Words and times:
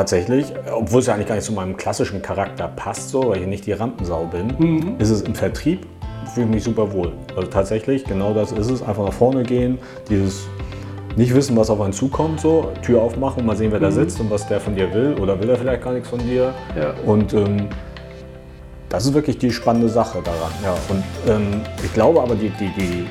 tatsächlich, 0.00 0.46
obwohl 0.74 1.00
es 1.00 1.06
ja 1.06 1.14
eigentlich 1.14 1.26
gar 1.28 1.34
nicht 1.34 1.44
zu 1.44 1.52
meinem 1.52 1.76
klassischen 1.76 2.22
Charakter 2.22 2.68
passt, 2.68 3.10
so, 3.10 3.28
weil 3.28 3.42
ich 3.42 3.46
nicht 3.46 3.66
die 3.66 3.72
Rampensau 3.72 4.24
bin, 4.24 4.46
Mhm. 4.58 4.94
ist 4.98 5.10
es 5.10 5.20
im 5.20 5.34
Vertrieb, 5.34 5.86
fühle 6.32 6.46
ich 6.46 6.52
mich 6.52 6.64
super 6.64 6.90
wohl. 6.92 7.12
Also 7.36 7.48
tatsächlich, 7.48 8.04
genau 8.04 8.32
das 8.32 8.50
ist 8.52 8.70
es. 8.70 8.82
Einfach 8.82 9.04
nach 9.04 9.12
vorne 9.12 9.42
gehen, 9.42 9.78
dieses 10.08 10.46
nicht 11.16 11.34
wissen, 11.34 11.54
was 11.56 11.68
auf 11.68 11.80
einen 11.82 11.92
zukommt, 11.92 12.40
so, 12.40 12.68
Tür 12.82 13.02
aufmachen 13.02 13.40
und 13.40 13.46
mal 13.46 13.56
sehen, 13.56 13.72
wer 13.72 13.78
Mhm. 13.78 13.84
da 13.84 13.90
sitzt 13.90 14.18
und 14.20 14.30
was 14.30 14.48
der 14.48 14.58
von 14.60 14.74
dir 14.74 14.92
will 14.94 15.16
oder 15.20 15.38
will 15.38 15.50
er 15.50 15.56
vielleicht 15.58 15.82
gar 15.82 15.92
nichts 15.92 16.08
von 16.08 16.20
dir. 16.20 16.54
Ja. 16.74 16.94
Und 17.04 17.34
ähm, 17.34 17.68
das 18.88 19.04
ist 19.04 19.12
wirklich 19.12 19.36
die 19.36 19.50
spannende 19.50 19.88
Sache 19.90 20.20
daran. 20.24 20.52
Ja. 20.64 20.74
Und 20.88 21.04
ähm, 21.28 21.60
ich 21.84 21.92
glaube 21.92 22.22
aber, 22.22 22.34
die, 22.36 22.48
die, 22.50 22.70
die, 22.78 23.06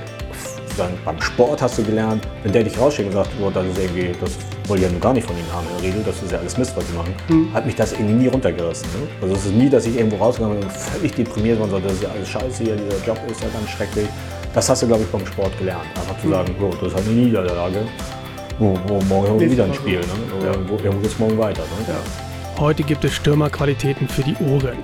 dann 0.79 0.91
beim 1.05 1.21
Sport 1.21 1.61
hast 1.61 1.77
du 1.77 1.83
gelernt, 1.83 2.27
wenn 2.43 2.51
der 2.51 2.63
dich 2.63 2.79
rausschickt 2.79 3.07
und 3.07 3.13
sagt, 3.13 3.29
oh, 3.41 3.49
das 3.49 3.65
ist 3.65 3.77
irgendwie, 3.77 4.11
das 4.19 4.31
wollte 4.67 4.83
ich 4.83 4.87
ja 4.87 4.91
nun 4.91 5.01
gar 5.01 5.13
nicht 5.13 5.27
von 5.27 5.37
ihnen 5.37 5.51
haben, 5.53 5.65
Herr 5.75 5.83
Riedel, 5.83 6.03
das 6.05 6.21
ist 6.21 6.31
ja 6.31 6.39
alles 6.39 6.57
Mist, 6.57 6.75
was 6.75 6.87
sie 6.87 6.93
machen, 6.95 7.13
hat 7.53 7.65
mich 7.65 7.75
das 7.75 7.93
irgendwie 7.93 8.13
nie 8.13 8.27
runtergerissen. 8.27 8.87
Ne? 8.93 9.07
Also 9.21 9.35
es 9.35 9.45
ist 9.45 9.53
nie, 9.53 9.69
dass 9.69 9.85
ich 9.85 9.97
irgendwo 9.97 10.17
rausgegangen 10.17 10.59
bin 10.59 10.67
und 10.67 10.75
völlig 10.75 11.13
deprimiert 11.13 11.59
war 11.59 11.65
und 11.65 11.71
so, 11.71 11.79
das 11.79 11.93
ist 11.93 12.03
ja 12.03 12.09
alles 12.09 12.29
scheiße 12.29 12.63
hier, 12.63 12.75
dieser 12.75 13.05
Job 13.05 13.19
ist 13.29 13.41
ja 13.41 13.49
ganz 13.49 13.69
schrecklich. 13.69 14.07
Das 14.53 14.67
hast 14.67 14.81
du, 14.81 14.87
glaube 14.87 15.03
ich, 15.03 15.09
beim 15.09 15.25
Sport 15.25 15.57
gelernt. 15.59 15.85
Einfach 15.95 16.19
zu 16.21 16.29
sagen, 16.29 16.55
so, 16.59 16.69
das 16.69 16.87
ist 16.87 16.95
halt 16.95 17.05
eine 17.05 17.15
Niederlage. 17.15 17.81
Wo, 18.57 18.77
wo 18.87 18.99
morgen 19.01 19.27
haben 19.27 19.39
wir 19.39 19.51
wieder 19.51 19.65
ein. 19.65 19.73
Spiel. 19.73 19.99
Ne? 19.99 20.45
Ja. 20.45 20.53
wo, 20.67 20.75
irgendwo 20.75 20.99
geht 20.99 21.11
es 21.11 21.19
morgen 21.19 21.37
weiter. 21.37 21.61
Ne? 21.61 21.93
Ja. 21.93 22.59
Heute 22.59 22.83
gibt 22.83 23.05
es 23.05 23.13
Stürmerqualitäten 23.13 24.07
für 24.07 24.23
die 24.23 24.35
Ohren. 24.43 24.79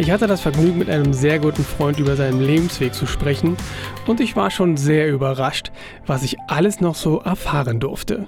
Ich 0.00 0.10
hatte 0.10 0.26
das 0.26 0.40
Vergnügen, 0.40 0.78
mit 0.78 0.88
einem 0.88 1.12
sehr 1.12 1.38
guten 1.38 1.62
Freund 1.62 1.98
über 1.98 2.16
seinen 2.16 2.40
Lebensweg 2.40 2.94
zu 2.94 3.04
sprechen 3.04 3.58
und 4.06 4.20
ich 4.20 4.34
war 4.34 4.50
schon 4.50 4.78
sehr 4.78 5.12
überrascht, 5.12 5.70
was 6.06 6.22
ich 6.22 6.38
alles 6.46 6.80
noch 6.80 6.94
so 6.94 7.20
erfahren 7.20 7.80
durfte. 7.80 8.26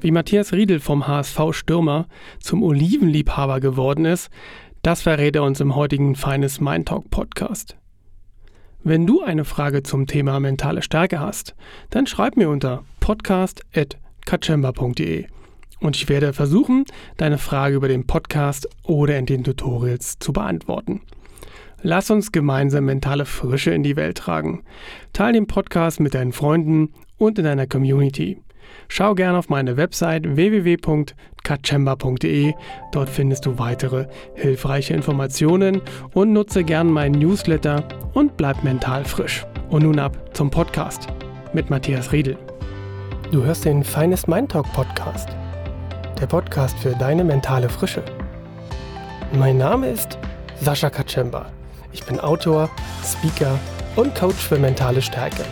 Wie 0.00 0.10
Matthias 0.10 0.52
Riedel 0.52 0.80
vom 0.80 1.06
HSV 1.06 1.38
Stürmer 1.52 2.08
zum 2.40 2.64
Olivenliebhaber 2.64 3.60
geworden 3.60 4.04
ist, 4.04 4.30
das 4.82 5.02
verrät 5.02 5.36
er 5.36 5.44
uns 5.44 5.60
im 5.60 5.76
heutigen 5.76 6.16
Feines 6.16 6.60
Mind 6.60 6.88
Talk 6.88 7.08
Podcast. 7.08 7.76
Wenn 8.82 9.06
du 9.06 9.22
eine 9.22 9.44
Frage 9.44 9.84
zum 9.84 10.08
Thema 10.08 10.40
mentale 10.40 10.82
Stärke 10.82 11.20
hast, 11.20 11.54
dann 11.90 12.08
schreib 12.08 12.36
mir 12.36 12.48
unter 12.48 12.82
podcast.kachemba.de 12.98 15.26
und 15.82 15.96
ich 15.96 16.08
werde 16.08 16.32
versuchen, 16.32 16.84
deine 17.16 17.38
Frage 17.38 17.76
über 17.76 17.88
den 17.88 18.06
Podcast 18.06 18.68
oder 18.84 19.18
in 19.18 19.26
den 19.26 19.44
Tutorials 19.44 20.18
zu 20.18 20.32
beantworten. 20.32 21.02
Lass 21.82 22.10
uns 22.10 22.30
gemeinsam 22.30 22.84
mentale 22.84 23.24
Frische 23.24 23.72
in 23.72 23.82
die 23.82 23.96
Welt 23.96 24.18
tragen. 24.18 24.62
Teil 25.12 25.32
den 25.32 25.48
Podcast 25.48 25.98
mit 25.98 26.14
deinen 26.14 26.32
Freunden 26.32 26.92
und 27.18 27.38
in 27.38 27.44
deiner 27.44 27.66
Community. 27.66 28.40
Schau 28.88 29.14
gerne 29.14 29.38
auf 29.38 29.48
meine 29.48 29.76
Website 29.76 30.36
www.kachemba.de. 30.36 32.54
Dort 32.92 33.08
findest 33.08 33.46
du 33.46 33.58
weitere 33.58 34.06
hilfreiche 34.34 34.94
Informationen 34.94 35.80
und 36.14 36.32
nutze 36.32 36.62
gern 36.62 36.88
meinen 36.90 37.18
Newsletter 37.18 37.82
und 38.14 38.36
bleib 38.36 38.62
mental 38.62 39.04
frisch. 39.04 39.44
Und 39.68 39.82
nun 39.82 39.98
ab 39.98 40.36
zum 40.36 40.50
Podcast 40.50 41.08
mit 41.52 41.70
Matthias 41.70 42.12
Riedel. 42.12 42.38
Du 43.30 43.42
hörst 43.42 43.64
den 43.64 43.82
Finest 43.82 44.28
Mind 44.28 44.52
Talk 44.52 44.70
Podcast 44.72 45.30
der 46.22 46.28
Podcast 46.28 46.78
für 46.78 46.90
deine 46.90 47.24
mentale 47.24 47.68
Frische. 47.68 48.04
Mein 49.32 49.58
Name 49.58 49.88
ist 49.88 50.18
Sascha 50.60 50.88
Kaczemba. 50.88 51.46
Ich 51.90 52.04
bin 52.04 52.20
Autor, 52.20 52.70
Speaker 53.04 53.58
und 53.96 54.14
Coach 54.14 54.36
für 54.36 54.56
mentale 54.56 55.02
Stärke. 55.02 55.44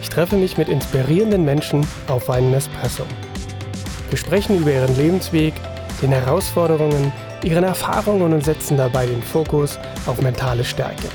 Ich 0.00 0.08
treffe 0.08 0.36
mich 0.36 0.56
mit 0.56 0.70
inspirierenden 0.70 1.44
Menschen 1.44 1.86
auf 2.08 2.30
einen 2.30 2.54
Espresso. 2.54 3.02
Wir 4.08 4.16
sprechen 4.16 4.56
über 4.56 4.72
ihren 4.72 4.96
Lebensweg, 4.96 5.52
den 6.00 6.12
Herausforderungen, 6.12 7.12
ihren 7.44 7.64
Erfahrungen 7.64 8.32
und 8.32 8.44
setzen 8.44 8.78
dabei 8.78 9.04
den 9.04 9.22
Fokus 9.22 9.78
auf 10.06 10.18
mentale 10.22 10.64
Stärke. 10.64 11.08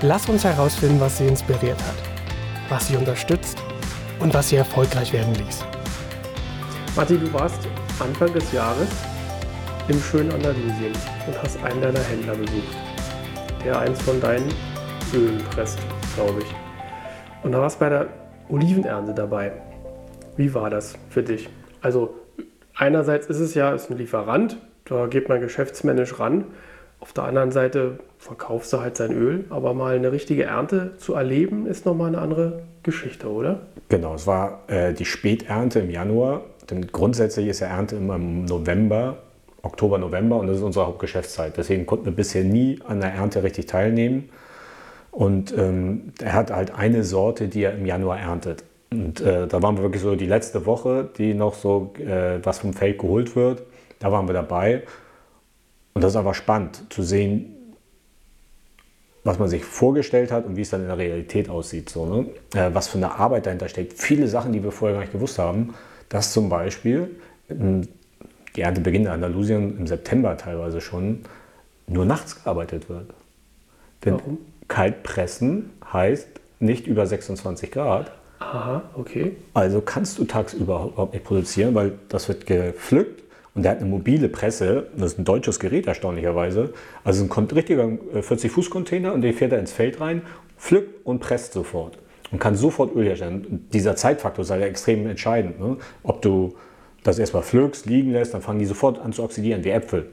Lass 0.00 0.30
uns 0.30 0.44
herausfinden, 0.44 0.98
was 0.98 1.18
sie 1.18 1.26
inspiriert 1.26 1.78
hat, 1.78 2.70
was 2.70 2.88
sie 2.88 2.96
unterstützt 2.96 3.58
und 4.18 4.32
was 4.32 4.48
sie 4.48 4.56
erfolgreich 4.56 5.12
werden 5.12 5.34
ließ. 5.34 5.73
Matti, 6.96 7.18
du 7.18 7.32
warst 7.32 7.58
Anfang 7.98 8.32
des 8.32 8.52
Jahres 8.52 8.88
im 9.88 9.98
schönen 9.98 10.30
Andalusien 10.30 10.92
und 11.26 11.42
hast 11.42 11.60
einen 11.64 11.82
deiner 11.82 11.98
Händler 11.98 12.36
besucht, 12.36 12.76
der 13.64 13.80
eins 13.80 14.00
von 14.00 14.20
deinen 14.20 14.48
Ölen 15.12 15.38
presst, 15.50 15.80
glaube 16.14 16.38
ich. 16.38 16.54
Und 17.42 17.50
da 17.50 17.60
warst 17.60 17.80
bei 17.80 17.88
der 17.88 18.06
Olivenernte 18.48 19.12
dabei. 19.12 19.50
Wie 20.36 20.54
war 20.54 20.70
das 20.70 20.94
für 21.10 21.24
dich? 21.24 21.48
Also 21.80 22.14
einerseits 22.76 23.26
ist 23.26 23.40
es 23.40 23.54
ja 23.54 23.74
ist 23.74 23.90
ein 23.90 23.98
Lieferant, 23.98 24.56
da 24.84 25.08
geht 25.08 25.28
man 25.28 25.40
geschäftsmännisch 25.40 26.20
ran. 26.20 26.44
Auf 27.00 27.12
der 27.12 27.24
anderen 27.24 27.50
Seite 27.50 27.98
verkaufst 28.18 28.72
du 28.72 28.80
halt 28.80 28.96
sein 28.96 29.10
Öl, 29.10 29.46
aber 29.50 29.74
mal 29.74 29.96
eine 29.96 30.12
richtige 30.12 30.44
Ernte 30.44 30.96
zu 30.98 31.14
erleben, 31.14 31.66
ist 31.66 31.86
nochmal 31.86 32.08
eine 32.08 32.18
andere 32.18 32.62
Geschichte, 32.84 33.28
oder? 33.28 33.62
Genau, 33.88 34.14
es 34.14 34.28
war 34.28 34.62
äh, 34.68 34.94
die 34.94 35.04
Späternte 35.04 35.80
im 35.80 35.90
Januar. 35.90 36.42
Denn 36.70 36.86
grundsätzlich 36.88 37.48
ist 37.48 37.60
ja 37.60 37.68
Ernte 37.68 37.96
immer 37.96 38.16
im 38.16 38.44
November, 38.44 39.18
Oktober, 39.62 39.98
November 39.98 40.36
und 40.36 40.46
das 40.46 40.58
ist 40.58 40.62
unsere 40.62 40.86
Hauptgeschäftszeit. 40.86 41.56
Deswegen 41.56 41.86
konnten 41.86 42.06
wir 42.06 42.12
bisher 42.12 42.44
nie 42.44 42.78
an 42.86 43.00
der 43.00 43.12
Ernte 43.12 43.42
richtig 43.42 43.66
teilnehmen. 43.66 44.28
Und 45.10 45.56
ähm, 45.56 46.12
er 46.20 46.32
hat 46.32 46.50
halt 46.50 46.74
eine 46.74 47.04
Sorte, 47.04 47.48
die 47.48 47.62
er 47.62 47.74
im 47.74 47.86
Januar 47.86 48.18
erntet. 48.18 48.64
Und 48.90 49.20
äh, 49.20 49.46
da 49.46 49.62
waren 49.62 49.76
wir 49.76 49.82
wirklich 49.82 50.02
so 50.02 50.16
die 50.16 50.26
letzte 50.26 50.66
Woche, 50.66 51.08
die 51.16 51.34
noch 51.34 51.54
so 51.54 51.94
äh, 51.98 52.44
was 52.44 52.58
vom 52.58 52.72
Feld 52.72 52.98
geholt 52.98 53.36
wird. 53.36 53.62
Da 53.98 54.10
waren 54.12 54.28
wir 54.28 54.34
dabei. 54.34 54.82
Und 55.94 56.02
das 56.02 56.12
ist 56.12 56.16
einfach 56.16 56.34
spannend 56.34 56.84
zu 56.90 57.02
sehen, 57.02 57.54
was 59.22 59.38
man 59.38 59.48
sich 59.48 59.64
vorgestellt 59.64 60.30
hat 60.30 60.44
und 60.44 60.56
wie 60.56 60.62
es 60.62 60.70
dann 60.70 60.82
in 60.82 60.88
der 60.88 60.98
Realität 60.98 61.48
aussieht. 61.48 61.88
So, 61.88 62.06
ne? 62.06 62.26
äh, 62.54 62.74
was 62.74 62.88
für 62.88 62.98
eine 62.98 63.12
Arbeit 63.12 63.46
dahinter 63.46 63.68
steckt. 63.68 63.94
Viele 63.94 64.28
Sachen, 64.28 64.52
die 64.52 64.62
wir 64.62 64.72
vorher 64.72 64.96
gar 64.96 65.00
nicht 65.02 65.12
gewusst 65.12 65.38
haben. 65.38 65.74
Dass 66.08 66.32
zum 66.32 66.48
Beispiel 66.48 67.10
ähm, 67.50 67.88
die 68.56 68.60
Ernte 68.60 68.80
beginnt 68.80 69.06
in 69.06 69.10
Andalusien 69.10 69.78
im 69.78 69.86
September 69.86 70.36
teilweise 70.36 70.80
schon, 70.80 71.20
nur 71.86 72.04
nachts 72.04 72.42
gearbeitet 72.42 72.88
wird. 72.88 73.12
Denn 74.04 74.14
Warum? 74.14 74.38
Kaltpressen 74.68 75.70
heißt 75.92 76.28
nicht 76.60 76.86
über 76.86 77.06
26 77.06 77.70
Grad. 77.70 78.12
Aha, 78.38 78.82
okay. 78.94 79.36
Also 79.54 79.80
kannst 79.80 80.18
du 80.18 80.24
tagsüber 80.24 80.90
überhaupt 80.92 81.14
nicht 81.14 81.24
produzieren, 81.24 81.74
weil 81.74 81.92
das 82.08 82.28
wird 82.28 82.46
gepflückt 82.46 83.22
und 83.54 83.62
der 83.62 83.72
hat 83.72 83.78
eine 83.78 83.88
mobile 83.88 84.28
Presse. 84.28 84.86
Das 84.96 85.12
ist 85.12 85.18
ein 85.18 85.24
deutsches 85.24 85.58
Gerät 85.58 85.86
erstaunlicherweise. 85.86 86.72
Also 87.04 87.24
ein 87.24 87.30
richtiger 87.50 87.84
40-Fuß-Container 87.84 89.12
und 89.12 89.22
den 89.22 89.34
fährt 89.34 89.52
er 89.52 89.58
ins 89.58 89.72
Feld 89.72 90.00
rein, 90.00 90.22
pflückt 90.58 91.04
und 91.04 91.20
presst 91.20 91.52
sofort 91.52 91.98
und 92.34 92.40
kann 92.40 92.56
sofort 92.56 92.94
Öl 92.96 93.06
herstellen. 93.06 93.64
Dieser 93.72 93.94
Zeitfaktor 93.94 94.42
ist 94.42 94.50
halt 94.50 94.64
extrem 94.64 95.06
entscheidend. 95.06 95.60
Ne? 95.60 95.76
Ob 96.02 96.20
du 96.20 96.54
das 97.04 97.18
erstmal 97.20 97.44
pflückst, 97.44 97.86
liegen 97.86 98.10
lässt, 98.10 98.34
dann 98.34 98.42
fangen 98.42 98.58
die 98.58 98.64
sofort 98.66 98.98
an 98.98 99.12
zu 99.12 99.22
oxidieren, 99.22 99.62
wie 99.62 99.70
Äpfel. 99.70 100.06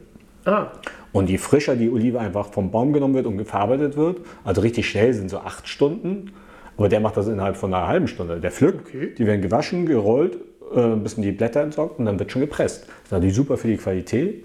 Ah, 0.44 0.68
Und 1.10 1.28
je 1.30 1.38
frischer 1.38 1.74
die 1.74 1.90
Olive 1.90 2.20
einfach 2.20 2.46
vom 2.52 2.70
Baum 2.70 2.92
genommen 2.92 3.14
wird 3.14 3.26
und 3.26 3.44
verarbeitet 3.44 3.96
wird, 3.96 4.18
also 4.44 4.60
richtig 4.60 4.88
schnell 4.88 5.12
sind 5.12 5.30
so 5.30 5.38
acht 5.38 5.66
Stunden, 5.68 6.30
aber 6.76 6.88
der 6.88 7.00
macht 7.00 7.16
das 7.16 7.26
innerhalb 7.26 7.56
von 7.56 7.74
einer 7.74 7.88
halben 7.88 8.06
Stunde. 8.06 8.38
Der 8.40 8.52
pflückt, 8.52 8.86
Okay. 8.88 9.12
die 9.18 9.26
werden 9.26 9.42
gewaschen, 9.42 9.84
gerollt, 9.86 10.36
äh, 10.76 10.80
ein 10.80 11.02
bisschen 11.02 11.24
die 11.24 11.32
Blätter 11.32 11.60
entsorgt 11.60 11.98
und 11.98 12.04
dann 12.06 12.18
wird 12.20 12.30
schon 12.30 12.40
gepresst. 12.42 12.82
Das 12.84 13.04
ist 13.06 13.12
natürlich 13.12 13.34
super 13.34 13.56
für 13.56 13.66
die 13.68 13.76
Qualität. 13.78 14.44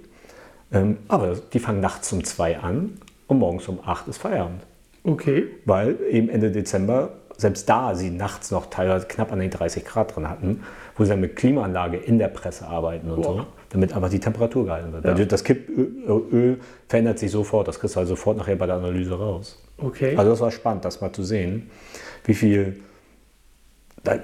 Ähm, 0.74 0.98
aber 1.08 1.36
die 1.54 1.60
fangen 1.60 1.80
nachts 1.80 2.12
um 2.12 2.24
zwei 2.24 2.58
an 2.58 2.94
und 3.28 3.38
morgens 3.38 3.68
um 3.68 3.80
acht 3.86 4.08
ist 4.08 4.18
Feierabend. 4.18 4.62
okay. 5.04 5.46
Weil 5.66 5.96
eben 6.10 6.28
Ende 6.30 6.50
Dezember, 6.52 7.12
selbst 7.38 7.70
da 7.70 7.96
sie 7.96 8.10
nachts 8.10 8.52
noch 8.52 8.66
teilweise 8.70 9.06
knapp 9.06 9.32
an 9.32 9.40
den 9.40 9.52
30 9.52 9.86
Grad 9.86 10.16
drin 10.16 10.30
hatten, 10.30 10.64
wo 10.96 11.04
sie 11.04 11.12
dann 11.12 11.22
mit 11.22 11.36
Klimaanlage 11.36 11.98
in 11.98 12.18
der 12.18 12.28
Presse 12.28 12.68
arbeiten 12.68 13.10
und 13.12 13.24
so, 13.24 13.34
Boah. 13.34 13.48
damit 13.70 13.94
einfach 13.94 14.10
die 14.10 14.20
Temperatur 14.20 14.66
gehalten 14.66 14.92
wird. 14.92 15.06
Ja. 15.06 15.26
Das 15.26 15.44
Kippöl 15.44 16.24
Öl 16.32 16.60
verändert 16.88 17.20
sich 17.20 17.32
sofort, 17.32 17.68
das 17.68 17.80
kriegst 17.80 17.96
du 17.96 18.00
halt 18.00 18.08
sofort 18.08 18.38
nachher 18.38 18.56
bei 18.56 18.66
der 18.66 18.76
Analyse 18.76 19.18
raus. 19.18 19.62
Okay. 19.78 20.16
Also 20.18 20.32
das 20.32 20.42
war 20.42 20.52
spannend, 20.52 20.84
das 20.84 21.00
mal 21.02 21.14
zu 21.14 21.24
sehen, 21.24 21.70
wie 22.26 22.34
viel, 22.34 22.80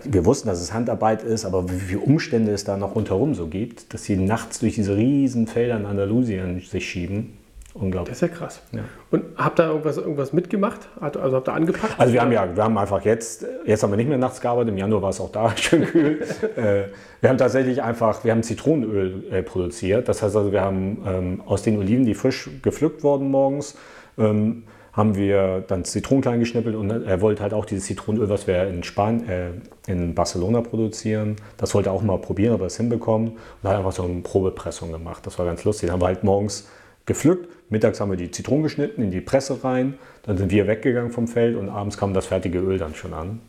wir 0.03 0.25
wussten, 0.25 0.47
dass 0.47 0.59
es 0.59 0.73
Handarbeit 0.73 1.21
ist, 1.21 1.45
aber 1.45 1.69
wie 1.69 1.79
viele 1.79 1.99
Umstände 1.99 2.51
es 2.51 2.63
da 2.63 2.77
noch 2.77 2.95
rundherum 2.95 3.35
so 3.35 3.47
gibt, 3.47 3.93
dass 3.93 4.05
sie 4.05 4.17
nachts 4.17 4.59
durch 4.59 4.75
diese 4.75 4.97
riesen 4.97 5.45
Felder 5.45 5.77
in 5.77 5.85
Andalusien 5.85 6.59
sich 6.61 6.89
schieben. 6.89 7.37
Unglaublich. 7.75 8.09
Das 8.09 8.21
ist 8.21 8.29
ja 8.29 8.35
krass. 8.35 8.61
Ja. 8.71 8.81
Und 9.09 9.23
habt 9.35 9.59
ihr 9.59 9.65
irgendwas, 9.65 9.97
irgendwas 9.97 10.31
mitgemacht? 10.31 10.79
Also 10.99 11.35
habt 11.35 11.49
ihr 11.49 11.53
angepackt? 11.53 11.99
Also 11.99 12.13
wir 12.13 12.21
haben 12.21 12.31
ja, 12.31 12.55
wir 12.55 12.63
haben 12.63 12.77
einfach 12.77 13.03
jetzt, 13.03 13.47
jetzt 13.65 13.81
haben 13.81 13.91
wir 13.91 13.97
nicht 13.97 14.09
mehr 14.09 14.19
nachts 14.19 14.41
gearbeitet, 14.41 14.69
im 14.69 14.77
Januar 14.77 15.01
war 15.01 15.09
es 15.09 15.19
auch 15.19 15.31
da 15.31 15.51
schön 15.57 15.85
kühl. 15.85 16.21
äh, 16.55 16.83
wir 17.21 17.29
haben 17.29 17.37
tatsächlich 17.37 17.81
einfach, 17.81 18.23
wir 18.23 18.31
haben 18.31 18.43
Zitronenöl 18.43 19.23
äh, 19.31 19.41
produziert. 19.41 20.07
Das 20.07 20.21
heißt 20.21 20.35
also, 20.35 20.51
wir 20.51 20.61
haben 20.61 21.01
ähm, 21.07 21.41
aus 21.45 21.63
den 21.63 21.79
Oliven, 21.79 22.05
die 22.05 22.13
frisch 22.13 22.49
gepflückt 22.61 23.03
wurden 23.03 23.31
morgens, 23.31 23.75
ähm, 24.19 24.63
haben 24.91 25.15
wir 25.15 25.63
dann 25.67 25.83
Zitronen 25.83 26.21
klein 26.21 26.39
geschnippelt 26.39 26.75
und 26.75 26.91
er 26.91 27.21
wollte 27.21 27.41
halt 27.41 27.55
auch 27.55 27.65
dieses 27.65 27.85
Zitronenöl, 27.85 28.29
was 28.29 28.45
wir 28.45 28.67
in, 28.67 28.83
Span 28.83 29.27
äh, 29.27 29.49
in 29.87 30.13
Barcelona 30.13 30.61
produzieren, 30.61 31.37
das 31.57 31.73
wollte 31.73 31.89
er 31.89 31.93
auch 31.93 32.03
mal 32.03 32.19
probieren, 32.19 32.53
ob 32.53 32.61
er 32.61 32.67
es 32.67 32.77
hinbekommen 32.77 33.29
und 33.31 33.69
hat 33.69 33.77
einfach 33.77 33.91
so 33.91 34.03
eine 34.03 34.21
Probepressung 34.21 34.91
gemacht. 34.91 35.25
Das 35.25 35.39
war 35.39 35.47
ganz 35.47 35.63
lustig. 35.63 35.87
Dann 35.87 35.93
haben 35.93 36.01
wir 36.01 36.07
halt 36.07 36.23
morgens 36.23 36.67
gepflückt, 37.05 37.49
mittags 37.73 37.99
haben 37.99 38.09
wir 38.09 38.17
die 38.17 38.31
Zitronen 38.31 38.63
geschnitten, 38.63 39.01
in 39.01 39.11
die 39.11 39.19
Presse 39.19 39.63
rein, 39.63 39.95
dann 40.23 40.37
sind 40.37 40.51
wir 40.51 40.67
weggegangen 40.67 41.11
vom 41.11 41.27
Feld 41.27 41.57
und 41.57 41.67
abends 41.67 41.97
kam 41.97 42.13
das 42.13 42.27
fertige 42.27 42.59
Öl 42.59 42.77
dann 42.77 42.95
schon 42.95 43.13
an. 43.13 43.41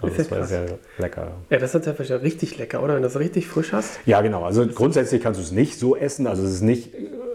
Also 0.00 0.16
das 0.16 0.30
war 0.30 0.44
sehr 0.44 0.78
lecker. 0.98 1.32
Ja, 1.50 1.58
das 1.58 1.74
ist 1.74 1.86
ja 1.86 2.16
richtig 2.16 2.56
lecker, 2.58 2.82
oder? 2.82 2.94
Wenn 2.94 3.02
du 3.02 3.08
das 3.08 3.18
richtig 3.18 3.48
frisch 3.48 3.72
hast. 3.72 3.98
Ja, 4.06 4.20
genau. 4.22 4.44
Also 4.44 4.66
grundsätzlich 4.66 5.22
kannst 5.22 5.38
du 5.38 5.44
es 5.44 5.52
nicht 5.52 5.78
so 5.78 5.96
essen. 5.96 6.26
Also 6.26 6.42
es 6.44 6.52
ist 6.52 6.62
nicht 6.62 6.90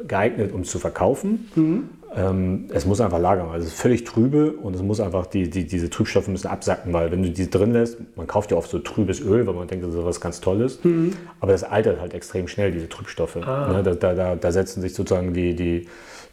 geeignet, 0.08 0.52
um 0.52 0.62
es 0.62 0.72
zu 0.72 0.80
verkaufen. 0.80 1.50
Mhm. 1.56 1.90
Ähm, 2.16 2.70
es 2.74 2.86
muss 2.86 3.02
einfach 3.02 3.20
lagern. 3.20 3.50
Also 3.50 3.68
es 3.68 3.74
ist 3.74 3.80
völlig 3.80 4.06
trübe 4.06 4.54
und 4.54 4.74
es 4.74 4.82
muss 4.82 5.00
einfach, 5.00 5.26
die, 5.26 5.50
die, 5.50 5.66
diese 5.66 5.90
Trübstoffe 5.90 6.28
müssen 6.28 6.48
absacken, 6.48 6.94
weil 6.94 7.12
wenn 7.12 7.22
du 7.22 7.30
die 7.30 7.50
drin 7.50 7.74
lässt, 7.74 7.98
man 8.16 8.26
kauft 8.26 8.52
ja 8.52 8.58
oft 8.58 8.70
so 8.70 8.80
trübes 8.80 9.20
Öl, 9.20 9.46
weil 9.46 9.54
man 9.54 9.68
denkt, 9.68 9.86
das 9.86 9.94
ist 9.94 10.04
was 10.04 10.22
ganz 10.22 10.40
Tolles. 10.40 10.84
Mhm. 10.84 11.14
Aber 11.42 11.52
das 11.52 11.64
altert 11.64 12.00
halt 12.00 12.14
extrem 12.14 12.48
schnell, 12.48 12.72
diese 12.72 12.88
Trübstoffe. 12.88 13.38
Ah. 13.38 13.68
Ne, 13.72 13.84
da, 13.84 14.14
da, 14.14 14.36
da, 14.36 14.52
setzen 14.52 14.82
sich 14.82 14.94
sozusagen 14.94 15.34
die, 15.34 15.56
die 15.56 15.88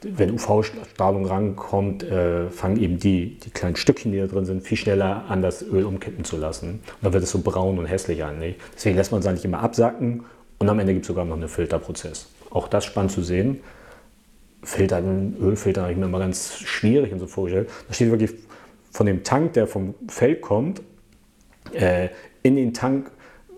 wenn 0.04 0.32
UV-Strahlung 0.32 1.26
rankommt, 1.26 2.02
äh, 2.02 2.48
fangen 2.50 2.76
eben 2.76 2.98
die, 2.98 3.38
die 3.38 3.50
kleinen 3.50 3.76
Stückchen, 3.76 4.12
die 4.12 4.18
da 4.18 4.26
drin 4.26 4.44
sind, 4.44 4.62
viel 4.62 4.76
schneller 4.76 5.24
an 5.28 5.42
das 5.42 5.62
Öl 5.62 5.84
umkippen 5.84 6.24
zu 6.24 6.36
lassen. 6.36 6.70
Und 6.70 7.02
dann 7.02 7.12
wird 7.12 7.22
es 7.22 7.30
so 7.30 7.40
braun 7.40 7.78
und 7.78 7.86
hässlich 7.86 8.24
eigentlich. 8.24 8.56
Deswegen 8.74 8.96
lässt 8.96 9.12
man 9.12 9.20
es 9.20 9.26
eigentlich 9.26 9.44
immer 9.44 9.60
absacken 9.60 10.24
und 10.58 10.68
am 10.68 10.78
Ende 10.78 10.92
gibt 10.92 11.04
es 11.04 11.08
sogar 11.08 11.24
noch 11.24 11.36
einen 11.36 11.48
Filterprozess. 11.48 12.28
Auch 12.50 12.68
das 12.68 12.84
spannend 12.84 13.12
zu 13.12 13.22
sehen. 13.22 13.60
Filtern, 14.64 15.36
Ölfilter 15.40 15.82
habe 15.82 15.92
ich 15.92 15.98
mir 15.98 16.06
immer 16.06 16.20
ganz 16.20 16.58
schwierig 16.58 17.12
und 17.12 17.18
so 17.18 17.26
vorgestellt. 17.26 17.68
Da 17.88 17.94
steht 17.94 18.10
wirklich 18.10 18.32
von 18.90 19.06
dem 19.06 19.24
Tank, 19.24 19.54
der 19.54 19.66
vom 19.66 19.94
Feld 20.08 20.40
kommt, 20.40 20.82
äh, 21.72 22.08
in 22.42 22.56
den 22.56 22.74
Tank, 22.74 23.10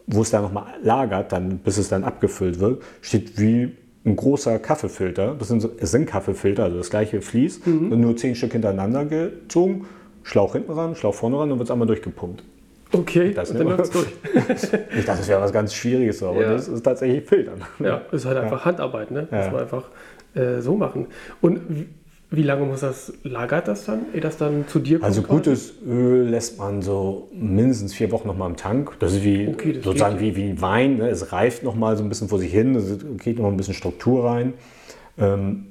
wo 0.06 0.22
es 0.22 0.30
dann 0.30 0.42
nochmal 0.42 0.74
lagert, 0.82 1.32
dann, 1.32 1.58
bis 1.58 1.78
es 1.78 1.88
dann 1.88 2.04
abgefüllt 2.04 2.60
wird, 2.60 2.82
steht 3.02 3.38
wie 3.38 3.72
ein 4.04 4.16
großer 4.16 4.58
Kaffeefilter. 4.58 5.34
Das 5.38 5.48
sind, 5.48 5.60
so, 5.60 5.70
es 5.78 5.90
sind 5.90 6.06
Kaffeefilter, 6.06 6.64
also 6.64 6.76
das 6.76 6.90
gleiche 6.90 7.20
Fließ, 7.20 7.66
mhm. 7.66 8.00
nur 8.00 8.16
zehn 8.16 8.34
Stück 8.34 8.52
hintereinander 8.52 9.04
gezogen, 9.04 9.86
Schlauch 10.22 10.52
hinten 10.52 10.72
ran, 10.72 10.94
Schlauch 10.94 11.14
vorne 11.14 11.38
ran 11.38 11.50
und 11.52 11.58
wird 11.58 11.68
es 11.68 11.70
einmal 11.70 11.86
durchgepumpt. 11.86 12.42
Okay, 12.92 13.32
das 13.34 13.52
dann 13.52 13.62
läuft 13.62 13.80
es 13.80 13.90
durch. 13.90 14.06
ich 14.34 15.04
dachte, 15.04 15.18
das 15.18 15.28
wäre 15.28 15.40
was 15.40 15.52
ganz 15.52 15.74
Schwieriges, 15.74 16.22
aber 16.22 16.42
ja. 16.42 16.52
das 16.52 16.68
ist 16.68 16.82
tatsächlich 16.82 17.24
Filtern. 17.24 17.62
Ja, 17.80 18.02
ist 18.12 18.24
halt 18.24 18.36
einfach 18.36 18.60
ja. 18.60 18.64
Handarbeit, 18.66 19.10
ne? 19.10 19.26
Ja. 19.30 19.38
Muss 19.38 19.52
man 19.52 19.60
einfach 19.62 19.84
äh, 20.34 20.60
so 20.60 20.76
machen. 20.76 21.06
Und 21.40 21.88
wie 22.36 22.42
lange 22.42 22.64
muss 22.64 22.80
das, 22.80 23.12
lagert 23.22 23.68
das 23.68 23.84
dann, 23.84 24.06
ehe 24.14 24.20
das 24.20 24.36
dann 24.36 24.66
zu 24.68 24.78
dir 24.78 24.98
kommt? 24.98 25.04
Also 25.04 25.22
gutes 25.22 25.74
Öl 25.86 26.28
lässt 26.28 26.58
man 26.58 26.82
so 26.82 27.28
mindestens 27.32 27.94
vier 27.94 28.10
Wochen 28.12 28.26
nochmal 28.26 28.50
im 28.50 28.56
Tank. 28.56 28.92
Das 28.98 29.12
ist 29.12 29.24
wie 29.24 29.48
okay, 29.48 29.74
das 29.74 29.84
sozusagen 29.84 30.20
wie, 30.20 30.36
wie 30.36 30.60
Wein. 30.60 30.98
Ne? 30.98 31.08
Es 31.08 31.32
reift 31.32 31.62
nochmal 31.62 31.96
so 31.96 32.02
ein 32.02 32.08
bisschen 32.08 32.28
vor 32.28 32.38
sich 32.38 32.52
hin, 32.52 32.74
es 32.76 32.98
geht 33.22 33.36
nochmal 33.36 33.52
ein 33.52 33.56
bisschen 33.56 33.74
Struktur 33.74 34.24
rein. 34.24 34.54
Ähm, 35.18 35.66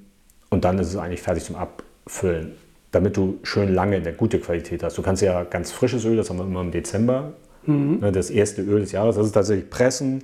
und 0.49 0.65
dann 0.65 0.77
ist 0.79 0.87
es 0.87 0.97
eigentlich 0.97 1.21
fertig 1.21 1.43
zum 1.43 1.55
Abfüllen, 1.55 2.53
damit 2.91 3.17
du 3.17 3.39
schön 3.43 3.73
lange 3.73 3.95
eine 3.95 4.13
gute 4.13 4.39
Qualität 4.39 4.83
hast. 4.83 4.97
Du 4.97 5.01
kannst 5.01 5.21
ja 5.21 5.43
ganz 5.43 5.71
frisches 5.71 6.05
Öl, 6.05 6.15
das 6.15 6.29
haben 6.29 6.37
wir 6.37 6.45
immer 6.45 6.61
im 6.61 6.71
Dezember, 6.71 7.33
mhm. 7.65 7.99
ne? 7.99 8.11
das 8.11 8.29
erste 8.29 8.61
Öl 8.61 8.81
des 8.81 8.91
Jahres, 8.91 9.15
das 9.15 9.25
ist 9.25 9.31
tatsächlich 9.31 9.69
pressen, 9.69 10.23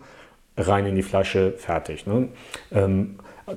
rein 0.55 0.85
in 0.85 0.95
die 0.95 1.03
Flasche, 1.03 1.53
fertig. 1.57 2.05
Ne? 2.05 2.27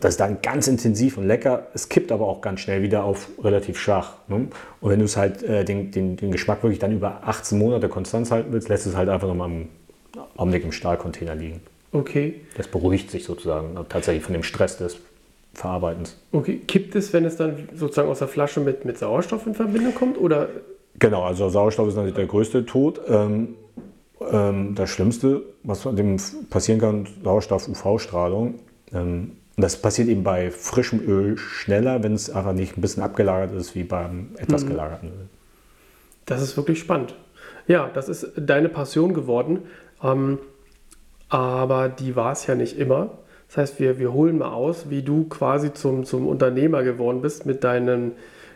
Das 0.00 0.14
ist 0.14 0.20
dann 0.20 0.42
ganz 0.42 0.68
intensiv 0.68 1.18
und 1.18 1.26
lecker. 1.26 1.66
Es 1.74 1.88
kippt 1.88 2.12
aber 2.12 2.26
auch 2.26 2.40
ganz 2.40 2.60
schnell 2.60 2.82
wieder 2.82 3.04
auf 3.04 3.28
relativ 3.42 3.78
schwach. 3.78 4.14
Ne? 4.28 4.48
Und 4.80 4.90
wenn 4.90 4.98
du 4.98 5.04
es 5.04 5.16
halt 5.16 5.42
äh, 5.42 5.64
den, 5.64 5.90
den, 5.90 6.16
den 6.16 6.32
Geschmack 6.32 6.62
wirklich 6.62 6.78
dann 6.78 6.92
über 6.92 7.20
18 7.24 7.58
Monate 7.58 7.88
konstant 7.88 8.30
halten 8.30 8.52
willst, 8.52 8.68
lässt 8.68 8.86
es 8.86 8.96
halt 8.96 9.08
einfach 9.08 9.28
nochmal 9.28 9.50
im 9.50 9.68
Augenblick 10.36 10.64
im 10.64 10.72
Stahlcontainer 10.72 11.34
liegen. 11.34 11.60
Okay. 11.92 12.40
Das 12.56 12.68
beruhigt 12.68 13.10
sich 13.10 13.24
sozusagen 13.24 13.76
tatsächlich 13.88 14.24
von 14.24 14.32
dem 14.32 14.42
Stress 14.42 14.78
des 14.78 14.98
Verarbeitens. 15.54 16.16
Okay. 16.32 16.60
Kippt 16.66 16.94
es, 16.94 17.12
wenn 17.12 17.24
es 17.24 17.36
dann 17.36 17.68
sozusagen 17.74 18.08
aus 18.08 18.20
der 18.20 18.28
Flasche 18.28 18.60
mit, 18.60 18.84
mit 18.84 18.98
Sauerstoff 18.98 19.46
in 19.46 19.54
Verbindung 19.54 19.94
kommt? 19.94 20.18
Oder? 20.18 20.48
Genau, 20.98 21.22
also 21.22 21.48
Sauerstoff 21.48 21.88
ist 21.88 21.94
natürlich 21.94 22.14
der 22.14 22.26
größte 22.26 22.64
Tod. 22.64 23.00
Ähm, 23.06 23.56
ähm, 24.30 24.74
das 24.74 24.90
Schlimmste, 24.90 25.42
was 25.62 25.82
dem 25.82 26.16
passieren 26.48 26.80
kann, 26.80 27.06
Sauerstoff-UV-Strahlung. 27.22 28.54
Ähm, 28.92 29.32
und 29.56 29.62
das 29.62 29.76
passiert 29.76 30.08
eben 30.08 30.22
bei 30.22 30.50
frischem 30.50 31.00
Öl 31.06 31.36
schneller, 31.36 32.02
wenn 32.02 32.14
es 32.14 32.30
einfach 32.30 32.52
nicht 32.52 32.78
ein 32.78 32.80
bisschen 32.80 33.02
abgelagert 33.02 33.54
ist 33.54 33.74
wie 33.74 33.84
beim 33.84 34.30
etwas 34.38 34.64
mhm. 34.64 34.70
gelagerten 34.70 35.08
Öl. 35.08 35.28
Das 36.26 36.40
ist 36.40 36.56
wirklich 36.56 36.78
spannend. 36.78 37.14
Ja, 37.66 37.90
das 37.92 38.08
ist 38.08 38.32
deine 38.36 38.68
Passion 38.68 39.14
geworden. 39.14 39.60
Ähm, 40.02 40.38
aber 41.28 41.88
die 41.88 42.16
war 42.16 42.32
es 42.32 42.46
ja 42.46 42.54
nicht 42.54 42.78
immer. 42.78 43.18
Das 43.48 43.56
heißt, 43.56 43.80
wir, 43.80 43.98
wir 43.98 44.12
holen 44.12 44.38
mal 44.38 44.52
aus, 44.52 44.90
wie 44.90 45.02
du 45.02 45.24
quasi 45.28 45.72
zum, 45.72 46.04
zum 46.04 46.26
Unternehmer 46.26 46.82
geworden 46.82 47.20
bist 47.20 47.46
mit 47.46 47.64
deinen 47.64 48.12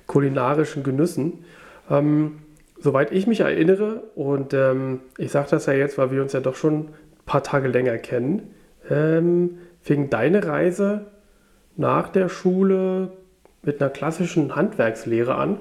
kulinarischen 0.07 0.83
Genüssen. 0.83 1.45
Ähm, 1.91 2.39
soweit 2.79 3.13
ich 3.13 3.27
mich 3.27 3.41
erinnere, 3.41 4.03
und 4.15 4.55
ähm, 4.55 5.01
ich 5.19 5.31
sage 5.31 5.49
das 5.51 5.67
ja 5.67 5.73
jetzt, 5.73 5.99
weil 5.99 6.11
wir 6.11 6.23
uns 6.23 6.33
ja 6.33 6.41
doch 6.41 6.55
schon 6.55 6.75
ein 6.75 6.89
paar 7.27 7.43
Tage 7.43 7.69
länger 7.69 7.99
kennen, 7.99 8.55
ähm, 8.91 9.59
fing 9.87 10.11
deine 10.11 10.45
Reise 10.45 11.07
nach 11.77 12.09
der 12.09 12.29
Schule 12.29 13.13
mit 13.63 13.81
einer 13.81 13.89
klassischen 13.89 14.57
Handwerkslehre 14.57 15.37
an, 15.37 15.61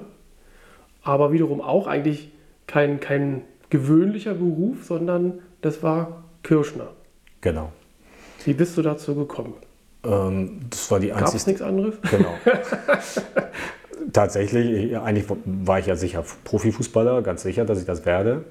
aber 1.02 1.32
wiederum 1.32 1.60
auch 1.60 1.86
eigentlich 1.86 2.32
kein, 2.66 2.98
kein 2.98 3.42
gewöhnlicher 3.70 4.34
Beruf, 4.34 4.84
sondern 4.84 5.38
das 5.60 5.84
war 5.84 6.24
Kirschner. 6.42 6.88
Genau. 7.40 7.70
Wie 8.44 8.52
bist 8.52 8.76
du 8.76 8.82
dazu 8.82 9.14
gekommen? 9.14 9.54
Ähm, 10.04 10.58
das 10.70 10.90
war 10.90 10.98
die 10.98 11.12
einzige. 11.12 11.26
Gab 11.26 11.34
es 11.36 11.46
nichts 11.46 11.62
anderes? 11.62 11.94
Genau. 12.10 12.34
Tatsächlich, 14.12 14.98
eigentlich 14.98 15.26
war 15.44 15.78
ich 15.78 15.86
ja 15.86 15.94
sicher 15.94 16.24
Profifußballer, 16.42 17.22
ganz 17.22 17.42
sicher, 17.42 17.64
dass 17.64 17.78
ich 17.78 17.86
das 17.86 18.04
werde. 18.04 18.44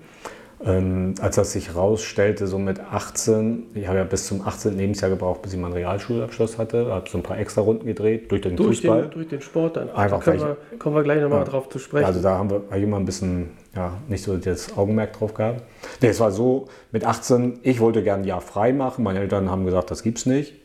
Ähm, 0.66 1.14
als 1.20 1.36
das 1.36 1.52
sich 1.52 1.70
herausstellte, 1.70 2.48
so 2.48 2.58
mit 2.58 2.80
18, 2.80 3.68
ich 3.76 3.88
habe 3.88 4.00
ja 4.00 4.04
bis 4.04 4.26
zum 4.26 4.42
18. 4.42 4.76
Lebensjahr 4.76 5.12
gebraucht, 5.12 5.44
bis 5.44 5.54
ich 5.54 5.60
meinen 5.60 5.74
Realschulabschluss 5.74 6.58
hatte, 6.58 6.88
habe 6.92 7.08
so 7.08 7.20
ein 7.20 7.24
paar 7.24 7.38
extra 7.38 7.62
Runden 7.62 7.86
gedreht 7.86 8.32
durch 8.32 8.42
den 8.42 8.56
durch 8.56 8.80
Fußball. 8.80 9.04
Den, 9.04 9.12
durch 9.12 9.28
den 9.28 9.42
Sport 9.42 9.78
dann. 9.78 9.92
Einfach 9.92 10.24
da 10.24 10.34
wir, 10.34 10.58
kommen 10.80 10.96
wir 10.96 11.04
gleich 11.04 11.22
nochmal 11.22 11.40
ja, 11.40 11.46
drauf 11.46 11.70
zu 11.70 11.78
sprechen. 11.78 12.06
Also 12.06 12.20
da 12.20 12.40
haben 12.40 12.50
wir 12.50 12.64
immer 12.76 12.98
ein 12.98 13.06
bisschen, 13.06 13.52
ja, 13.76 14.00
nicht 14.08 14.24
so 14.24 14.38
das 14.38 14.76
Augenmerk 14.76 15.14
drauf 15.14 15.36
gehabt. 15.36 15.62
Nee, 16.02 16.08
es 16.08 16.20
war 16.20 16.32
so, 16.32 16.66
mit 16.92 17.06
18, 17.06 17.60
ich 17.62 17.80
wollte 17.80 18.02
gerne 18.02 18.24
ein 18.24 18.28
Jahr 18.28 18.42
frei 18.42 18.74
machen. 18.74 19.04
Meine 19.04 19.20
Eltern 19.20 19.52
haben 19.52 19.66
gesagt, 19.66 19.92
das 19.92 20.02
gibt's 20.02 20.26
nicht. 20.26 20.56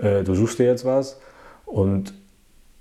Äh, 0.00 0.22
du 0.22 0.34
suchst 0.34 0.60
dir 0.60 0.66
jetzt 0.66 0.84
was. 0.84 1.20
Und 1.66 2.14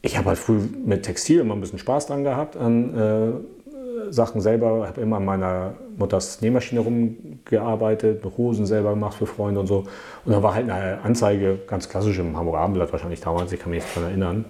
ich 0.03 0.17
habe 0.17 0.29
halt 0.29 0.37
früh 0.37 0.59
mit 0.85 1.03
Textil 1.03 1.39
immer 1.39 1.55
ein 1.55 1.61
bisschen 1.61 1.79
Spaß 1.79 2.07
dran 2.07 2.23
gehabt, 2.23 2.55
an 2.55 2.95
äh, 2.95 3.60
Sachen 4.09 4.41
selber, 4.41 4.87
habe 4.87 5.01
immer 5.01 5.17
an 5.17 5.25
meiner 5.25 5.73
Mutters 5.97 6.41
Nähmaschine 6.41 6.81
rumgearbeitet, 6.81 8.23
Hosen 8.37 8.65
selber 8.65 8.91
gemacht 8.91 9.15
für 9.17 9.25
Freunde 9.25 9.59
und 9.59 9.67
so. 9.67 9.85
Und 10.25 10.31
da 10.31 10.41
war 10.41 10.55
halt 10.55 10.69
eine 10.69 11.01
Anzeige, 11.01 11.59
ganz 11.67 11.89
klassisch 11.89 12.19
im 12.19 12.35
Hamburger 12.37 12.59
Abendblatt 12.59 12.91
wahrscheinlich 12.91 13.21
damals, 13.21 13.51
ich 13.51 13.59
kann 13.59 13.71
mich 13.71 13.83
nicht 13.83 13.95
daran 13.95 14.09
erinnern. 14.09 14.45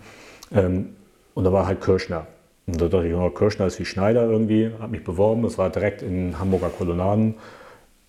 Ähm, 0.53 0.89
und 1.33 1.43
da 1.43 1.51
war 1.51 1.65
halt 1.65 1.81
Kirschner. 1.81 2.27
Und 2.67 2.79
da 2.79 2.87
dachte 2.87 3.07
ich, 3.07 3.13
oh, 3.13 3.29
Kirschner 3.29 3.65
ist 3.65 3.79
wie 3.79 3.85
Schneider 3.85 4.23
irgendwie, 4.23 4.71
habe 4.79 4.91
mich 4.91 5.03
beworben, 5.03 5.43
das 5.43 5.57
war 5.57 5.69
direkt 5.69 6.01
in 6.01 6.39
Hamburger 6.39 6.69
Kolonnaden 6.69 7.35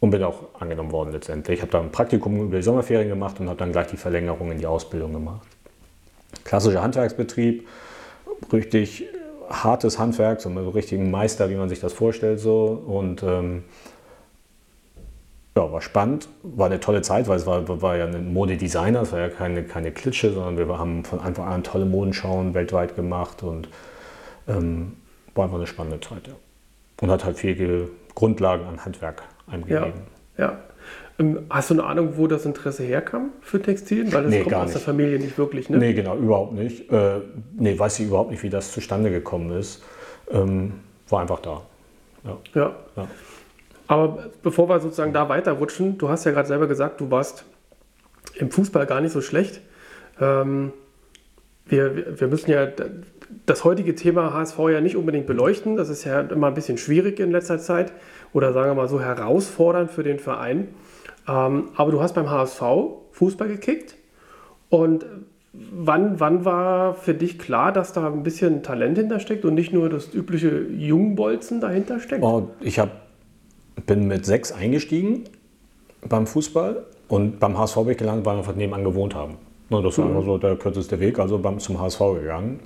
und 0.01 0.11
bin 0.11 0.23
auch 0.23 0.41
angenommen 0.59 0.93
worden 0.93 1.13
letztendlich. 1.13 1.59
Ich 1.59 1.63
habe 1.63 1.73
da 1.73 1.81
ein 1.81 1.91
Praktikum 1.91 2.43
über 2.43 2.57
die 2.57 2.63
Sommerferien 2.63 3.09
gemacht 3.09 3.41
und 3.41 3.49
habe 3.49 3.59
dann 3.59 3.73
gleich 3.73 3.87
die 3.87 3.97
Verlängerung 3.97 4.51
in 4.53 4.59
die 4.59 4.67
Ausbildung 4.67 5.13
gemacht. 5.13 5.47
Klassischer 6.45 6.83
Handwerksbetrieb, 6.83 7.69
richtig 8.53 9.07
hartes 9.49 9.99
Handwerk, 9.99 10.41
so 10.41 10.49
mit 10.51 10.65
so 10.65 10.71
richtigen 10.71 11.11
Meister, 11.11 11.51
wie 11.51 11.55
man 11.55 11.69
sich 11.69 11.81
das 11.81 11.93
vorstellt. 11.93 12.41
So. 12.41 12.83
Und 12.87 13.23
ähm, 13.23 13.65
ja, 15.57 15.71
war 15.71 15.83
spannend, 15.83 16.29
war 16.43 16.67
eine 16.67 16.81
tolle 16.81 17.03
Zeit, 17.03 17.29
weil 17.29 17.37
es 17.37 17.47
war, 17.47 17.83
war 17.83 17.97
ja 17.97 18.07
ein 18.07 18.33
Modedesigner, 18.33 19.03
es 19.03 19.13
war 19.13 19.21
ja 19.21 19.29
keine, 19.29 19.65
keine 19.65 19.93
Klitsche, 19.93 20.33
sondern 20.33 20.57
wir 20.57 20.79
haben 20.79 21.05
von 21.05 21.21
Anfang 21.21 21.47
an 21.47 21.63
tolle 21.63 21.85
Modenschauen 21.85 22.55
weltweit 22.55 22.97
gemacht 22.97 23.43
und 23.43 23.69
ähm, 24.49 24.97
war 25.35 25.45
einfach 25.45 25.59
eine 25.59 25.67
spannende 25.67 26.01
Zeit. 26.01 26.27
Ja. 26.27 26.35
Und 27.03 27.11
hat 27.11 27.25
halt 27.25 27.37
viele 27.37 27.89
Grundlagen 28.15 28.65
an 28.67 28.85
Handwerk 28.85 29.23
eingegeben. 29.47 29.93
Ja, 30.39 30.45
ja. 30.45 30.59
Ähm, 31.19 31.41
hast 31.51 31.71
du 31.71 31.75
eine 31.75 31.85
Ahnung, 31.85 32.17
wo 32.17 32.27
das 32.27 32.47
Interesse 32.47 32.83
herkam 32.83 33.31
für 33.41 33.61
Textilien? 33.61 34.13
Weil 34.13 34.25
das 34.25 34.31
nee, 34.31 34.43
kommt 34.43 34.55
aus 34.55 34.65
nicht. 34.65 34.75
der 34.75 34.83
Familie 34.83 35.19
nicht 35.19 35.37
wirklich, 35.39 35.69
ne? 35.69 35.79
Nee, 35.79 35.93
genau, 35.93 36.17
überhaupt 36.17 36.53
nicht. 36.55 36.91
Äh, 36.91 37.21
nee, 37.57 37.79
weiß 37.79 38.01
ich 38.01 38.07
überhaupt 38.07 38.31
nicht, 38.31 38.43
wie 38.43 38.51
das 38.51 38.73
zustande 38.73 39.11
gekommen 39.11 39.51
ist. 39.53 39.83
Ähm, 40.31 40.75
war 41.09 41.21
einfach 41.21 41.41
da. 41.41 41.63
Ja. 42.25 42.39
ja. 42.55 42.75
ja. 42.97 43.09
Aber 43.89 44.31
bevor 44.43 44.69
wir 44.69 44.81
sozusagen 44.81 45.13
da 45.13 45.29
weiterrutschen, 45.29 45.99
du 45.99 46.09
hast 46.09 46.25
ja 46.25 46.33
gerade 46.33 46.49
selber 46.49 46.67
gesagt, 46.67 47.01
du 47.01 47.11
warst 47.11 47.45
im 48.37 48.51
Fußball 48.51 48.87
gar 48.87 49.01
nicht 49.01 49.13
so 49.13 49.21
schlecht. 49.21 49.61
Ähm, 50.21 50.73
wir, 51.67 52.21
wir 52.21 52.29
müssen 52.29 52.51
ja 52.51 52.69
das 53.47 53.65
heutige 53.65 53.95
Thema 53.95 54.33
HSV 54.33 54.59
ja 54.71 54.81
nicht 54.81 54.97
unbedingt 54.97 55.27
beleuchten. 55.27 55.77
Das 55.77 55.89
ist 55.89 56.05
ja 56.05 56.21
immer 56.21 56.49
ein 56.49 56.55
bisschen 56.55 56.79
schwierig 56.79 57.21
in 57.21 57.31
letzter 57.31 57.59
Zeit 57.59 57.93
oder 58.33 58.53
sagen 58.53 58.71
wir 58.71 58.75
mal 58.75 58.89
so 58.89 59.01
herausfordernd 59.01 59.91
für 59.91 60.03
den 60.03 60.19
Verein. 60.19 60.69
Ähm, 61.33 61.69
aber 61.75 61.93
du 61.93 62.03
hast 62.03 62.15
beim 62.15 62.31
HSV 62.31 62.63
Fußball 63.13 63.49
gekickt 63.49 63.97
und 64.69 65.07
wann, 65.53 66.21
wann 66.21 66.45
war 66.45 66.95
für 66.95 67.15
dich 67.15 67.39
klar, 67.39 67.73
dass 67.73 67.93
da 67.93 68.07
ein 68.07 68.23
bisschen 68.23 68.63
Talent 68.63 68.99
hintersteckt 68.99 69.45
und 69.45 69.55
nicht 69.55 69.73
nur 69.73 69.89
das 69.89 70.13
übliche 70.13 70.67
Jungbolzen 70.69 71.61
dahinter 71.61 72.01
steckt? 72.01 72.23
Oh, 72.23 72.49
ich 72.61 72.79
hab, 72.79 72.91
bin 73.87 74.07
mit 74.07 74.27
sechs 74.27 74.53
eingestiegen 74.53 75.25
beim 76.07 76.27
Fußball 76.27 76.85
und 77.09 77.41
beim 77.41 77.59
HSV 77.59 77.77
bin 77.77 77.91
ich 77.91 77.99
gelandet, 77.99 78.27
weil 78.27 78.35
wir 78.35 78.39
einfach 78.39 78.55
nebenan 78.55 78.85
gewohnt 78.85 79.15
haben. 79.15 79.37
Das 79.71 79.97
war 79.97 80.05
mhm. 80.05 80.25
so 80.25 80.37
der 80.37 80.57
kürzeste 80.57 81.01
Weg, 81.01 81.19
also 81.19 81.39
beim, 81.39 81.59
zum 81.59 81.81
HSV 81.81 81.99
gegangen 82.21 82.61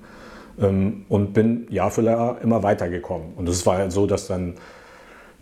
ähm, 0.60 1.04
und 1.08 1.34
bin 1.34 1.68
Jahr 1.70 1.92
für 1.92 2.02
Jahr 2.02 2.40
immer 2.40 2.64
weitergekommen. 2.64 3.34
Und 3.36 3.48
es 3.48 3.64
war 3.64 3.78
halt 3.78 3.92
so, 3.92 4.06
dass 4.06 4.26
dann 4.26 4.54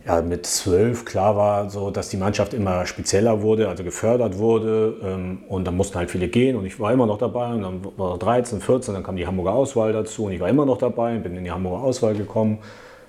ja, 0.07 0.21
mit 0.21 0.47
zwölf 0.47 1.05
klar 1.05 1.35
war, 1.37 1.71
so, 1.71 1.91
dass 1.91 2.11
die 2.11 2.19
Mannschaft 2.19 2.53
immer 2.53 2.85
spezieller 2.85 3.41
wurde, 3.41 3.69
also 3.69 3.85
gefördert 3.85 4.37
wurde. 4.37 4.97
Ähm, 5.03 5.45
und 5.49 5.67
dann 5.67 5.77
mussten 5.77 5.97
halt 5.97 6.11
viele 6.11 6.29
gehen 6.29 6.57
und 6.57 6.67
ich 6.67 6.79
war 6.79 6.93
immer 6.93 7.07
noch 7.07 7.19
dabei. 7.19 7.55
Und 7.55 7.63
dann 7.63 7.81
war 7.97 8.19
13, 8.19 8.61
14, 8.61 8.95
dann 8.95 9.03
kam 9.03 9.17
die 9.17 9.27
Hamburger 9.27 9.53
Auswahl 9.53 9.93
dazu 9.93 10.27
und 10.27 10.33
ich 10.33 10.41
war 10.41 10.49
immer 10.49 10.67
noch 10.67 10.79
dabei 10.79 11.17
und 11.17 11.23
bin 11.23 11.37
in 11.37 11.45
die 11.45 11.51
Hamburger 11.51 11.83
Auswahl 11.83 12.15
gekommen. 12.15 12.59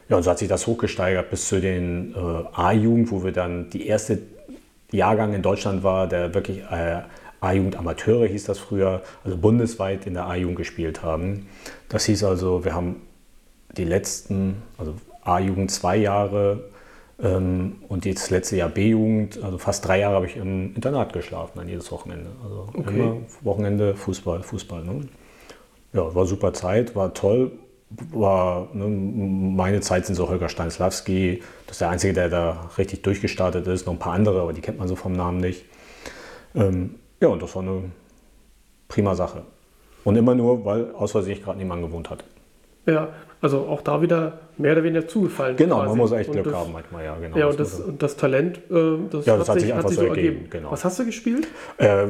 Ja, 0.07 0.17
und 0.17 0.23
so 0.23 0.31
hat 0.31 0.39
sich 0.39 0.47
das 0.47 0.67
hochgesteigert 0.67 1.29
bis 1.29 1.47
zu 1.49 1.59
den 1.59 2.13
äh, 2.15 2.43
A-Jugend, 2.53 3.11
wo 3.11 3.23
wir 3.23 3.31
dann 3.33 3.69
die 3.71 3.87
erste 3.87 4.19
Jahrgang 4.91 5.33
in 5.33 5.41
Deutschland 5.41 5.83
war, 5.83 6.07
der 6.07 6.33
wirklich 6.33 6.59
äh, 6.59 7.01
A-Jugend 7.41 7.75
Amateure 7.75 8.25
hieß 8.25 8.45
das 8.45 8.59
früher, 8.59 9.01
also 9.25 9.37
bundesweit 9.37 10.07
in 10.07 10.13
der 10.13 10.27
A-Jugend 10.27 10.57
gespielt 10.57 11.03
haben. 11.03 11.47
Das 11.89 12.05
hieß 12.05 12.23
also, 12.23 12.63
wir 12.63 12.73
haben 12.73 13.01
die 13.75 13.83
letzten, 13.83 14.63
also 14.77 14.93
A-Jugend 15.23 15.71
zwei 15.71 15.97
Jahre 15.97 16.63
und 17.17 18.05
das 18.05 18.29
letzte 18.29 18.57
Jahr 18.57 18.69
B-Jugend, 18.69 19.41
also 19.41 19.57
fast 19.57 19.88
drei 19.88 20.00
Jahre 20.00 20.15
habe 20.15 20.25
ich 20.25 20.36
im 20.36 20.75
Internat 20.75 21.13
geschlafen, 21.13 21.53
dann 21.55 21.69
jedes 21.69 21.89
Wochenende. 21.91 22.31
Also 22.43 22.67
okay. 22.74 22.89
immer 22.89 23.17
Wochenende 23.41 23.95
Fußball, 23.95 24.43
Fußball. 24.43 24.84
Ne? 24.84 25.01
Ja, 25.93 26.13
war 26.13 26.25
super 26.25 26.51
Zeit, 26.53 26.95
war 26.95 27.13
toll. 27.13 27.53
War, 28.12 28.67
ne, 28.74 28.88
meine 28.88 29.79
Zeit 29.79 30.05
sind 30.05 30.15
so 30.15 30.27
Holger 30.27 30.50
Stanislawski, 30.50 31.41
das 31.67 31.75
ist 31.75 31.81
der 31.81 31.89
Einzige, 31.89 32.13
der 32.13 32.29
da 32.29 32.69
richtig 32.77 33.03
durchgestartet 33.03 33.67
ist, 33.67 33.86
noch 33.86 33.93
ein 33.93 34.00
paar 34.00 34.13
andere, 34.13 34.41
aber 34.41 34.51
die 34.51 34.60
kennt 34.60 34.79
man 34.79 34.88
so 34.88 34.95
vom 34.95 35.13
Namen 35.13 35.38
nicht. 35.38 35.63
Ähm, 36.55 36.95
ja, 37.22 37.29
und 37.29 37.41
das 37.41 37.55
war 37.55 37.62
eine 37.62 37.84
prima 38.89 39.15
Sache. 39.15 39.43
Und 40.03 40.17
immer 40.17 40.36
nur, 40.36 40.65
weil 40.65 40.91
aus 40.95 41.12
Versehen 41.12 41.34
ich 41.34 41.43
gerade 41.43 41.60
niemand 41.60 41.84
gewohnt 41.84 42.10
hatte. 42.10 42.25
Ja, 42.86 43.10
also 43.42 43.60
auch 43.68 43.82
da 43.82 44.01
wieder 44.01 44.39
mehr 44.58 44.74
oder 44.74 44.84
weniger 44.84 45.08
zugefallen. 45.08 45.56
Genau, 45.58 45.77
quasi. 45.77 45.89
man 45.89 45.98
muss 45.98 46.12
echt 46.12 46.32
Glück 46.32 46.46
das, 46.46 46.56
haben 46.56 46.72
manchmal, 46.72 47.06
ja. 47.06 47.15
Genau, 47.20 47.38
ja, 47.38 47.48
und 47.48 47.60
das, 47.60 47.80
und 47.80 48.01
das 48.01 48.15
Talent, 48.15 48.58
äh, 48.70 48.98
das, 49.10 49.25
ja, 49.25 49.38
das 49.38 49.50
hat, 49.50 49.60
sich, 49.60 49.74
hat 49.74 49.88
sich 49.88 49.98
so 49.98 50.06
ergeben. 50.06 50.27
ergeben. 50.27 50.50
Genau. 50.50 50.72
Was 50.72 50.86
hast 50.86 51.00
du 51.00 51.06
gespielt? 51.06 51.48
Äh, 51.77 52.08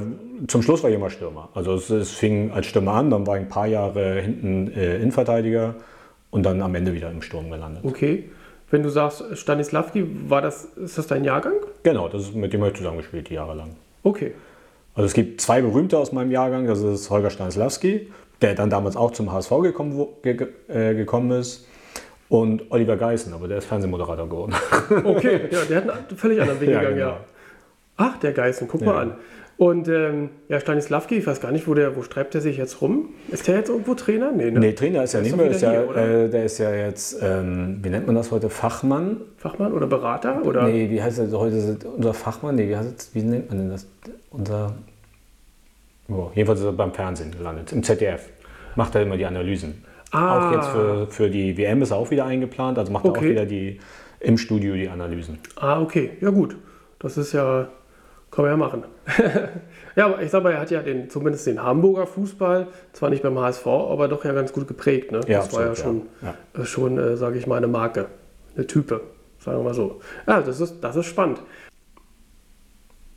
zum 0.48 0.62
Schluss 0.62 0.84
war 0.84 0.90
ich 0.90 0.96
immer 0.96 1.10
Stürmer. 1.10 1.50
Also 1.54 1.74
es, 1.74 1.90
es, 1.90 2.12
fing 2.12 2.52
als 2.52 2.68
Stürmer 2.68 2.94
an, 2.94 3.10
dann 3.10 3.26
war 3.26 3.38
ich 3.38 3.44
ein 3.44 3.50
paar 3.50 3.68
Jahre 3.68 4.22
hinten 4.22 4.72
äh, 4.72 4.98
Innenverteidiger 4.98 5.76
und 6.30 6.44
dann 6.44 6.62
am 6.62 6.76
Ende 6.76 6.94
wieder 6.94 7.10
im 7.12 7.22
Sturm 7.22 7.50
gelandet. 7.50 7.84
Okay. 7.84 8.30
Wenn 8.70 8.84
du 8.84 8.90
sagst 8.90 9.24
Stanislavski, 9.34 10.06
war 10.28 10.42
das, 10.42 10.66
ist 10.66 10.98
das 10.98 11.08
dein 11.08 11.24
Jahrgang? 11.24 11.54
Genau, 11.84 12.10
das 12.10 12.24
ist 12.24 12.36
mit 12.36 12.52
dem 12.52 12.62
habe 12.62 12.72
ich 12.72 12.78
zusammengespielt, 12.78 13.30
jahrelang. 13.30 13.76
Okay. 14.04 14.34
Also 14.96 15.08
es 15.08 15.14
gibt 15.14 15.42
zwei 15.42 15.62
berühmte 15.62 15.98
aus 15.98 16.14
meinem 16.14 16.32
Jahrgang, 16.32 16.68
das 16.68 16.82
ist 16.82 17.10
Holger 17.10 17.30
Stanislawski, 17.30 18.08
der 18.46 18.56
dann 18.56 18.70
damals 18.70 18.96
auch 18.96 19.12
zum 19.12 19.32
HSV 19.32 19.50
gekommen, 19.64 19.98
wo, 19.98 20.18
ge, 20.22 20.48
äh, 20.68 20.94
gekommen 20.94 21.32
ist, 21.32 21.66
und 22.30 22.72
Oliver 22.72 22.98
Geißen, 22.98 23.34
aber 23.34 23.48
der 23.48 23.60
ist 23.60 23.66
Fernsehmoderator 23.66 24.28
geworden. 24.28 24.54
Okay, 25.04 25.42
ja, 25.52 25.60
der 25.70 25.78
hat 25.78 25.90
einen 25.90 26.18
völlig 26.18 26.42
anderen 26.42 26.60
Weg 26.60 26.70
ja, 26.70 26.80
gegangen, 26.80 26.98
genau. 26.98 27.10
ja. 27.10 27.20
Ach, 27.98 28.18
der 28.18 28.34
Geißen, 28.34 28.68
guck 28.68 28.82
ja. 28.82 28.88
mal 28.88 29.02
an. 29.02 29.16
Und 29.58 29.88
ähm, 29.88 30.30
ja, 30.50 30.60
Stanislavski, 30.60 31.16
ich 31.16 31.28
weiß 31.28 31.40
gar 31.40 31.52
nicht, 31.52 31.66
wo, 31.66 31.74
der, 31.74 31.96
wo 31.96 32.02
streibt 32.02 32.36
er 32.36 32.42
sich 32.42 32.58
jetzt 32.58 32.82
rum? 32.82 33.10
Ist 33.30 33.48
der 33.48 33.56
jetzt 33.56 33.70
irgendwo 33.70 33.94
Trainer? 33.94 34.34
Nee, 34.34 34.52
ne? 34.52 34.60
nee 34.60 34.74
Trainer 34.74 35.04
ist 35.04 35.14
ja 35.14 35.22
nicht 35.22 35.38
mehr. 35.38 35.50
Ist 35.50 35.62
ja, 35.62 35.82
äh, 35.82 36.30
der 36.30 36.44
ist 36.44 36.58
ja 36.58 36.74
jetzt, 36.74 37.20
ähm, 37.22 37.80
wie 37.82 37.90
nennt 37.90 38.06
man 38.06 38.16
das 38.16 38.32
heute? 38.32 38.50
Fachmann? 38.50 39.22
Fachmann 39.38 39.72
oder 39.72 39.88
Berater? 39.88 40.44
Oder? 40.44 40.64
Nee, 40.64 40.90
wie 40.90 41.02
heißt 41.02 41.20
er 41.20 41.32
heute? 41.40 41.78
Unser 41.96 42.14
Fachmann? 42.14 42.56
Nee, 42.56 42.68
wie, 42.68 42.76
heißt, 42.76 43.12
wie 43.14 43.22
nennt 43.24 43.48
man 43.48 43.60
denn 43.60 43.70
das? 43.70 43.88
Unser. 44.30 44.76
Oh, 46.10 46.32
jedenfalls 46.36 46.60
ist 46.60 46.66
er 46.66 46.74
beim 46.74 46.94
Fernsehen 46.94 47.32
gelandet, 47.32 47.72
im 47.72 47.82
ZDF. 47.82 48.28
Macht 48.76 48.96
er 48.96 49.04
immer 49.04 49.18
die 49.18 49.26
Analysen. 49.26 49.84
Ah. 50.12 50.50
Auch 50.50 50.52
jetzt 50.54 50.68
für, 50.68 51.08
für 51.08 51.30
die 51.30 51.58
WM 51.58 51.82
ist 51.82 51.92
er 51.92 51.98
auch 51.98 52.12
wieder 52.12 52.26
eingeplant, 52.26 52.78
also 52.78 52.92
macht 52.92 53.06
okay. 53.06 53.18
er 53.18 53.20
auch 53.20 53.30
wieder 53.30 53.46
die 53.46 53.80
im 54.20 54.38
Studio 54.38 54.74
die 54.76 54.90
Analysen. 54.90 55.40
Ah, 55.56 55.82
okay. 55.82 56.12
Ja, 56.22 56.30
gut. 56.30 56.56
Das 57.00 57.18
ist 57.18 57.34
ja, 57.34 57.68
kann 58.32 58.46
man 58.46 58.52
ja 58.52 58.58
machen. 58.58 58.84
ja, 59.96 60.06
aber 60.06 60.22
ich 60.22 60.32
sag 60.32 60.44
mal, 60.44 60.54
er 60.54 60.62
hat 60.62 60.72
ja 60.72 60.82
den, 60.82 61.10
zumindest 61.10 61.46
den 61.48 61.62
Hamburger 61.62 62.08
Fußball, 62.08 62.68
zwar 62.94 63.10
nicht 63.10 63.22
beim 63.22 63.38
HSV, 63.38 63.68
aber 63.68 64.08
doch 64.08 64.26
ja 64.26 64.34
ganz 64.34 64.52
gut 64.52 64.68
geprägt. 64.68 65.12
Ne? 65.12 65.20
Ja, 65.28 65.38
das 65.38 65.46
absolut, 65.46 65.66
war 65.66 65.74
ja 65.74 65.76
schon, 65.76 66.02
ja. 66.22 66.62
Äh, 66.62 66.66
schon 66.66 66.98
äh, 66.98 67.18
sage 67.18 67.38
ich 67.38 67.46
mal, 67.46 67.58
eine 67.58 67.68
Marke, 67.68 68.08
eine 68.56 68.66
Type, 68.66 69.02
sagen 69.40 69.60
wir 69.60 69.64
mal 69.64 69.74
so. 69.74 70.00
Ja, 70.28 70.42
das 70.42 70.60
ist, 70.60 70.80
das 70.82 70.96
ist 70.96 71.06
spannend. 71.06 71.42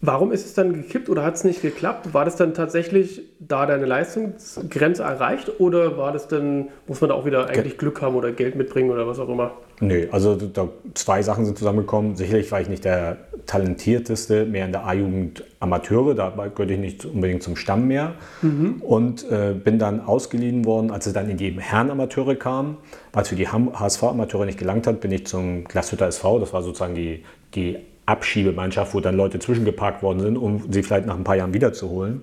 Warum 0.01 0.31
ist 0.31 0.47
es 0.47 0.55
dann 0.55 0.75
gekippt 0.75 1.09
oder 1.09 1.25
hat 1.25 1.35
es 1.35 1.43
nicht 1.43 1.61
geklappt? 1.61 2.15
War 2.15 2.25
das 2.25 2.37
dann 2.37 2.55
tatsächlich 2.55 3.23
da 3.41 3.67
deine 3.67 3.85
Leistungsgrenze 3.85 5.03
erreicht 5.03 5.59
oder 5.59 5.97
war 5.97 6.13
das 6.13 6.29
dann, 6.29 6.69
muss 6.87 7.01
man 7.01 7.11
da 7.11 7.17
auch 7.17 7.27
wieder 7.27 7.49
eigentlich 7.49 7.79
Glück 7.79 8.01
haben 8.01 8.15
oder 8.15 8.31
Geld 8.31 8.55
mitbringen 8.55 8.91
oder 8.91 9.09
was 9.09 9.19
auch 9.19 9.29
immer? 9.29 9.53
Nö, 9.81 10.07
also 10.13 10.37
da, 10.37 10.69
zwei 10.95 11.23
Sachen 11.23 11.45
sind 11.47 11.59
zusammengekommen. 11.59 12.15
Sicherlich 12.15 12.53
war 12.53 12.61
ich 12.61 12.69
nicht 12.69 12.85
der 12.85 13.17
talentierteste 13.47 14.45
mehr 14.45 14.67
in 14.67 14.73
der 14.73 14.87
A-Jugend 14.87 15.43
Amateure, 15.59 16.15
da 16.15 16.31
gehörte 16.31 16.75
ich 16.75 16.79
nicht 16.79 17.05
unbedingt 17.05 17.43
zum 17.43 17.57
Stamm 17.57 17.89
mehr. 17.89 18.15
Mhm. 18.43 18.81
Und 18.81 19.29
äh, 19.31 19.53
bin 19.53 19.81
dann 19.81 20.01
ausgeliehen 20.01 20.65
worden, 20.65 20.93
als 20.93 21.07
es 21.07 21.13
dann 21.13 21.29
in 21.29 21.39
die 21.39 21.51
Herren-Amateure 21.59 22.37
kam. 22.37 22.77
Weil 23.13 23.23
es 23.23 23.31
für 23.31 23.37
die 23.37 23.49
HSV-Amateure 23.49 24.47
nicht 24.47 24.59
gelangt 24.59 24.87
hat, 24.87 25.01
bin 25.01 25.11
ich 25.11 25.27
zum 25.27 25.65
Glashütter 25.65 26.07
SV, 26.07 26.39
das 26.39 26.53
war 26.53 26.63
sozusagen 26.63 26.95
die, 26.95 27.25
die 27.55 27.79
Abschiebemannschaft, 28.09 28.95
wo 28.95 29.01
dann 29.01 29.17
Leute 29.17 29.39
zwischengeparkt 29.39 30.03
worden 30.03 30.21
sind, 30.21 30.37
um 30.39 30.73
sie 30.73 30.83
vielleicht 30.83 31.07
nach 31.07 31.17
ein 31.17 31.25
paar 31.25 31.37
Jahren 31.37 31.53
wiederzuholen. 31.53 32.23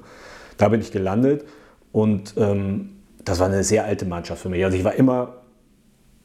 Da 0.57 0.69
bin 0.69 0.81
ich 0.81 0.91
gelandet 0.91 1.45
und 1.91 2.33
ähm, 2.37 2.89
das 3.23 3.39
war 3.39 3.47
eine 3.47 3.63
sehr 3.63 3.85
alte 3.85 4.05
Mannschaft 4.05 4.41
für 4.41 4.49
mich. 4.49 4.63
Also 4.63 4.77
ich 4.77 4.83
war 4.83 4.93
immer 4.93 5.35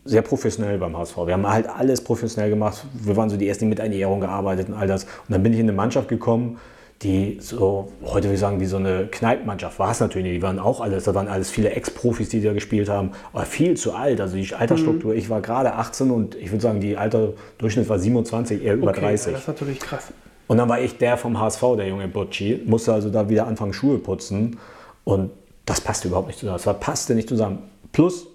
sehr 0.05 0.23
professionell 0.23 0.79
beim 0.79 0.97
HSV. 0.97 1.17
Wir 1.27 1.35
haben 1.35 1.47
halt 1.47 1.69
alles 1.69 2.03
professionell 2.03 2.49
gemacht. 2.49 2.85
Wir 2.95 3.17
waren 3.17 3.29
so 3.29 3.37
die 3.37 3.47
ersten, 3.49 3.67
die 3.67 3.69
mit 3.69 3.81
Ernährung 3.81 4.21
gearbeitet 4.21 4.69
und 4.69 4.75
all 4.75 4.87
das. 4.87 5.05
Und 5.05 5.31
dann 5.31 5.43
bin 5.43 5.53
ich 5.53 5.59
in 5.59 5.67
eine 5.67 5.77
Mannschaft 5.77 6.09
gekommen, 6.09 6.59
die 7.03 7.39
so, 7.41 7.91
heute 8.05 8.25
würde 8.25 8.35
ich 8.35 8.41
sagen, 8.41 8.61
wie 8.61 8.67
so 8.67 8.77
eine 8.77 9.07
Kneipenmannschaft 9.07 9.79
war 9.79 9.91
es 9.91 10.01
natürlich 10.01 10.27
nicht. 10.27 10.37
Die 10.37 10.43
waren 10.43 10.59
auch 10.59 10.81
alles, 10.81 11.05
da 11.05 11.15
waren 11.15 11.29
alles 11.29 11.51
viele 11.51 11.71
Ex-Profis, 11.71 12.29
die 12.29 12.43
da 12.43 12.53
gespielt 12.53 12.91
haben, 12.91 13.13
aber 13.33 13.47
viel 13.47 13.77
zu 13.77 13.95
alt. 13.95 14.21
Also 14.21 14.37
die 14.37 14.55
Altersstruktur, 14.55 15.13
mhm. 15.13 15.19
ich 15.19 15.31
war 15.31 15.41
gerade 15.41 15.75
18 15.75 16.11
und 16.11 16.35
ich 16.35 16.51
würde 16.51 16.63
sagen, 16.63 16.81
die 16.81 16.99
Alterdurchschnitt 16.99 17.89
war 17.89 17.99
27, 17.99 18.63
eher 18.63 18.75
über 18.75 18.91
okay, 18.91 19.01
30. 19.01 19.27
Ja, 19.27 19.33
das 19.33 19.41
ist 19.43 19.49
natürlich 19.49 19.81
krass. 19.81 20.13
Und 20.47 20.59
dann 20.59 20.69
war 20.69 20.81
ich 20.81 20.99
der 20.99 21.17
vom 21.17 21.39
HSV, 21.39 21.63
der 21.77 21.89
junge 21.89 22.09
Bocci, 22.09 22.61
musste 22.67 22.93
also 22.93 23.09
da 23.09 23.29
wieder 23.29 23.47
anfangen, 23.47 23.73
Schuhe 23.73 23.99
putzen 23.99 24.59
und 25.05 25.31
das 25.65 25.81
passte 25.81 26.09
überhaupt 26.09 26.27
nicht 26.27 26.39
zusammen. 26.39 26.61
Das 26.63 26.81
passte 26.81 27.15
nicht 27.15 27.29
zusammen. 27.29 27.61
Plus, 27.93 28.27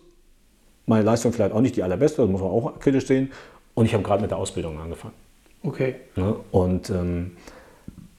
meine 0.87 1.03
Leistung 1.03 1.33
vielleicht 1.33 1.53
auch 1.53 1.61
nicht 1.61 1.75
die 1.75 1.83
allerbeste, 1.83 2.21
das 2.21 2.31
muss 2.31 2.41
man 2.41 2.49
auch 2.49 2.79
kritisch 2.79 3.05
sehen. 3.05 3.31
Und 3.75 3.85
ich 3.85 3.93
habe 3.93 4.03
gerade 4.03 4.21
mit 4.21 4.31
der 4.31 4.37
Ausbildung 4.37 4.79
angefangen. 4.79 5.13
Okay. 5.61 5.95
Ja, 6.15 6.23
ne? 6.23 6.35
und 6.51 6.89
ähm, 6.89 7.31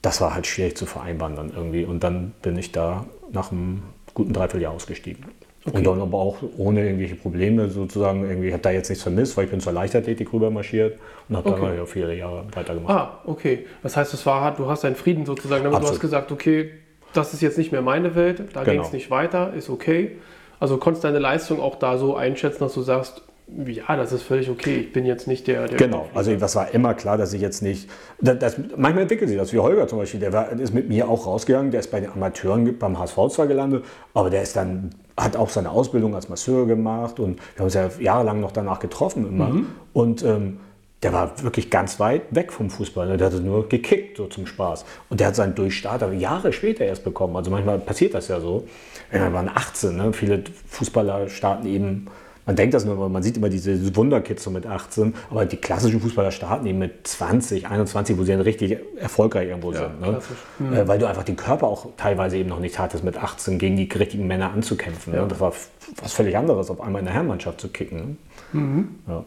das 0.07 0.21
war 0.21 0.35
halt 0.35 0.47
schwierig 0.47 0.77
zu 0.77 0.87
vereinbaren 0.87 1.35
dann 1.35 1.51
irgendwie. 1.51 1.85
Und 1.85 2.05
dann 2.05 2.33
bin 2.41 2.57
ich 2.57 2.71
da 2.71 3.07
nach 3.33 3.51
einem 3.51 3.83
guten 4.15 4.33
Dreivierteljahr 4.33 4.73
ausgestiegen. 4.73 5.25
Okay. 5.67 5.79
Und 5.79 5.85
dann 5.85 6.01
aber 6.01 6.19
auch 6.19 6.37
ohne 6.57 6.85
irgendwelche 6.85 7.17
Probleme 7.17 7.69
sozusagen. 7.71 8.23
Irgendwie, 8.23 8.47
ich 8.47 8.53
habe 8.53 8.63
da 8.63 8.71
jetzt 8.71 8.89
nichts 8.89 9.03
vermisst, 9.03 9.37
weil 9.37 9.47
ich 9.47 9.51
bin 9.51 9.59
zur 9.59 9.73
Leichtathletik 9.73 10.33
rüber 10.33 10.53
marschiert 10.53 11.01
und 11.29 11.37
habe 11.37 11.51
okay. 11.51 11.61
dann 11.61 11.77
ja 11.77 11.87
viele 11.87 12.15
Jahre 12.15 12.45
weitergemacht. 12.53 12.95
Ah, 12.95 13.19
okay. 13.25 13.67
Das 13.83 13.97
heißt, 13.97 14.15
es 14.15 14.25
war 14.25 14.43
hart, 14.43 14.61
du 14.61 14.69
hast 14.69 14.85
deinen 14.85 14.95
Frieden 14.95 15.27
sozusagen, 15.27 15.65
damit 15.65 15.79
Absolut. 15.79 15.91
du 15.91 15.95
hast 15.97 16.01
gesagt, 16.01 16.31
okay, 16.31 16.71
das 17.13 17.35
ist 17.35 17.41
jetzt 17.41 17.59
nicht 17.59 17.73
mehr 17.73 17.83
meine 17.83 18.15
Welt, 18.15 18.45
da 18.53 18.63
genau. 18.63 18.75
ging 18.75 18.81
es 18.83 18.93
nicht 18.93 19.11
weiter, 19.11 19.55
ist 19.55 19.69
okay. 19.69 20.13
Also 20.61 20.77
konntest 20.77 21.03
deine 21.03 21.19
Leistung 21.19 21.61
auch 21.61 21.75
da 21.75 21.99
so 21.99 22.15
einschätzen, 22.15 22.61
dass 22.61 22.75
du 22.75 22.83
sagst, 22.83 23.23
ja, 23.49 23.97
das 23.97 24.13
ist 24.13 24.23
völlig 24.23 24.51
okay. 24.51 24.79
Ich 24.79 24.93
bin 24.93 25.07
jetzt 25.07 25.29
nicht 25.29 25.47
der. 25.47 25.69
der 25.69 25.79
genau, 25.79 26.09
also 26.15 26.35
das 26.35 26.57
war 26.57 26.75
immer 26.75 26.95
klar, 26.95 27.17
dass 27.17 27.33
ich 27.33 27.41
jetzt 27.41 27.63
nicht. 27.63 27.89
Das, 28.21 28.39
das, 28.39 28.57
manchmal 28.77 29.03
entwickelt 29.03 29.29
sich 29.29 29.39
das, 29.39 29.53
wie 29.53 29.59
Holger 29.59 29.87
zum 29.87 29.99
Beispiel, 29.99 30.21
der 30.21 30.33
war, 30.33 30.51
ist 30.53 30.75
mit 30.75 30.89
mir 30.89 31.09
auch 31.09 31.27
rausgegangen, 31.27 31.71
der 31.71 31.81
ist 31.81 31.91
bei 31.91 32.01
den 32.01 32.11
Amateuren 32.11 32.77
beim 32.79 32.99
HSV 32.99 33.17
zwar 33.31 33.47
gelandet, 33.47 33.85
aber 34.15 34.31
der 34.31 34.43
ist 34.43 34.57
dann, 34.57 34.91
hat 35.17 35.37
auch 35.37 35.49
seine 35.49 35.71
Ausbildung 35.71 36.15
als 36.15 36.29
Masseur 36.29 36.67
gemacht 36.67 37.21
und 37.21 37.37
wir 37.37 37.59
haben 37.59 37.65
uns 37.67 37.75
ja 37.75 37.89
jahrelang 38.01 38.41
noch 38.41 38.53
danach 38.53 38.81
getroffen 38.81 39.27
immer. 39.29 39.49
Mhm. 39.49 39.67
Und 39.93 40.25
ähm, 40.25 40.59
der 41.03 41.13
war 41.13 41.43
wirklich 41.43 41.71
ganz 41.71 42.01
weit 42.01 42.23
weg 42.35 42.53
vom 42.53 42.71
Fußball. 42.71 43.07
Ne? 43.07 43.17
Der 43.17 43.29
hatte 43.29 43.41
nur 43.41 43.69
gekickt, 43.69 44.17
so 44.17 44.27
zum 44.27 44.47
Spaß. 44.47 44.85
Und 45.11 45.21
der 45.21 45.29
hat 45.29 45.37
seinen 45.37 45.55
Durchstart 45.55 46.03
aber 46.03 46.15
Jahre 46.15 46.53
später 46.53 46.85
erst 46.85 47.05
bekommen. 47.05 47.37
Also 47.37 47.51
manchmal 47.51 47.79
passiert 47.79 48.15
das 48.15 48.29
ja 48.29 48.41
so. 48.41 48.65
Ja, 49.13 49.33
waren 49.33 49.49
18. 49.49 49.97
Ne? 49.97 50.13
Viele 50.13 50.43
Fußballer 50.69 51.29
starten 51.29 51.67
eben, 51.67 52.09
man 52.47 52.55
denkt 52.55 52.75
das 52.75 52.85
nur, 52.85 53.09
man 53.09 53.23
sieht 53.23 53.37
immer 53.37 53.49
diese 53.49 53.97
Wunderkids 53.97 54.45
so 54.45 54.51
mit 54.51 54.67
18, 54.67 55.15
aber 55.31 55.45
die 55.47 55.57
klassischen 55.57 56.01
Fußballer 56.01 56.31
starten 56.31 56.65
eben 56.67 56.79
mit 56.79 57.07
20, 57.07 57.67
21, 57.67 58.17
wo 58.17 58.23
sie 58.23 58.33
dann 58.33 58.41
richtig 58.41 58.79
erfolgreich 58.97 59.49
irgendwo 59.49 59.73
ja, 59.73 59.81
sind. 59.81 60.01
Ne? 60.01 60.21
Mhm. 60.61 60.73
Äh, 60.73 60.89
weil 60.89 60.99
du 61.01 61.09
einfach 61.09 61.25
den 61.25 61.37
Körper 61.37 61.67
auch 61.67 61.89
teilweise 61.97 62.37
eben 62.37 62.49
noch 62.49 62.61
nicht 62.61 62.79
hattest, 62.79 63.03
mit 63.03 63.21
18 63.21 63.59
gegen 63.59 63.77
die 63.77 63.89
richtigen 63.93 64.29
Männer 64.29 64.53
anzukämpfen. 64.53 65.13
Ne? 65.13 65.19
Ja. 65.19 65.25
Ne? 65.25 65.29
Das 65.29 65.41
war 65.41 65.53
was 66.01 66.13
völlig 66.13 66.37
anderes, 66.37 66.71
auf 66.71 66.81
einmal 66.81 67.01
in 67.01 67.07
der 67.07 67.15
Herrenmannschaft 67.15 67.61
zu 67.61 67.69
kicken. 67.69 68.17
Ne? 68.53 68.61
Mhm. 68.61 68.89
Ja. 69.09 69.25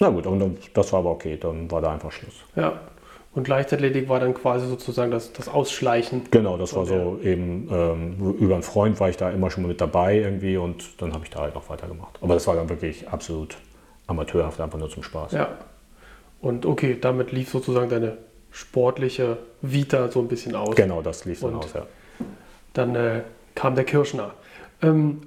Na 0.00 0.08
gut, 0.08 0.26
und 0.26 0.58
das 0.74 0.92
war 0.92 1.00
aber 1.00 1.10
okay, 1.10 1.38
dann 1.40 1.70
war 1.70 1.82
da 1.82 1.92
einfach 1.92 2.12
Schluss. 2.12 2.34
Ja. 2.54 2.80
Und 3.36 3.48
Leichtathletik 3.48 4.08
war 4.08 4.18
dann 4.18 4.32
quasi 4.32 4.66
sozusagen 4.66 5.10
das, 5.10 5.30
das 5.34 5.46
Ausschleichen. 5.46 6.22
Genau, 6.30 6.56
das 6.56 6.74
war 6.74 6.86
so 6.86 7.20
eben 7.22 7.68
ähm, 7.70 8.34
über 8.38 8.54
einen 8.54 8.62
Freund 8.62 8.98
war 8.98 9.10
ich 9.10 9.18
da 9.18 9.30
immer 9.30 9.50
schon 9.50 9.66
mit 9.66 9.78
dabei 9.78 10.16
irgendwie 10.16 10.56
und 10.56 11.02
dann 11.02 11.12
habe 11.12 11.24
ich 11.24 11.30
da 11.30 11.40
halt 11.40 11.54
noch 11.54 11.68
weitergemacht. 11.68 12.18
Aber 12.22 12.32
das 12.32 12.46
war 12.46 12.56
dann 12.56 12.70
wirklich 12.70 13.10
absolut 13.10 13.58
amateurhaft, 14.06 14.58
einfach 14.58 14.78
nur 14.78 14.88
zum 14.88 15.02
Spaß. 15.02 15.32
Ja. 15.32 15.48
Und 16.40 16.64
okay, 16.64 16.96
damit 16.98 17.30
lief 17.30 17.50
sozusagen 17.50 17.90
deine 17.90 18.16
sportliche 18.50 19.36
Vita 19.60 20.10
so 20.10 20.20
ein 20.20 20.28
bisschen 20.28 20.54
aus. 20.54 20.74
Genau, 20.74 21.02
das 21.02 21.26
lief 21.26 21.40
dann 21.40 21.56
aus, 21.56 21.74
ja. 21.74 21.84
Dann 22.72 22.94
äh, 22.94 23.20
kam 23.54 23.74
der 23.74 23.84
Kirschner. 23.84 24.32
Ähm, 24.80 25.20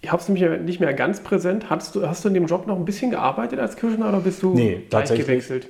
ich 0.00 0.12
habe 0.12 0.22
es 0.22 0.28
nämlich 0.28 0.60
nicht 0.60 0.78
mehr 0.78 0.94
ganz 0.94 1.24
präsent. 1.24 1.70
Hast 1.70 1.96
du, 1.96 2.06
hast 2.06 2.24
du 2.24 2.28
in 2.28 2.34
dem 2.34 2.46
Job 2.46 2.68
noch 2.68 2.76
ein 2.76 2.84
bisschen 2.84 3.10
gearbeitet 3.10 3.58
als 3.58 3.74
Kirschner 3.74 4.10
oder 4.10 4.20
bist 4.20 4.44
du 4.44 4.54
nee, 4.54 4.86
gleich 4.88 5.12
gewechselt? 5.12 5.66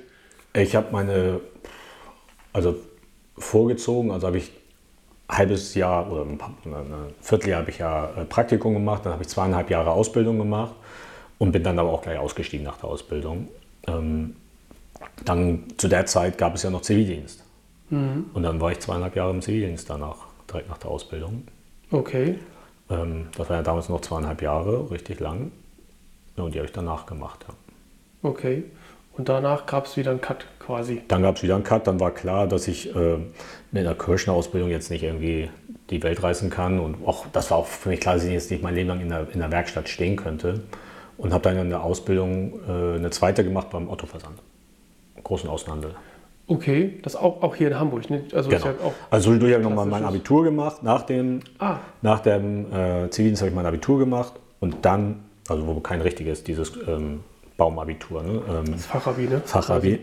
Ich 0.53 0.75
habe 0.75 0.87
meine, 0.91 1.39
also 2.53 2.75
vorgezogen, 3.37 4.11
also 4.11 4.27
habe 4.27 4.37
ich 4.37 4.51
ein 5.27 5.37
halbes 5.37 5.75
Jahr 5.75 6.11
oder 6.11 6.23
ein, 6.23 6.39
Vierteljahr 7.21 7.61
habe 7.61 7.71
ich 7.71 7.77
ja 7.77 8.09
äh, 8.17 8.25
Praktikum 8.25 8.73
gemacht, 8.73 9.05
dann 9.05 9.13
habe 9.13 9.23
ich 9.23 9.29
zweieinhalb 9.29 9.69
Jahre 9.69 9.91
Ausbildung 9.91 10.37
gemacht 10.37 10.75
und 11.39 11.51
bin 11.51 11.63
dann 11.63 11.79
aber 11.79 11.89
auch 11.89 12.01
gleich 12.01 12.19
ausgestiegen 12.19 12.65
nach 12.65 12.77
der 12.77 12.89
Ausbildung. 12.89 13.47
Ähm, 13.87 14.35
dann 15.25 15.63
zu 15.77 15.87
der 15.87 16.05
Zeit 16.05 16.37
gab 16.37 16.55
es 16.55 16.63
ja 16.63 16.69
noch 16.69 16.81
Zivildienst. 16.81 17.43
Mhm. 17.89 18.25
Und 18.33 18.43
dann 18.43 18.59
war 18.59 18.71
ich 18.71 18.79
zweieinhalb 18.79 19.15
Jahre 19.15 19.31
im 19.31 19.41
Zivildienst 19.41 19.89
danach, 19.89 20.17
direkt 20.49 20.69
nach 20.69 20.77
der 20.77 20.91
Ausbildung. 20.91 21.47
Okay. 21.91 22.39
Ähm, 22.89 23.27
das 23.37 23.49
war 23.49 23.57
ja 23.57 23.63
damals 23.63 23.89
noch 23.89 24.01
zweieinhalb 24.01 24.41
Jahre, 24.41 24.91
richtig 24.91 25.19
lang. 25.19 25.51
und 26.35 26.53
die 26.53 26.59
habe 26.59 26.67
ich 26.67 26.73
danach 26.73 27.05
gemacht. 27.05 27.45
Ja. 27.47 28.29
Okay. 28.29 28.63
Und 29.21 29.29
danach 29.29 29.67
gab 29.67 29.85
es 29.85 29.97
wieder 29.97 30.09
einen 30.09 30.19
Cut 30.19 30.47
quasi. 30.57 31.03
Dann 31.07 31.21
gab 31.21 31.35
es 31.35 31.43
wieder 31.43 31.53
einen 31.53 31.63
Cut. 31.63 31.85
Dann 31.85 31.99
war 31.99 32.09
klar, 32.09 32.47
dass 32.47 32.67
ich 32.67 32.95
äh, 32.95 33.17
mit 33.71 33.85
einer 33.85 33.93
Kirschner-Ausbildung 33.93 34.71
jetzt 34.71 34.89
nicht 34.89 35.03
irgendwie 35.03 35.51
die 35.91 36.01
Welt 36.01 36.23
reißen 36.23 36.49
kann. 36.49 36.79
Und 36.79 37.07
auch 37.07 37.27
das 37.31 37.51
war 37.51 37.59
auch 37.59 37.67
für 37.67 37.89
mich 37.89 37.99
klar, 37.99 38.15
dass 38.15 38.23
ich 38.23 38.31
jetzt 38.31 38.49
nicht 38.49 38.63
mein 38.63 38.73
Leben 38.73 38.89
lang 38.89 38.99
in 38.99 39.09
der, 39.09 39.27
in 39.31 39.39
der 39.39 39.51
Werkstatt 39.51 39.89
stehen 39.89 40.15
könnte. 40.15 40.61
Und 41.19 41.33
habe 41.33 41.43
dann 41.43 41.55
in 41.55 41.69
der 41.69 41.83
Ausbildung 41.83 42.61
äh, 42.67 42.95
eine 42.95 43.11
zweite 43.11 43.43
gemacht 43.43 43.69
beim 43.69 43.89
Otto-Versand. 43.89 44.39
Großen 45.23 45.47
Außenhandel. 45.47 45.93
Okay, 46.47 46.97
das 47.03 47.15
auch, 47.15 47.43
auch 47.43 47.53
hier 47.53 47.67
in 47.67 47.79
Hamburg. 47.79 48.09
Ne? 48.09 48.23
Also, 48.33 48.49
genau. 48.49 48.65
auch 48.83 48.93
also 49.11 49.35
ich 49.35 49.53
habe 49.53 49.61
nochmal 49.61 49.85
mein 49.85 50.03
Abitur 50.03 50.43
gemacht. 50.43 50.81
Nach 50.81 51.03
dem, 51.03 51.41
ah. 51.59 51.77
nach 52.01 52.21
dem 52.21 52.73
äh, 52.73 53.07
Zivildienst 53.11 53.43
habe 53.43 53.51
ich 53.51 53.55
mein 53.55 53.67
Abitur 53.67 53.99
gemacht. 53.99 54.33
Und 54.59 54.77
dann, 54.81 55.19
also 55.47 55.67
wo 55.67 55.79
kein 55.79 56.01
richtiges, 56.01 56.43
dieses 56.43 56.71
ähm, 56.87 57.19
Baumabitur. 57.61 58.23
Ne? 58.23 58.41
Ähm, 58.49 58.71
das 58.71 58.87
Fachabi, 58.87 59.27
ne? 59.27 59.41
Fachabi. 59.45 59.99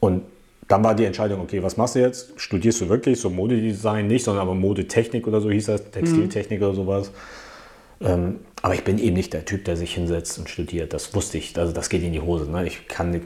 Und 0.00 0.24
dann 0.66 0.82
war 0.82 0.96
die 0.96 1.04
Entscheidung, 1.04 1.40
okay, 1.40 1.62
was 1.62 1.76
machst 1.76 1.94
du 1.94 2.00
jetzt? 2.00 2.32
Studierst 2.40 2.80
du 2.80 2.88
wirklich 2.88 3.20
so 3.20 3.30
Modedesign 3.30 4.08
nicht, 4.08 4.24
sondern 4.24 4.42
aber 4.42 4.56
Modetechnik 4.56 5.28
oder 5.28 5.40
so 5.40 5.48
hieß 5.48 5.66
das, 5.66 5.92
Textiltechnik 5.92 6.58
mhm. 6.58 6.66
oder 6.66 6.74
sowas. 6.74 7.12
Ähm, 8.00 8.40
aber 8.62 8.74
ich 8.74 8.82
bin 8.82 8.98
eben 8.98 9.14
nicht 9.14 9.32
der 9.32 9.44
Typ, 9.44 9.64
der 9.64 9.76
sich 9.76 9.94
hinsetzt 9.94 10.40
und 10.40 10.50
studiert. 10.50 10.92
Das 10.92 11.14
wusste 11.14 11.38
ich, 11.38 11.56
also 11.56 11.72
das 11.72 11.88
geht 11.88 12.02
in 12.02 12.12
die 12.12 12.20
Hose. 12.20 12.50
Ne? 12.50 12.66
Ich 12.66 12.88
kann 12.88 13.20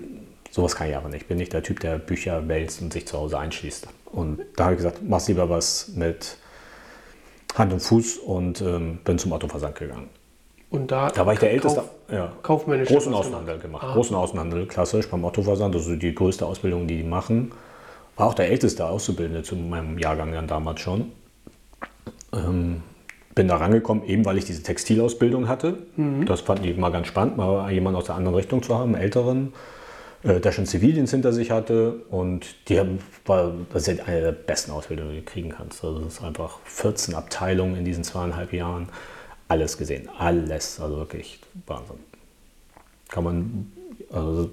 sowas 0.50 0.76
kann 0.76 0.90
ich 0.90 0.96
aber 0.96 1.08
nicht. 1.08 1.22
Ich 1.22 1.28
bin 1.28 1.38
nicht 1.38 1.54
der 1.54 1.62
Typ, 1.62 1.80
der 1.80 1.98
Bücher 1.98 2.46
wälzt 2.46 2.82
und 2.82 2.92
sich 2.92 3.06
zu 3.06 3.16
Hause 3.16 3.38
einschließt. 3.38 3.88
Und 4.12 4.40
da 4.56 4.64
habe 4.64 4.74
ich 4.74 4.78
gesagt, 4.78 5.00
mach 5.02 5.26
lieber 5.28 5.48
was 5.48 5.92
mit 5.96 6.36
Hand 7.54 7.72
und 7.72 7.80
Fuß 7.80 8.18
und 8.18 8.60
ähm, 8.60 8.98
bin 9.02 9.18
zum 9.18 9.32
Autoversand 9.32 9.76
gegangen. 9.76 10.10
Und 10.75 10.91
da, 10.91 11.08
da 11.08 11.25
war 11.25 11.34
ich 11.34 11.39
der 11.39 11.52
Älteste. 11.52 11.82
Kauf, 11.82 11.91
ja. 12.10 12.32
Kaufmännisch. 12.43 12.89
Großen 12.89 13.15
Außenhandel 13.15 13.60
gemacht. 13.60 13.87
Ah. 13.89 13.93
Großen 13.93 14.17
Außenhandel, 14.17 14.67
klassisch 14.67 15.08
beim 15.08 15.25
Ottoversand. 15.25 15.73
Das 15.73 15.87
ist 15.87 16.02
die 16.02 16.13
größte 16.13 16.45
Ausbildung, 16.45 16.89
die 16.89 16.97
die 16.97 17.04
machen. 17.04 17.52
War 18.17 18.26
auch 18.26 18.34
der 18.34 18.50
älteste 18.50 18.84
Auszubildende 18.84 19.45
zu 19.45 19.54
meinem 19.54 19.99
Jahrgang 19.99 20.32
dann 20.32 20.49
damals 20.49 20.80
schon. 20.80 21.13
Ähm, 22.32 22.82
bin 23.37 23.47
da 23.47 23.56
rangekommen, 23.56 24.04
eben 24.04 24.25
weil 24.25 24.37
ich 24.37 24.47
diese 24.47 24.65
Textilausbildung 24.65 25.47
hatte. 25.47 25.78
Mhm. 25.95 26.26
Das 26.26 26.41
fand 26.41 26.67
ich 26.67 26.76
immer 26.76 26.91
ganz 26.91 27.06
spannend, 27.06 27.37
mal 27.37 27.71
jemanden 27.71 27.99
aus 27.99 28.06
der 28.06 28.17
anderen 28.17 28.34
Richtung 28.34 28.60
zu 28.60 28.76
haben, 28.76 28.97
einen 28.97 29.02
älteren, 29.04 29.52
äh, 30.25 30.41
der 30.41 30.50
schon 30.50 30.67
Zivildienst 30.67 31.13
hinter 31.13 31.32
sich 31.32 31.52
hatte. 31.52 32.00
Und 32.10 32.69
die 32.69 32.80
haben, 32.80 32.99
war, 33.26 33.52
das 33.73 33.87
ist 33.87 34.08
eine 34.08 34.21
der 34.21 34.32
besten 34.32 34.73
Ausbildungen, 34.73 35.13
die 35.13 35.19
du 35.19 35.25
kriegen 35.25 35.50
kannst. 35.50 35.84
Also 35.84 36.00
das 36.00 36.15
ist 36.15 36.25
einfach 36.25 36.58
14 36.65 37.15
Abteilungen 37.15 37.76
in 37.76 37.84
diesen 37.84 38.02
zweieinhalb 38.02 38.52
Jahren 38.52 38.89
alles 39.54 39.78
gesehen. 39.78 40.08
Alles. 40.19 40.80
Also 40.80 40.97
wirklich 40.97 41.38
Wahnsinn. 41.67 41.97
Kann 43.08 43.25
man, 43.25 43.73
also 44.12 44.50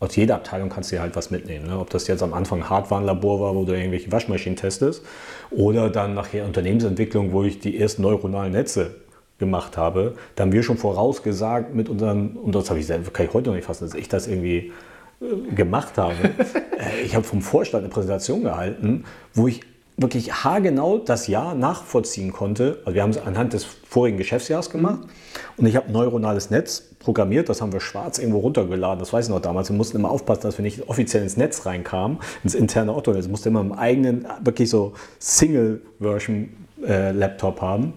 aus 0.00 0.16
jeder 0.16 0.36
Abteilung 0.36 0.68
kannst 0.68 0.90
du 0.90 0.96
dir 0.96 1.02
halt 1.02 1.14
was 1.14 1.30
mitnehmen. 1.30 1.66
Ne? 1.66 1.78
Ob 1.78 1.90
das 1.90 2.06
jetzt 2.08 2.22
am 2.22 2.32
Anfang 2.32 2.68
Hardwarenlabor 2.68 3.40
war, 3.40 3.54
wo 3.54 3.64
du 3.64 3.76
irgendwelche 3.76 4.10
Waschmaschinen 4.10 4.56
testest, 4.56 5.04
oder 5.50 5.90
dann 5.90 6.14
nachher 6.14 6.44
Unternehmensentwicklung, 6.44 7.32
wo 7.32 7.44
ich 7.44 7.60
die 7.60 7.78
ersten 7.78 8.02
neuronalen 8.02 8.52
Netze 8.52 8.96
gemacht 9.38 9.76
habe. 9.76 10.14
Da 10.34 10.44
haben 10.44 10.52
wir 10.52 10.62
schon 10.62 10.78
vorausgesagt 10.78 11.74
mit 11.74 11.88
unseren, 11.88 12.36
und 12.36 12.54
das 12.54 12.70
habe 12.70 12.80
ich 12.80 12.86
selber, 12.86 13.10
kann 13.10 13.26
ich 13.26 13.34
heute 13.34 13.50
noch 13.50 13.56
nicht 13.56 13.66
fassen, 13.66 13.84
dass 13.84 13.94
ich 13.94 14.08
das 14.08 14.26
irgendwie 14.26 14.72
äh, 15.20 15.54
gemacht 15.54 15.98
habe. 15.98 16.16
Äh, 16.72 17.02
ich 17.04 17.14
habe 17.14 17.24
vom 17.24 17.42
Vorstand 17.42 17.84
eine 17.84 17.92
Präsentation 17.92 18.42
gehalten, 18.42 19.04
wo 19.34 19.46
ich 19.46 19.60
wirklich 20.02 20.44
haargenau 20.44 20.98
das 20.98 21.28
Jahr 21.28 21.54
nachvollziehen 21.54 22.32
konnte. 22.32 22.80
Also 22.84 22.94
wir 22.94 23.02
haben 23.02 23.10
es 23.10 23.18
anhand 23.18 23.52
des 23.52 23.64
vorigen 23.64 24.16
Geschäftsjahres 24.18 24.70
gemacht 24.70 25.00
mhm. 25.00 25.08
und 25.56 25.66
ich 25.66 25.76
habe 25.76 25.86
ein 25.86 25.92
neuronales 25.92 26.50
Netz 26.50 26.82
programmiert, 26.98 27.48
das 27.48 27.60
haben 27.60 27.72
wir 27.72 27.80
schwarz 27.80 28.18
irgendwo 28.18 28.40
runtergeladen, 28.40 28.98
das 28.98 29.12
weiß 29.12 29.26
ich 29.26 29.30
noch 29.30 29.40
damals. 29.40 29.70
Wir 29.70 29.76
mussten 29.76 29.96
immer 29.96 30.10
aufpassen, 30.10 30.42
dass 30.42 30.58
wir 30.58 30.62
nicht 30.62 30.88
offiziell 30.88 31.22
ins 31.22 31.36
Netz 31.36 31.64
reinkamen, 31.66 32.18
ins 32.44 32.54
interne 32.54 32.94
Otto-Netz. 32.94 33.28
musste 33.28 33.48
immer 33.48 33.60
im 33.60 33.72
eigenen, 33.72 34.26
wirklich 34.42 34.70
so 34.70 34.94
Single-Version-Laptop 35.18 37.58
äh, 37.58 37.60
haben. 37.60 37.92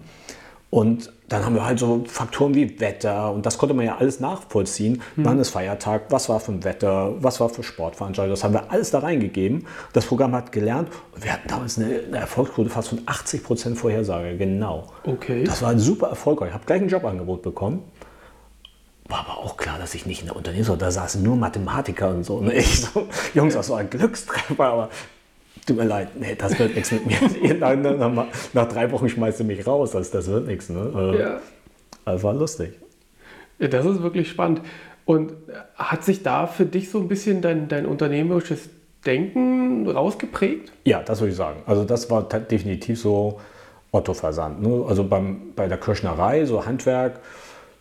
Und 0.70 1.12
dann 1.28 1.44
haben 1.44 1.54
wir 1.54 1.64
halt 1.64 1.78
so 1.78 2.04
Faktoren 2.06 2.54
wie 2.54 2.80
Wetter 2.80 3.32
und 3.32 3.46
das 3.46 3.58
konnte 3.58 3.74
man 3.74 3.84
ja 3.84 3.96
alles 3.96 4.20
nachvollziehen. 4.20 5.02
Mhm. 5.16 5.24
Wann 5.24 5.38
ist 5.38 5.50
Feiertag, 5.50 6.04
was 6.10 6.28
war 6.28 6.40
für 6.40 6.52
ein 6.52 6.64
Wetter, 6.64 7.14
was 7.22 7.40
war 7.40 7.48
für 7.48 7.62
Sportveranstaltungen, 7.62 8.34
das 8.34 8.44
haben 8.44 8.54
wir 8.54 8.70
alles 8.70 8.90
da 8.90 9.00
reingegeben. 9.00 9.66
Das 9.92 10.06
Programm 10.06 10.34
hat 10.34 10.52
gelernt 10.52 10.88
und 11.14 11.24
wir 11.24 11.32
hatten 11.32 11.48
damals 11.48 11.78
eine, 11.78 12.00
eine 12.06 12.18
Erfolgsquote 12.18 12.70
fast 12.70 12.88
von 12.88 13.00
80 13.06 13.42
Prozent 13.44 13.78
Vorhersage, 13.78 14.36
genau. 14.36 14.88
Okay. 15.04 15.44
Das 15.44 15.62
war 15.62 15.70
ein 15.70 15.78
super 15.78 16.08
erfolgreich. 16.08 16.48
Ich 16.48 16.54
habe 16.54 16.66
gleich 16.66 16.82
ein 16.82 16.88
Jobangebot 16.88 17.42
bekommen. 17.42 17.82
War 19.08 19.20
aber 19.20 19.38
auch 19.38 19.56
klar, 19.56 19.78
dass 19.78 19.94
ich 19.94 20.04
nicht 20.04 20.20
in 20.20 20.26
der 20.26 20.36
Unternehmens, 20.36 20.70
da 20.78 20.90
saßen 20.90 21.22
nur 21.22 21.36
Mathematiker 21.36 22.10
und 22.10 22.24
so. 22.24 22.36
Und 22.36 22.52
ich 22.52 22.80
so, 22.80 23.06
Jungs, 23.34 23.54
das 23.54 23.70
war 23.70 23.78
ein 23.78 23.90
Glückstreffer, 23.90 24.64
aber 24.64 24.90
tut 25.66 25.76
mir 25.76 25.84
leid, 25.84 26.08
nee, 26.18 26.34
das 26.36 26.58
wird 26.58 26.74
nichts 26.74 26.92
mit 26.92 27.06
mir. 27.06 27.54
nach, 27.58 28.26
nach, 28.52 28.68
drei 28.68 28.90
Wochen 28.92 29.08
schmeißt 29.08 29.40
du 29.40 29.44
mich 29.44 29.66
raus, 29.66 29.94
also 29.94 30.12
das 30.12 30.28
wird 30.28 30.46
nichts. 30.46 30.68
Ne? 30.68 30.90
Also, 30.94 31.18
ja. 31.18 31.40
Das 32.04 32.22
war 32.22 32.34
lustig. 32.34 32.72
Ja, 33.58 33.68
das 33.68 33.84
ist 33.84 34.02
wirklich 34.02 34.28
spannend. 34.28 34.60
Und 35.04 35.32
hat 35.74 36.04
sich 36.04 36.22
da 36.22 36.46
für 36.46 36.66
dich 36.66 36.90
so 36.90 36.98
ein 36.98 37.08
bisschen 37.08 37.40
dein, 37.40 37.68
dein 37.68 37.86
unternehmerisches 37.86 38.68
Denken 39.04 39.88
rausgeprägt? 39.88 40.72
Ja, 40.84 41.02
das 41.02 41.20
würde 41.20 41.30
ich 41.30 41.36
sagen. 41.36 41.62
Also 41.66 41.84
das 41.84 42.10
war 42.10 42.22
definitiv 42.24 43.00
so 43.00 43.40
Otto-Versand. 43.92 44.62
Ne? 44.62 44.84
Also 44.86 45.04
beim, 45.04 45.52
bei 45.54 45.68
der 45.68 45.78
Kirschnerei, 45.78 46.44
so 46.44 46.66
Handwerk, 46.66 47.20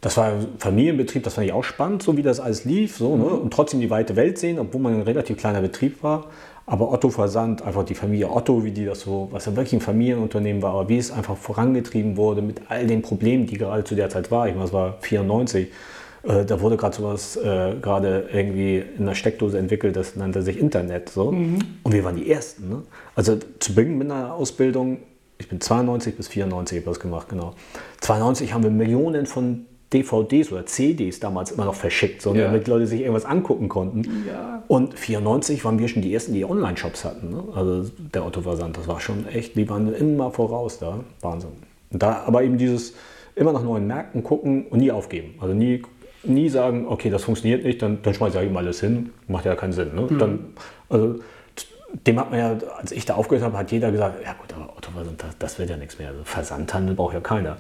das 0.02 0.18
war 0.18 0.34
Familienbetrieb, 0.60 1.24
das 1.24 1.34
fand 1.34 1.48
ich 1.48 1.54
auch 1.54 1.64
spannend, 1.64 2.04
so 2.04 2.16
wie 2.16 2.22
das 2.22 2.40
alles 2.40 2.64
lief. 2.64 2.98
So, 2.98 3.18
ne? 3.18 3.24
Mhm. 3.24 3.40
Und 3.40 3.54
trotzdem 3.54 3.80
die 3.80 3.90
weite 3.90 4.16
Welt 4.16 4.38
sehen, 4.38 4.60
obwohl 4.60 4.82
man 4.82 4.94
ein 4.94 5.02
relativ 5.02 5.38
kleiner 5.38 5.62
Betrieb 5.62 6.04
war. 6.04 6.26
Aber 6.68 6.92
Otto 6.92 7.10
Versand, 7.10 7.62
einfach 7.62 7.84
die 7.84 7.94
Familie 7.94 8.32
Otto, 8.32 8.64
wie 8.64 8.72
die 8.72 8.86
das 8.86 9.02
so, 9.02 9.28
was 9.32 9.46
ja 9.46 9.56
wirklich 9.56 9.74
ein 9.74 9.82
Familienunternehmen 9.82 10.64
war, 10.64 10.74
aber 10.74 10.90
wie 10.90 10.98
es 10.98 11.12
einfach 11.12 11.38
vorangetrieben 11.38 12.18
wurde 12.18 12.42
mit 12.42 12.62
all 12.70 12.88
den 12.88 13.04
Problemen, 13.04 13.46
die 13.46 13.58
gerade 13.58 13.84
zu 13.84 13.94
der 13.94 14.10
Zeit 14.10 14.32
war. 14.32 14.48
Ich 14.48 14.56
meine, 14.56 14.66
es 14.66 14.74
war 14.74 14.98
94. 15.02 15.68
Äh, 16.24 16.46
da 16.46 16.60
wurde 16.62 16.76
gerade 16.76 16.96
sowas 16.96 17.38
äh, 17.38 17.76
gerade 17.80 18.30
irgendwie 18.34 18.84
in 18.98 19.06
der 19.06 19.14
Steckdose 19.14 19.60
entwickelt, 19.60 19.96
das 19.96 20.16
nannte 20.16 20.42
sich 20.42 20.58
Internet. 20.58 21.10
So. 21.10 21.32
Mhm. 21.32 21.60
Und 21.84 21.94
wir 21.94 22.04
waren 22.04 22.16
die 22.16 22.32
Ersten. 22.32 22.70
Ne? 22.70 22.82
Also 23.16 23.38
zu 23.60 23.76
Beginn 23.76 24.00
mit 24.00 24.10
einer 24.10 24.34
Ausbildung, 24.34 25.00
ich 25.38 25.48
bin 25.50 25.62
92 25.62 26.18
bis 26.18 26.30
94 26.30 26.78
habe 26.78 26.90
ich 26.90 26.96
das 26.96 27.00
gemacht, 27.00 27.30
genau. 27.30 27.54
92 28.02 28.54
haben 28.54 28.64
wir 28.64 28.72
Millionen 28.72 29.26
von 29.26 29.66
DVDs 29.96 30.52
oder 30.52 30.66
CDs 30.66 31.20
damals 31.20 31.52
immer 31.52 31.66
noch 31.66 31.76
verschickt, 31.76 32.22
so, 32.22 32.34
ne, 32.34 32.40
Ja. 32.42 32.46
damit 32.48 32.68
Leute 32.68 32.86
sich 32.88 33.02
irgendwas 33.02 33.26
angucken 33.26 33.70
konnten. 33.70 34.26
Ja. 34.28 34.64
Und 34.68 34.98
94 35.00 35.64
waren 35.66 35.80
wir 35.80 35.88
schon 35.88 36.02
die 36.02 36.14
ersten, 36.14 36.34
die 36.34 36.46
Online-Shops 36.46 37.06
hatten. 37.06 37.30
Ne? 37.30 37.44
Also 37.56 37.90
der 38.14 38.26
Otto-Versand, 38.26 38.78
das 38.78 38.88
war 38.88 39.00
schon 39.00 39.28
echt, 39.28 39.56
die 39.56 39.70
waren 39.70 39.94
immer 39.94 40.32
voraus 40.32 40.80
da. 40.80 41.00
Wahnsinn. 41.22 41.52
Und 41.92 42.04
da 42.04 42.24
aber 42.26 42.44
eben 42.44 42.58
dieses 42.58 42.94
immer 43.36 43.54
nach 43.54 43.64
neuen 43.64 43.88
Märkten 43.88 44.24
gucken 44.24 44.66
und 44.68 44.80
nie 44.80 44.92
aufgeben. 44.92 45.36
Also 45.40 45.54
nie, 45.54 45.82
nie 46.24 46.50
sagen, 46.50 46.88
okay, 46.88 47.10
das 47.10 47.24
funktioniert 47.24 47.64
nicht, 47.64 47.82
dann, 47.82 48.00
dann 48.02 48.14
schmeiße 48.14 48.38
ich 48.40 48.46
eben 48.46 48.58
alles 48.58 48.80
hin. 48.80 49.12
Macht 49.28 49.46
ja 49.46 49.56
keinen 49.56 49.74
Sinn. 49.74 49.94
Ne? 49.96 50.08
Dann, 50.18 50.40
also, 50.90 51.20
dem 52.08 52.20
hat 52.20 52.30
man 52.32 52.40
ja, 52.40 52.58
als 52.78 52.92
ich 52.92 53.06
da 53.06 53.16
aufgehört 53.16 53.46
habe, 53.46 53.58
hat 53.58 53.72
jeder 53.72 53.92
gesagt, 53.92 54.24
ja 54.24 54.34
gut, 54.34 54.54
aber 54.54 54.74
Otto-Versand, 54.78 55.22
das, 55.24 55.38
das 55.38 55.60
wird 55.60 55.70
ja 55.70 55.78
nichts 55.78 55.98
mehr. 56.00 56.10
Also 56.10 56.22
Versandhandel 56.24 56.96
braucht 56.96 57.14
ja 57.14 57.22
keiner. 57.22 57.58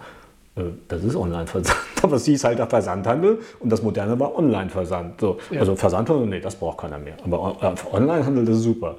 Äh, 0.55 0.61
Das 0.87 1.03
ist 1.03 1.15
Online-Versand. 1.15 1.77
Aber 2.01 2.15
es 2.17 2.25
hieß 2.25 2.43
halt 2.43 2.59
der 2.59 2.67
Versandhandel 2.67 3.39
und 3.59 3.71
das 3.71 3.81
Moderne 3.81 4.19
war 4.19 4.35
Online-Versand. 4.37 5.19
So, 5.19 5.37
Ja. 5.49 5.61
Also 5.61 5.75
Versandhandel, 5.75 6.27
nee, 6.27 6.39
das 6.39 6.55
braucht 6.55 6.77
keiner 6.79 6.97
mehr. 6.99 7.15
Aber 7.23 7.57
äh, 7.61 7.95
Online-Handel, 7.95 8.45
das 8.45 8.57
ist 8.57 8.63
super. 8.63 8.95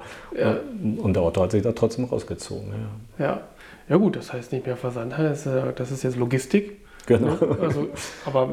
Und 0.97 1.13
der 1.13 1.23
Otto 1.23 1.41
hat 1.43 1.51
sich 1.51 1.63
da 1.63 1.71
trotzdem 1.71 2.05
rausgezogen. 2.05 2.73
Ja. 3.17 3.25
Ja. 3.25 3.41
ja 3.89 3.95
gut, 3.97 4.15
das 4.15 4.33
heißt 4.33 4.51
nicht 4.51 4.65
mehr 4.65 4.77
Versandhandel, 4.77 5.33
äh, 5.33 5.73
das 5.73 5.91
ist 5.91 6.03
jetzt 6.03 6.17
Logistik. 6.17 6.86
Genau. 7.07 7.29
Ne? 7.29 7.57
Also, 7.61 7.87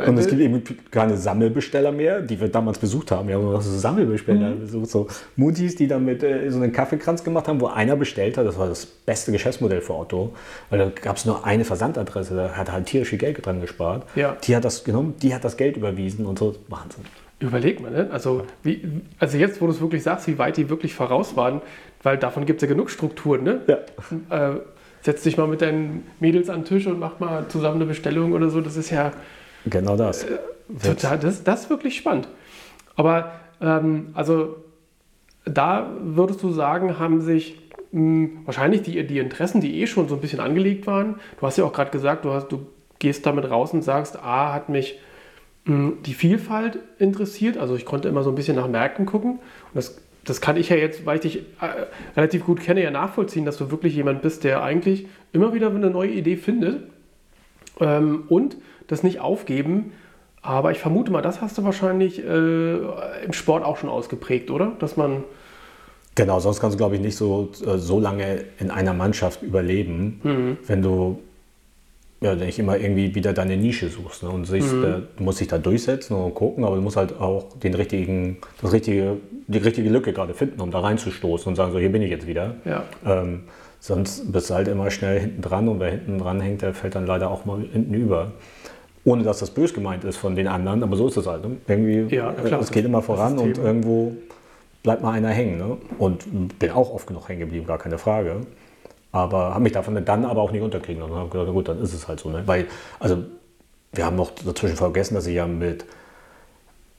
Und 0.06 0.16
es 0.18 0.28
gibt 0.28 0.40
eben 0.40 0.62
keine 0.90 1.16
Sammelbesteller 1.16 1.92
mehr, 1.92 2.20
die 2.22 2.40
wir 2.40 2.48
damals 2.48 2.78
besucht 2.78 3.10
haben. 3.10 3.28
Wir 3.28 3.34
haben 3.34 3.50
noch 3.50 3.60
so 3.60 3.76
Sammelbesteller 3.76 4.50
Mhm. 4.50 4.60
besucht, 4.60 4.88
so 4.90 5.08
Mutis, 5.36 5.74
die 5.74 5.88
dann 5.88 6.04
mit 6.04 6.22
äh, 6.22 6.48
so 6.50 6.58
einen 6.60 6.72
Kaffeekranz 6.72 7.22
gemacht 7.24 7.48
haben, 7.48 7.60
wo 7.60 7.66
einer 7.66 7.96
bestellt 7.96 8.38
hat. 8.38 8.46
Das 8.46 8.56
war 8.56 8.68
das 8.68 8.86
beste 8.86 9.32
Geschäftsmodell 9.32 9.80
für 9.80 9.94
Otto. 9.94 10.32
Weil 10.70 10.78
da 10.78 10.88
gab 10.88 11.16
es 11.16 11.24
nur 11.26 11.44
eine 11.44 11.64
Versandadresse, 11.64 12.34
da 12.36 12.50
hat 12.52 12.68
er 12.68 12.74
halt 12.74 12.86
tierisch 12.86 13.08
viel 13.08 13.18
Geld 13.18 13.44
dran 13.44 13.60
gespart. 13.60 14.04
Ja. 14.14 14.36
Die 14.44 14.54
hat 14.54 14.64
das 14.64 14.84
genommen, 14.84 15.14
die 15.20 15.34
hat 15.34 15.44
das 15.44 15.56
Geld 15.56 15.76
überwiesen 15.76 16.24
und 16.24 16.38
so. 16.38 16.54
Wahnsinn. 16.68 17.04
Überleg 17.40 17.82
mal, 17.82 17.90
ne? 17.90 18.08
also, 18.12 18.44
wie, 18.62 18.80
also 19.18 19.36
jetzt, 19.36 19.60
wo 19.60 19.66
du 19.66 19.72
es 19.72 19.80
wirklich 19.80 20.04
sagst, 20.04 20.28
wie 20.28 20.38
weit 20.38 20.56
die 20.56 20.70
wirklich 20.70 20.94
voraus 20.94 21.36
waren, 21.36 21.60
weil 22.04 22.16
davon 22.16 22.46
gibt 22.46 22.62
es 22.62 22.68
ja 22.68 22.72
genug 22.72 22.88
Strukturen. 22.90 23.42
Ne? 23.42 23.60
Ja. 23.66 24.50
Äh, 24.52 24.60
setz 25.04 25.22
dich 25.22 25.36
mal 25.36 25.46
mit 25.46 25.60
deinen 25.60 26.06
Mädels 26.18 26.48
an 26.48 26.60
den 26.60 26.64
Tisch 26.64 26.86
und 26.86 26.98
mach 26.98 27.20
mal 27.20 27.46
zusammen 27.48 27.76
eine 27.76 27.84
Bestellung 27.84 28.32
oder 28.32 28.48
so. 28.48 28.60
Das 28.62 28.76
ist 28.76 28.90
ja 28.90 29.12
Genau 29.66 29.96
das. 29.96 30.26
total, 30.82 31.18
das, 31.18 31.44
das 31.44 31.64
ist 31.64 31.70
wirklich 31.70 31.94
spannend. 31.96 32.26
Aber 32.96 33.32
ähm, 33.60 34.08
also 34.14 34.56
da 35.44 35.90
würdest 36.02 36.42
du 36.42 36.50
sagen, 36.50 36.98
haben 36.98 37.20
sich 37.20 37.60
mh, 37.92 38.28
wahrscheinlich 38.46 38.80
die, 38.82 39.06
die 39.06 39.18
Interessen, 39.18 39.60
die 39.60 39.80
eh 39.82 39.86
schon 39.86 40.08
so 40.08 40.14
ein 40.14 40.20
bisschen 40.22 40.40
angelegt 40.40 40.86
waren. 40.86 41.16
Du 41.38 41.46
hast 41.46 41.58
ja 41.58 41.64
auch 41.64 41.72
gerade 41.74 41.90
gesagt, 41.90 42.24
du, 42.24 42.32
hast, 42.32 42.48
du 42.48 42.66
gehst 42.98 43.26
damit 43.26 43.50
raus 43.50 43.74
und 43.74 43.82
sagst, 43.82 44.18
A, 44.22 44.54
hat 44.54 44.70
mich 44.70 44.98
mh, 45.66 45.92
die 46.06 46.14
Vielfalt 46.14 46.78
interessiert. 46.98 47.58
Also 47.58 47.76
ich 47.76 47.84
konnte 47.84 48.08
immer 48.08 48.22
so 48.22 48.30
ein 48.30 48.36
bisschen 48.36 48.56
nach 48.56 48.68
Märkten 48.68 49.04
gucken. 49.04 49.32
Und 49.32 49.40
das, 49.74 49.98
das 50.24 50.40
kann 50.40 50.56
ich 50.56 50.68
ja 50.70 50.76
jetzt, 50.76 51.06
weil 51.06 51.16
ich 51.16 51.22
dich 51.22 51.36
äh, 51.60 51.86
relativ 52.16 52.44
gut 52.44 52.60
kenne, 52.60 52.82
ja 52.82 52.90
nachvollziehen, 52.90 53.44
dass 53.44 53.58
du 53.58 53.70
wirklich 53.70 53.94
jemand 53.94 54.22
bist, 54.22 54.44
der 54.44 54.62
eigentlich 54.62 55.06
immer 55.32 55.54
wieder 55.54 55.68
eine 55.68 55.90
neue 55.90 56.10
Idee 56.10 56.36
findet 56.36 56.84
ähm, 57.80 58.24
und 58.28 58.56
das 58.86 59.02
nicht 59.02 59.20
aufgeben. 59.20 59.92
Aber 60.42 60.72
ich 60.72 60.78
vermute 60.78 61.10
mal, 61.10 61.22
das 61.22 61.40
hast 61.40 61.56
du 61.56 61.64
wahrscheinlich 61.64 62.22
äh, 62.22 62.76
im 63.24 63.32
Sport 63.32 63.64
auch 63.64 63.78
schon 63.78 63.88
ausgeprägt, 63.88 64.50
oder? 64.50 64.72
Dass 64.78 64.96
man, 64.96 65.24
Genau, 66.16 66.38
sonst 66.38 66.60
kannst 66.60 66.74
du, 66.74 66.78
glaube 66.78 66.94
ich, 66.94 67.00
nicht 67.00 67.16
so, 67.16 67.50
äh, 67.66 67.76
so 67.78 67.98
lange 67.98 68.44
in 68.58 68.70
einer 68.70 68.94
Mannschaft 68.94 69.42
überleben, 69.42 70.20
wenn 70.66 70.82
du 70.82 71.20
ja, 72.24 72.34
nicht 72.34 72.58
immer 72.58 72.78
irgendwie 72.78 73.14
wieder 73.14 73.34
deine 73.34 73.56
Nische 73.56 73.88
suchst. 73.88 74.22
Ne? 74.22 74.30
Und 74.30 74.46
sich, 74.46 74.64
äh, 74.64 75.02
du 75.16 75.22
musst 75.22 75.40
dich 75.40 75.48
da 75.48 75.58
durchsetzen 75.58 76.16
und 76.16 76.34
gucken, 76.34 76.64
aber 76.64 76.76
du 76.76 76.82
musst 76.82 76.96
halt 76.96 77.20
auch 77.20 77.58
den 77.62 77.74
richtigen, 77.74 78.38
das 78.62 78.72
richtige, 78.72 79.18
die 79.46 79.58
richtige 79.58 79.90
Lücke 79.90 80.12
gerade 80.14 80.32
finden, 80.32 80.60
um 80.60 80.70
da 80.70 80.80
reinzustoßen 80.80 81.48
und 81.48 81.56
sagen, 81.56 81.72
so 81.72 81.78
hier 81.78 81.92
bin 81.92 82.00
ich 82.00 82.10
jetzt 82.10 82.26
wieder. 82.26 82.54
ja, 82.64 82.84
Ähm, 83.04 83.42
sonst 83.78 84.32
bist 84.32 84.48
du 84.48 84.54
halt 84.54 84.68
immer 84.68 84.90
schnell 84.90 85.20
hinten 85.20 85.42
dran 85.42 85.68
und 85.68 85.80
wer 85.80 85.90
hinten 85.90 86.18
dran 86.18 86.40
hängt, 86.40 86.62
der 86.62 86.72
fällt 86.72 86.94
dann 86.94 87.06
leider 87.06 87.30
auch 87.30 87.44
mal 87.44 87.60
hinten 87.60 87.92
über. 87.92 88.32
Ohne 89.04 89.22
dass 89.22 89.40
das 89.40 89.50
bös 89.50 89.74
gemeint 89.74 90.02
ist 90.04 90.16
von 90.16 90.34
den 90.34 90.48
anderen, 90.48 90.82
aber 90.82 90.96
so 90.96 91.08
ist 91.08 91.18
es 91.18 91.26
halt. 91.26 91.44
Ne? 91.46 91.58
Irgendwie, 91.68 92.16
Ja, 92.16 92.32
klar, 92.32 92.60
äh, 92.60 92.62
es 92.62 92.70
geht 92.70 92.86
immer 92.86 93.02
voran 93.02 93.38
und 93.38 93.58
irgendwo 93.58 94.12
bleibt 94.82 95.02
mal 95.02 95.10
einer 95.12 95.28
hängen. 95.28 95.58
Ne? 95.58 95.76
Und 95.98 96.58
bin 96.58 96.70
auch 96.70 96.94
oft 96.94 97.06
genug 97.06 97.28
hängen 97.28 97.40
geblieben, 97.40 97.66
gar 97.66 97.76
keine 97.78 97.98
Frage. 97.98 98.36
Aber 99.14 99.50
habe 99.54 99.60
mich 99.62 99.72
davon 99.72 100.04
dann 100.04 100.24
aber 100.24 100.42
auch 100.42 100.50
nicht 100.50 100.62
unterkriegen 100.62 101.00
lassen. 101.00 101.12
Und 101.12 101.18
habe 101.18 101.28
gedacht, 101.30 101.46
na 101.46 101.52
gut, 101.52 101.68
dann 101.68 101.80
ist 101.80 101.94
es 101.94 102.08
halt 102.08 102.18
so. 102.18 102.30
Ne? 102.30 102.42
Weil, 102.46 102.66
also, 102.98 103.18
wir 103.92 104.04
haben 104.04 104.16
noch 104.16 104.32
dazwischen 104.44 104.76
vergessen, 104.76 105.14
dass 105.14 105.26
ich 105.28 105.36
ja 105.36 105.46
mit 105.46 105.84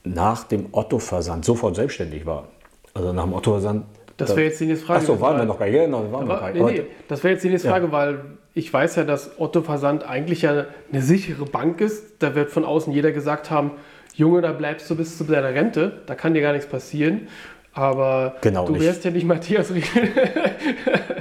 nach 0.06 0.46
dem 0.46 0.68
Otto-Versand 0.72 1.44
sofort 1.44 1.76
selbstständig 1.76 2.26
war. 2.26 2.46
Also 2.94 3.12
nach 3.12 3.24
dem 3.26 3.34
Otto-Versand. 3.34 3.86
das 4.16 4.30
wäre 4.30 4.44
jetzt 4.48 4.62
die 4.62 4.66
nächste 4.68 4.86
Frage. 4.86 5.02
Achso, 5.02 5.20
waren 5.20 5.38
wir 5.38 5.44
noch 5.46 5.60
gar 5.60 5.66
nicht. 5.66 5.76
Genau, 5.76 5.98
waren 6.10 6.12
wir 6.12 6.20
noch 6.36 6.42
Aber, 6.42 6.54
gar 6.54 6.54
nee, 6.54 6.72
nicht. 6.72 6.84
nee, 6.84 6.88
das 7.10 7.22
wäre 7.24 7.34
jetzt 7.34 7.44
die 7.44 7.50
nächste 7.50 7.68
Ja. 7.68 7.74
Frage, 7.74 7.92
weil 7.92 8.20
ich 8.54 8.72
weiß 8.72 8.96
ja, 8.96 9.04
dass 9.04 9.32
Otto 9.38 9.62
Versand 9.62 10.08
eigentlich 10.08 10.44
ja 10.44 10.66
eine 10.92 11.02
sichere 11.02 11.44
Bank 11.44 11.82
ist. 11.82 12.14
Da 12.24 12.34
wird 12.34 12.50
von 12.50 12.64
außen 12.64 12.94
jeder 12.94 13.12
gesagt 13.12 13.52
haben, 13.52 13.72
Junge, 14.14 14.40
da 14.42 14.54
bleibst 14.54 14.90
du 14.90 14.96
bis 14.96 15.18
zu 15.18 15.26
deiner 15.26 15.54
Rente, 15.54 16.02
da 16.06 16.16
kann 16.16 16.34
dir 16.34 16.42
gar 16.42 16.54
nichts 16.54 16.70
passieren. 16.70 17.28
Aber 17.74 18.36
Genau, 18.40 18.66
du 18.68 18.72
nicht. 18.74 18.84
wärst 18.84 19.04
ja 19.04 19.12
nicht 19.12 19.26
Matthias 19.28 19.74
Riegel, 19.74 20.08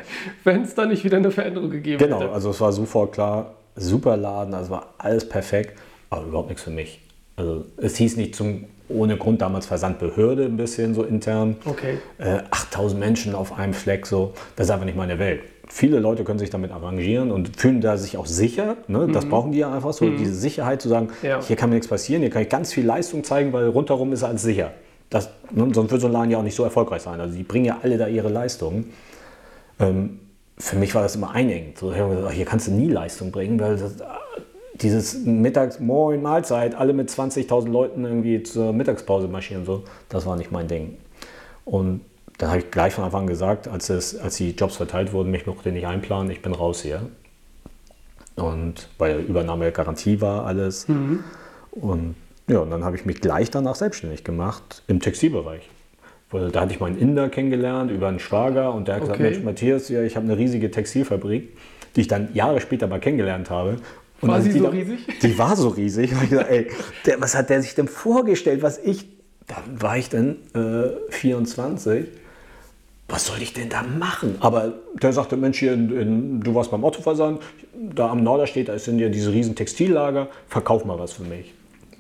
wenn 0.45 0.63
es 0.63 0.75
da 0.75 0.87
nicht 0.87 1.05
wieder 1.05 1.17
eine 1.19 1.31
Veränderung 1.31 1.71
gegeben 1.71 1.99
Genau, 1.99 2.21
hätte. 2.21 2.33
also 2.33 2.51
es 2.51 2.61
war 2.61 2.73
sofort 2.73 3.13
klar, 3.13 3.55
super 3.77 4.17
Laden, 4.17 4.55
also 4.55 4.71
war 4.71 4.95
alles 4.99 5.29
perfekt, 5.29 5.79
aber 6.11 6.25
überhaupt 6.27 6.49
nichts 6.49 6.63
für 6.65 6.71
mich. 6.71 7.01
Also 7.37 7.65
es 7.77 7.97
hieß 7.97 8.17
nicht 8.17 8.35
zum, 8.37 8.65
ohne 8.89 9.17
Grund 9.17 9.43
damals 9.43 9.67
Versandbehörde 9.67 10.45
ein 10.45 10.57
bisschen 10.57 10.95
so 10.95 11.03
intern. 11.03 11.57
Okay. 11.65 11.99
Äh, 12.19 12.41
8000 12.51 13.01
Menschen 13.01 13.35
auf 13.35 13.59
einem 13.59 13.75
Fleck, 13.75 14.07
so, 14.07 14.33
das 14.57 14.67
ist 14.67 14.71
einfach 14.71 14.85
nicht 14.87 14.97
meine 14.97 15.19
Welt. 15.19 15.41
Viele 15.67 15.99
Leute 15.99 16.25
können 16.25 16.39
sich 16.39 16.51
damit 16.51 16.71
arrangieren 16.71 17.33
und 17.33 17.57
fühlen 17.57 17.81
da 17.81 17.97
sich 17.97 18.19
auch 18.19 18.27
sicher. 18.27 18.77
Ne? 18.87 19.09
Das 19.11 19.25
brauchen 19.27 19.51
die 19.53 19.59
ja 19.59 19.73
einfach 19.75 19.95
so, 19.95 20.09
diese 20.11 20.35
Sicherheit 20.35 20.83
zu 20.83 20.89
sagen, 20.91 21.09
Ja. 21.23 21.41
hier 21.43 21.57
kann 21.57 21.71
mir 21.71 21.77
nichts 21.77 21.89
passieren, 21.89 22.21
hier 22.21 22.31
kann 22.31 22.43
ich 22.43 22.51
ganz 22.51 22.73
viel 22.73 22.85
Leistung 22.85 23.25
zeigen, 23.25 23.53
weil 23.55 23.69
rundherum 23.69 24.13
ist 24.13 24.23
alles 24.23 24.43
sicher. 24.43 24.73
Das, 25.11 25.31
ne? 25.51 25.69
Sonst 25.73 25.91
wird 25.91 26.01
so 26.03 26.07
ein 26.09 26.13
Laden 26.13 26.31
ja 26.31 26.39
auch 26.39 26.43
nicht 26.43 26.55
so 26.55 26.65
erfolgreich 26.65 27.03
sein. 27.03 27.19
Also 27.21 27.35
die 27.37 27.43
bringen 27.43 27.65
ja 27.65 27.79
alle 27.83 27.97
da 27.97 28.07
ihre 28.07 28.29
Leistung. 28.29 28.85
Ähm, 29.81 30.21
für 30.59 30.77
mich 30.77 30.95
war 30.95 31.03
das 31.03 31.17
immer 31.17 31.31
einengend. 31.31 31.79
So, 31.79 31.93
ich 31.93 31.99
hab 31.99 32.11
gesagt, 32.11 32.33
hier 32.33 32.45
kannst 32.45 32.69
du 32.69 32.73
nie 32.73 32.89
Leistung 32.89 33.31
bringen, 33.31 33.59
weil 33.59 33.77
das, 33.77 33.97
dieses 34.75 35.25
Mittags, 35.25 35.81
Moin, 35.81 36.23
Mahlzeit, 36.23 36.75
alle 36.75 36.93
mit 36.93 37.11
20.000 37.11 37.69
Leuten 37.69 38.05
irgendwie 38.05 38.43
zur 38.43 38.73
Mittagspause 38.73 39.29
marschieren, 39.29 39.65
so, 39.65 39.85
das 40.09 40.27
war 40.27 40.37
nicht 40.37 40.53
mein 40.53 40.69
Ding. 40.69 40.97
Und 41.65 42.03
dann 42.39 42.51
habe 42.51 42.61
ich 42.61 42.71
gleich 42.71 42.93
von 42.93 43.05
Anfang 43.05 43.23
an 43.23 43.27
gesagt, 43.27 43.69
als, 43.69 43.89
es, 43.91 44.19
als 44.19 44.37
die 44.37 44.51
Jobs 44.51 44.77
verteilt 44.77 45.13
wurden, 45.13 45.31
mich 45.31 45.47
mochte 45.47 45.71
nicht 45.71 45.87
einplanen, 45.87 46.31
ich 46.31 46.43
bin 46.43 46.53
raus 46.53 46.83
hier. 46.83 47.03
Und 48.37 48.89
bei 48.99 49.09
der 49.09 49.19
Übernahme 49.19 49.71
Garantie 49.71 50.21
war 50.21 50.45
alles. 50.45 50.87
Und 51.71 52.17
ja, 52.49 52.59
und 52.59 52.71
dann 52.71 52.85
habe 52.85 52.97
ich 52.97 53.07
mich 53.07 53.21
gleich 53.21 53.51
danach 53.51 53.77
selbstständig 53.77 54.25
gemacht 54.25 54.83
im 54.87 55.01
Textilbereich. 55.01 55.69
Da 56.51 56.61
hatte 56.61 56.73
ich 56.73 56.81
meinen 56.81 56.99
Inder 56.99 57.29
kennengelernt 57.29 57.91
über 57.91 58.09
einen 58.09 58.19
Schwager 58.19 58.73
und 58.75 58.89
der 58.89 58.97
hat 58.97 59.03
gesagt, 59.03 59.21
Okay. 59.21 59.31
Mensch 59.31 59.45
Matthias, 59.45 59.89
ja, 59.89 60.03
ich 60.03 60.17
habe 60.17 60.27
eine 60.27 60.37
riesige 60.37 60.71
Textilfabrik, 60.71 61.57
die 61.97 62.01
ich 62.01 62.09
dann 62.09 62.29
Jahre 62.35 62.61
später 62.61 62.87
mal 62.87 63.01
kennengelernt 63.01 63.51
habe. 63.51 63.77
Und 64.21 64.29
War 64.29 64.41
sie 64.41 64.51
die 64.53 64.59
so 64.59 64.65
da- 64.65 64.71
riesig? 64.71 64.99
Die 65.23 65.39
war 65.39 65.57
so 65.57 65.69
riesig. 65.69 66.13
Und 66.15 66.25
ich 66.25 66.31
gesagt, 66.31 66.51
ey, 66.51 66.69
der, 67.07 67.21
was 67.21 67.35
hat 67.35 67.51
der 67.51 67.63
sich 67.63 67.75
denn 67.75 67.89
vorgestellt, 67.89 68.63
was 68.63 68.79
ich, 68.79 69.07
da 69.47 69.57
war 69.79 69.97
ich 69.97 70.09
dann 70.09 70.37
äh, 70.55 70.91
24 71.11 72.07
was 73.09 73.27
soll 73.27 73.43
ich 73.43 73.53
denn 73.53 73.69
da 73.69 73.83
machen? 73.83 74.37
Aber 74.41 74.73
der 75.03 75.13
sagte, 75.13 75.37
Mensch, 75.37 75.59
hier, 75.59 75.75
in, 75.75 75.91
in, 75.97 76.41
du 76.41 76.55
warst 76.55 76.71
beim 76.71 76.85
Otto-Versand, 76.85 77.43
da 77.95 78.09
am 78.09 78.23
Norderstedt, 78.23 78.69
da 78.69 78.79
sind 78.79 78.99
ja 78.99 79.09
diese 79.11 79.31
riesen 79.33 79.55
Textillager, 79.55 80.29
verkauf 80.49 80.85
mal 80.85 80.99
was 80.99 81.13
für 81.13 81.25
mich. 81.25 81.53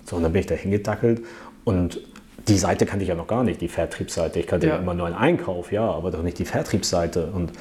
So, 0.06 0.16
und 0.16 0.22
dann 0.22 0.32
bin 0.32 0.40
ich 0.40 0.46
da 0.46 0.54
hingedackelt 0.54 1.22
und 1.64 2.00
die 2.48 2.59
Seite 2.59 2.87
kannte 2.87 3.02
ich 3.04 3.09
ja 3.09 3.14
noch 3.14 3.26
gar 3.26 3.44
nicht, 3.44 3.61
die 3.61 3.68
Vertriebsseite. 3.68 4.40
Ich 4.40 4.46
kannte 4.46 4.68
ja, 4.68 4.76
immer 4.76 4.94
nur 4.94 5.07
einen 5.07 5.16
Einkauf, 5.16 5.72
ja, 5.72 5.90
aber 5.90 6.11
doch 6.11 6.22
nicht 6.22 6.38
die 6.38 6.44
Vertriebsseite. 6.44 7.26
Und 7.26 7.52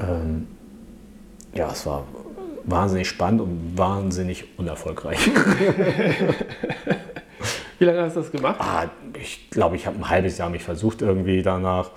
ähm, 0.00 0.48
ja, 1.54 1.70
es 1.70 1.86
war 1.86 2.04
wahnsinnig 2.64 3.08
spannend 3.08 3.40
und 3.40 3.72
wahnsinnig 3.76 4.44
unerfolgreich. 4.58 5.18
Wie 7.78 7.84
lange 7.84 8.02
hast 8.02 8.16
du 8.16 8.20
das 8.20 8.30
gemacht? 8.30 8.56
Ah, 8.58 8.90
ich 9.18 9.48
glaube, 9.50 9.76
ich 9.76 9.86
habe 9.86 9.96
ein 9.96 10.08
halbes 10.08 10.36
Jahr 10.38 10.50
mich 10.50 10.62
versucht 10.62 11.02
irgendwie 11.02 11.42
danach. 11.42 11.90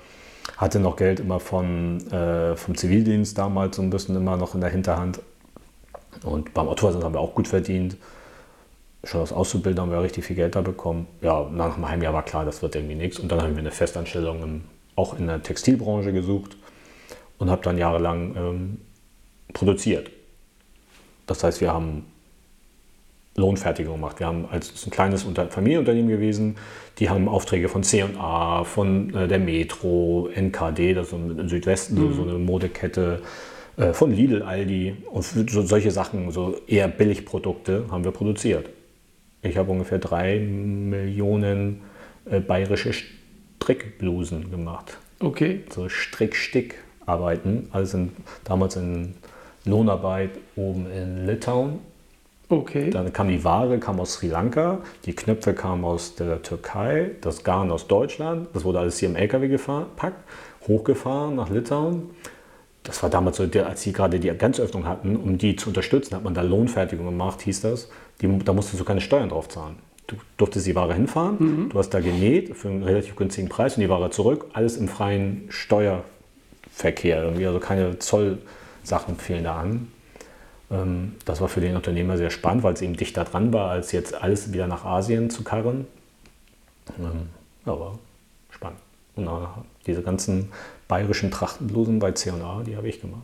Hatte 0.58 0.80
noch 0.80 0.96
Geld 0.96 1.20
immer 1.20 1.40
von, 1.40 2.00
äh, 2.12 2.56
vom 2.56 2.76
Zivildienst 2.76 3.38
damals 3.38 3.76
so 3.76 3.82
ein 3.82 3.90
bisschen 3.90 4.16
immer 4.16 4.38
noch 4.38 4.56
in 4.56 4.62
der 4.62 4.70
Hinterhand. 4.70 5.20
Und 6.24 6.54
beim 6.54 6.68
Autoversand 6.68 7.04
haben 7.04 7.14
wir 7.14 7.20
auch 7.20 7.36
gut 7.36 7.48
verdient. 7.48 7.98
Schon 9.06 9.22
als 9.22 9.34
Auszubildender 9.34 9.82
haben 9.82 9.92
wir 9.92 10.02
richtig 10.02 10.26
viel 10.26 10.36
Geld 10.36 10.56
da 10.56 10.62
bekommen. 10.62 11.08
Ja, 11.22 11.50
nach 11.52 11.76
einem 11.76 11.90
halben 11.90 12.02
Jahr 12.02 12.14
war 12.14 12.24
klar, 12.24 12.46
das 12.46 12.62
wird 12.62 12.76
irgendwie 12.76 12.96
nichts. 12.96 13.20
Und 13.20 13.32
dann 13.32 13.42
haben 13.42 13.52
wir 13.52 13.60
eine 13.60 13.72
Festanstellung 13.72 14.42
im, 14.42 14.62
auch 14.96 15.18
in 15.18 15.28
der 15.28 15.44
Textilbranche 15.44 16.14
gesucht 16.14 16.56
und 17.38 17.50
habe 17.50 17.62
dann 17.62 17.78
jahrelang 17.78 18.36
ähm, 18.38 18.78
produziert. 19.54 20.10
Das 21.28 21.44
heißt, 21.44 21.60
wir 21.60 21.74
haben 21.74 22.06
Lohnfertigung 23.36 23.96
gemacht. 23.96 24.20
Wir 24.20 24.28
haben 24.28 24.46
als 24.50 24.86
ein 24.86 24.92
kleines 24.92 25.24
Unter 25.24 25.48
Familienunternehmen 25.50 26.10
gewesen, 26.10 26.56
die 27.00 27.10
haben 27.10 27.28
Aufträge 27.28 27.68
von 27.68 27.84
C&A, 27.84 28.64
von 28.64 29.14
äh, 29.16 29.28
der 29.28 29.40
Metro, 29.40 30.30
NKD, 30.34 30.94
das 30.94 31.08
ist 31.08 31.14
im 31.14 31.50
Südwesten 31.50 31.98
so, 31.98 32.12
so 32.14 32.22
eine 32.24 32.38
Modekette, 32.38 33.22
äh, 33.78 33.92
von 33.94 34.12
Lidl, 34.12 34.44
Aldi 34.44 34.98
und 35.12 35.24
so, 35.24 35.62
solche 35.64 35.92
Sachen, 35.92 36.32
so 36.32 36.56
eher 36.68 36.88
Billigprodukte 36.88 37.86
haben 37.90 38.04
wir 38.04 38.12
produziert. 38.12 38.70
Ich 39.44 39.58
habe 39.58 39.72
ungefähr 39.72 40.00
drei 40.00 40.40
Millionen 40.40 41.82
äh, 42.30 42.40
bayerische 42.40 42.92
Strickblusen 42.94 44.50
gemacht. 44.50 44.98
Okay. 45.20 45.64
So 45.70 45.90
Strick-Stick-Arbeiten, 45.90 47.68
alles 47.72 47.94
in, 47.94 48.12
damals 48.46 48.78
in 48.78 49.16
Lohnarbeit 49.66 50.32
oben 50.56 50.90
in 50.92 51.26
Litauen. 51.26 51.80
Okay. 52.50 52.90
Dann 52.90 53.12
kam 53.14 53.30
die 53.30 53.44
Ware, 53.44 53.80
kam 53.80 54.00
aus 54.00 54.14
Sri 54.14 54.28
Lanka, 54.28 54.80
die 55.06 55.16
Knöpfe 55.16 55.54
kamen 55.54 55.84
aus 55.84 56.16
der 56.16 56.42
Türkei, 56.42 57.12
das 57.22 57.44
Garn 57.44 57.72
aus 57.72 57.88
Deutschland. 57.88 58.48
Das 58.54 58.64
wurde 58.64 58.80
alles 58.80 59.00
hier 59.00 59.10
im 59.10 59.16
LKW 59.16 59.48
gepackt, 59.48 60.24
hochgefahren 60.68 61.36
nach 61.36 61.50
Litauen. 61.50 62.12
Das 62.84 63.02
war 63.02 63.10
damals 63.10 63.38
so, 63.38 63.44
als 63.66 63.82
sie 63.82 63.94
gerade 63.94 64.20
die 64.20 64.28
Grenzöffnung 64.28 64.86
hatten, 64.86 65.16
um 65.16 65.38
die 65.38 65.56
zu 65.56 65.70
unterstützen, 65.70 66.16
hat 66.16 66.24
man 66.24 66.34
da 66.34 66.42
Lohnfertigung 66.42 67.06
gemacht, 67.06 67.42
hieß 67.42 67.62
das. 67.62 67.90
Die, 68.24 68.40
da 68.40 68.54
musstest 68.54 68.80
du 68.80 68.86
keine 68.86 69.02
Steuern 69.02 69.30
drauf 69.30 69.50
zahlen. 69.50 69.76
Du 70.08 70.16
durftest 70.38 70.66
die 70.66 70.76
Ware 70.76 70.94
hinfahren, 70.94 71.70
du 71.70 71.78
hast 71.80 71.90
da 71.92 72.00
genäht 72.02 72.56
für 72.58 72.68
einen 72.70 72.84
relativ 72.84 73.16
günstigen 73.16 73.48
Preis 73.48 73.78
und 73.78 73.82
die 73.82 73.90
Ware 73.90 74.10
zurück, 74.10 74.46
alles 74.54 74.76
im 74.78 74.88
freien 74.90 75.46
Steuerverkehr, 75.50 77.24
irgendwie, 77.24 77.46
also 77.48 77.60
keine 77.60 78.00
Zollsachen 78.00 79.18
fielen 79.18 79.44
da 79.46 79.62
an. 79.62 79.88
Ähm, 80.72 81.16
Das 81.26 81.40
war 81.40 81.48
für 81.48 81.62
den 81.62 81.76
Unternehmer 81.76 82.18
sehr 82.18 82.32
spannend, 82.32 82.64
weil 82.64 82.74
es 82.74 82.82
eben 82.82 82.98
dichter 82.98 83.24
dran 83.24 83.54
war, 83.54 83.70
als 83.72 83.92
jetzt 83.94 84.14
alles 84.14 84.52
wieder 84.52 84.68
nach 84.68 84.84
Asien 84.84 85.30
zu 85.30 85.44
karren. 85.44 85.88
Ähm, 87.00 87.30
Ja, 87.66 87.80
war 87.80 87.98
spannend. 88.50 88.80
Und 89.16 89.30
diese 89.88 90.02
ganzen 90.02 90.52
bayerischen 90.90 91.32
Trachtenblusen 91.32 92.00
bei 92.00 92.12
C&A, 92.12 92.64
die 92.64 92.76
habe 92.76 92.90
ich 92.90 93.00
gemacht. 93.00 93.24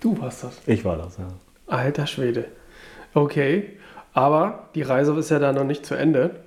Du 0.00 0.18
warst 0.20 0.44
das. 0.44 0.58
Ich 0.66 0.84
war 0.84 0.96
das, 0.96 1.18
ja. 1.18 1.28
Alter 1.66 2.06
Schwede. 2.06 2.46
Okay. 3.12 3.70
Aber 4.18 4.68
die 4.74 4.82
Reise 4.82 5.16
ist 5.16 5.30
ja 5.30 5.38
da 5.38 5.52
noch 5.52 5.62
nicht 5.62 5.86
zu 5.86 5.94
Ende. 5.94 6.40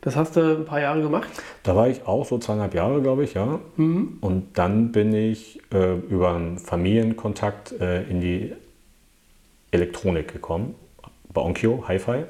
Das 0.00 0.14
hast 0.14 0.36
du 0.36 0.58
ein 0.58 0.64
paar 0.64 0.80
Jahre 0.80 1.02
gemacht? 1.02 1.28
Da 1.64 1.74
war 1.74 1.88
ich 1.88 2.06
auch 2.06 2.24
so 2.24 2.38
zweieinhalb 2.38 2.72
Jahre, 2.72 3.02
glaube 3.02 3.24
ich, 3.24 3.34
ja. 3.34 3.58
Und 4.20 4.50
dann 4.54 4.92
bin 4.92 5.12
ich 5.12 5.60
äh, 5.72 5.96
über 5.96 6.36
einen 6.36 6.60
Familienkontakt 6.60 7.72
äh, 7.80 8.04
in 8.04 8.20
die 8.20 8.52
Elektronik 9.72 10.32
gekommen, 10.32 10.76
bei 11.32 11.40
Onkyo, 11.40 11.82
Hi-Fi. 11.88 12.26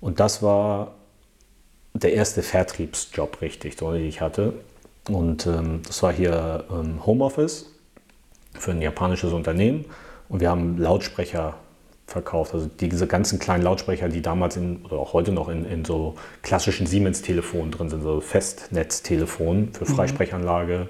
Und 0.00 0.20
das 0.20 0.44
war 0.44 0.92
der 1.92 2.12
erste 2.12 2.42
Vertriebsjob, 2.42 3.40
richtig, 3.40 3.74
den 3.74 3.96
ich 3.96 4.20
hatte. 4.20 4.54
Und 5.08 5.48
ähm, 5.48 5.80
das 5.84 6.04
war 6.04 6.12
hier 6.12 6.66
ähm, 6.70 7.04
Homeoffice 7.04 7.74
für 8.56 8.70
ein 8.70 8.80
japanisches 8.80 9.32
Unternehmen. 9.32 9.86
Und 10.28 10.38
wir 10.38 10.50
haben 10.50 10.78
Lautsprecher 10.78 11.56
verkauft. 12.10 12.54
Also 12.54 12.68
diese 12.80 13.06
ganzen 13.06 13.38
kleinen 13.38 13.62
Lautsprecher, 13.62 14.08
die 14.08 14.22
damals 14.22 14.56
in, 14.56 14.84
oder 14.84 14.98
auch 14.98 15.12
heute 15.12 15.32
noch 15.32 15.48
in, 15.48 15.64
in 15.64 15.84
so 15.84 16.16
klassischen 16.42 16.86
Siemens-Telefonen 16.86 17.70
drin 17.70 17.88
sind, 17.88 18.02
so 18.02 18.20
Festnetztelefonen 18.20 19.72
für 19.72 19.86
Freisprechanlage, 19.86 20.88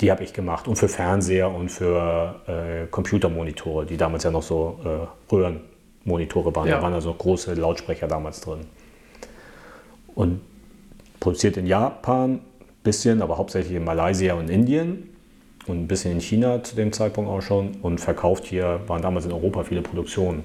die 0.00 0.10
habe 0.10 0.24
ich 0.24 0.32
gemacht. 0.32 0.68
Und 0.68 0.76
für 0.76 0.88
Fernseher 0.88 1.50
und 1.50 1.70
für 1.70 2.40
äh, 2.46 2.86
Computermonitore, 2.88 3.86
die 3.86 3.96
damals 3.96 4.24
ja 4.24 4.30
noch 4.30 4.42
so 4.42 4.78
äh, 4.84 5.32
Röhrenmonitore 5.32 6.54
waren. 6.54 6.68
Ja. 6.68 6.76
Da 6.76 6.82
waren 6.82 6.94
also 6.94 7.12
große 7.12 7.54
Lautsprecher 7.54 8.08
damals 8.08 8.40
drin. 8.40 8.60
Und 10.14 10.40
produziert 11.20 11.56
in 11.56 11.66
Japan, 11.66 12.40
bisschen, 12.82 13.22
aber 13.22 13.38
hauptsächlich 13.38 13.76
in 13.76 13.84
Malaysia 13.84 14.34
und 14.34 14.50
Indien 14.50 15.11
und 15.66 15.82
ein 15.82 15.88
bisschen 15.88 16.12
in 16.12 16.20
China 16.20 16.62
zu 16.62 16.76
dem 16.76 16.92
Zeitpunkt 16.92 17.30
auch 17.30 17.42
schon 17.42 17.76
und 17.82 18.00
verkauft 18.00 18.44
hier, 18.44 18.80
waren 18.86 19.02
damals 19.02 19.26
in 19.26 19.32
Europa 19.32 19.64
viele 19.64 19.82
Produktionen. 19.82 20.44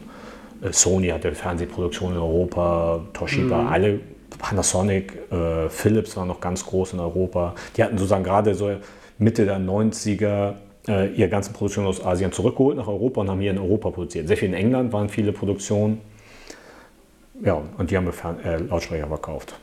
Äh, 0.62 0.72
Sony 0.72 1.10
hatte 1.10 1.34
Fernsehproduktionen 1.34 2.18
in 2.18 2.22
Europa, 2.22 3.02
Toshiba, 3.14 3.68
alle, 3.70 4.00
Panasonic, 4.38 5.18
äh, 5.32 5.70
Philips 5.70 6.16
war 6.18 6.26
noch 6.26 6.40
ganz 6.42 6.66
groß 6.66 6.94
in 6.94 7.00
Europa. 7.00 7.56
Die 7.76 7.84
hatten 7.84 7.98
sozusagen 7.98 8.24
gerade 8.24 8.54
so 8.54 8.72
Mitte 9.18 9.46
der 9.46 9.60
90er 9.60 10.54
äh, 10.88 11.14
ihre 11.14 11.30
ganzen 11.30 11.54
Produktionen 11.54 11.88
aus 11.88 12.04
Asien 12.06 12.32
zurückgeholt 12.32 12.78
nach 12.78 12.88
Europa 12.88 13.22
und 13.22 13.30
haben 13.30 13.40
hier 13.40 13.52
in 13.52 13.58
Europa 13.58 13.90
produziert. 13.90 14.28
Sehr 14.28 14.38
viel 14.38 14.50
in 14.50 14.54
England 14.54 14.94
waren 14.94 15.10
viele 15.10 15.32
Produktionen. 15.32 16.02
Ja, 17.44 17.62
und 17.78 17.92
die 17.92 17.98
haben 17.98 18.06
wir 18.06 18.14
Fern 18.14 18.40
äh, 18.40 18.58
Lautsprecher 18.58 19.08
verkauft. 19.08 19.56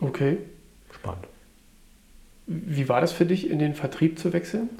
Okay. 0.00 0.38
Wie 2.46 2.88
war 2.88 3.00
das 3.00 3.12
für 3.12 3.26
dich, 3.26 3.50
in 3.50 3.58
den 3.58 3.74
Vertrieb 3.74 4.18
zu 4.18 4.32
wechseln? 4.32 4.70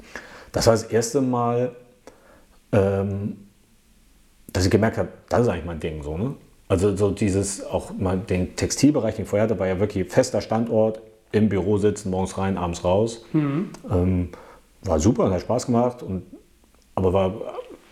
Das 0.51 0.67
war 0.67 0.73
das 0.73 0.83
erste 0.83 1.21
Mal, 1.21 1.75
ähm, 2.71 3.37
dass 4.53 4.65
ich 4.65 4.71
gemerkt 4.71 4.97
habe, 4.97 5.09
das 5.29 5.41
ist 5.41 5.47
eigentlich 5.49 5.65
mein 5.65 5.79
Ding 5.79 6.03
so, 6.03 6.17
ne? 6.17 6.35
Also 6.69 6.95
so 6.97 7.11
dieses, 7.11 7.65
auch 7.65 7.93
mal 7.97 8.17
den 8.17 8.55
Textilbereich, 8.55 9.15
den 9.15 9.23
ich 9.23 9.29
vorher 9.29 9.43
hatte, 9.43 9.59
war 9.59 9.67
ja 9.67 9.79
wirklich 9.79 10.09
fester 10.09 10.41
Standort, 10.41 11.01
im 11.31 11.49
Büro 11.49 11.77
sitzen, 11.77 12.09
morgens 12.09 12.37
rein, 12.37 12.57
abends 12.57 12.83
raus. 12.83 13.25
Ähm, 13.89 14.29
war 14.83 14.99
super 14.99 15.29
hat 15.29 15.41
Spaß 15.41 15.67
gemacht, 15.67 16.03
und, 16.03 16.23
aber 16.95 17.13
war 17.13 17.33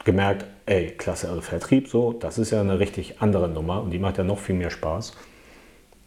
gemerkt, 0.04 0.46
ey, 0.66 0.92
klasse, 0.92 1.30
also 1.30 1.42
Vertrieb 1.42 1.88
so, 1.88 2.14
das 2.14 2.38
ist 2.38 2.52
ja 2.52 2.62
eine 2.62 2.80
richtig 2.80 3.22
andere 3.22 3.50
Nummer 3.50 3.82
und 3.82 3.92
die 3.92 4.00
macht 4.00 4.18
ja 4.18 4.24
noch 4.24 4.40
viel 4.40 4.56
mehr 4.56 4.70
Spaß. 4.70 5.14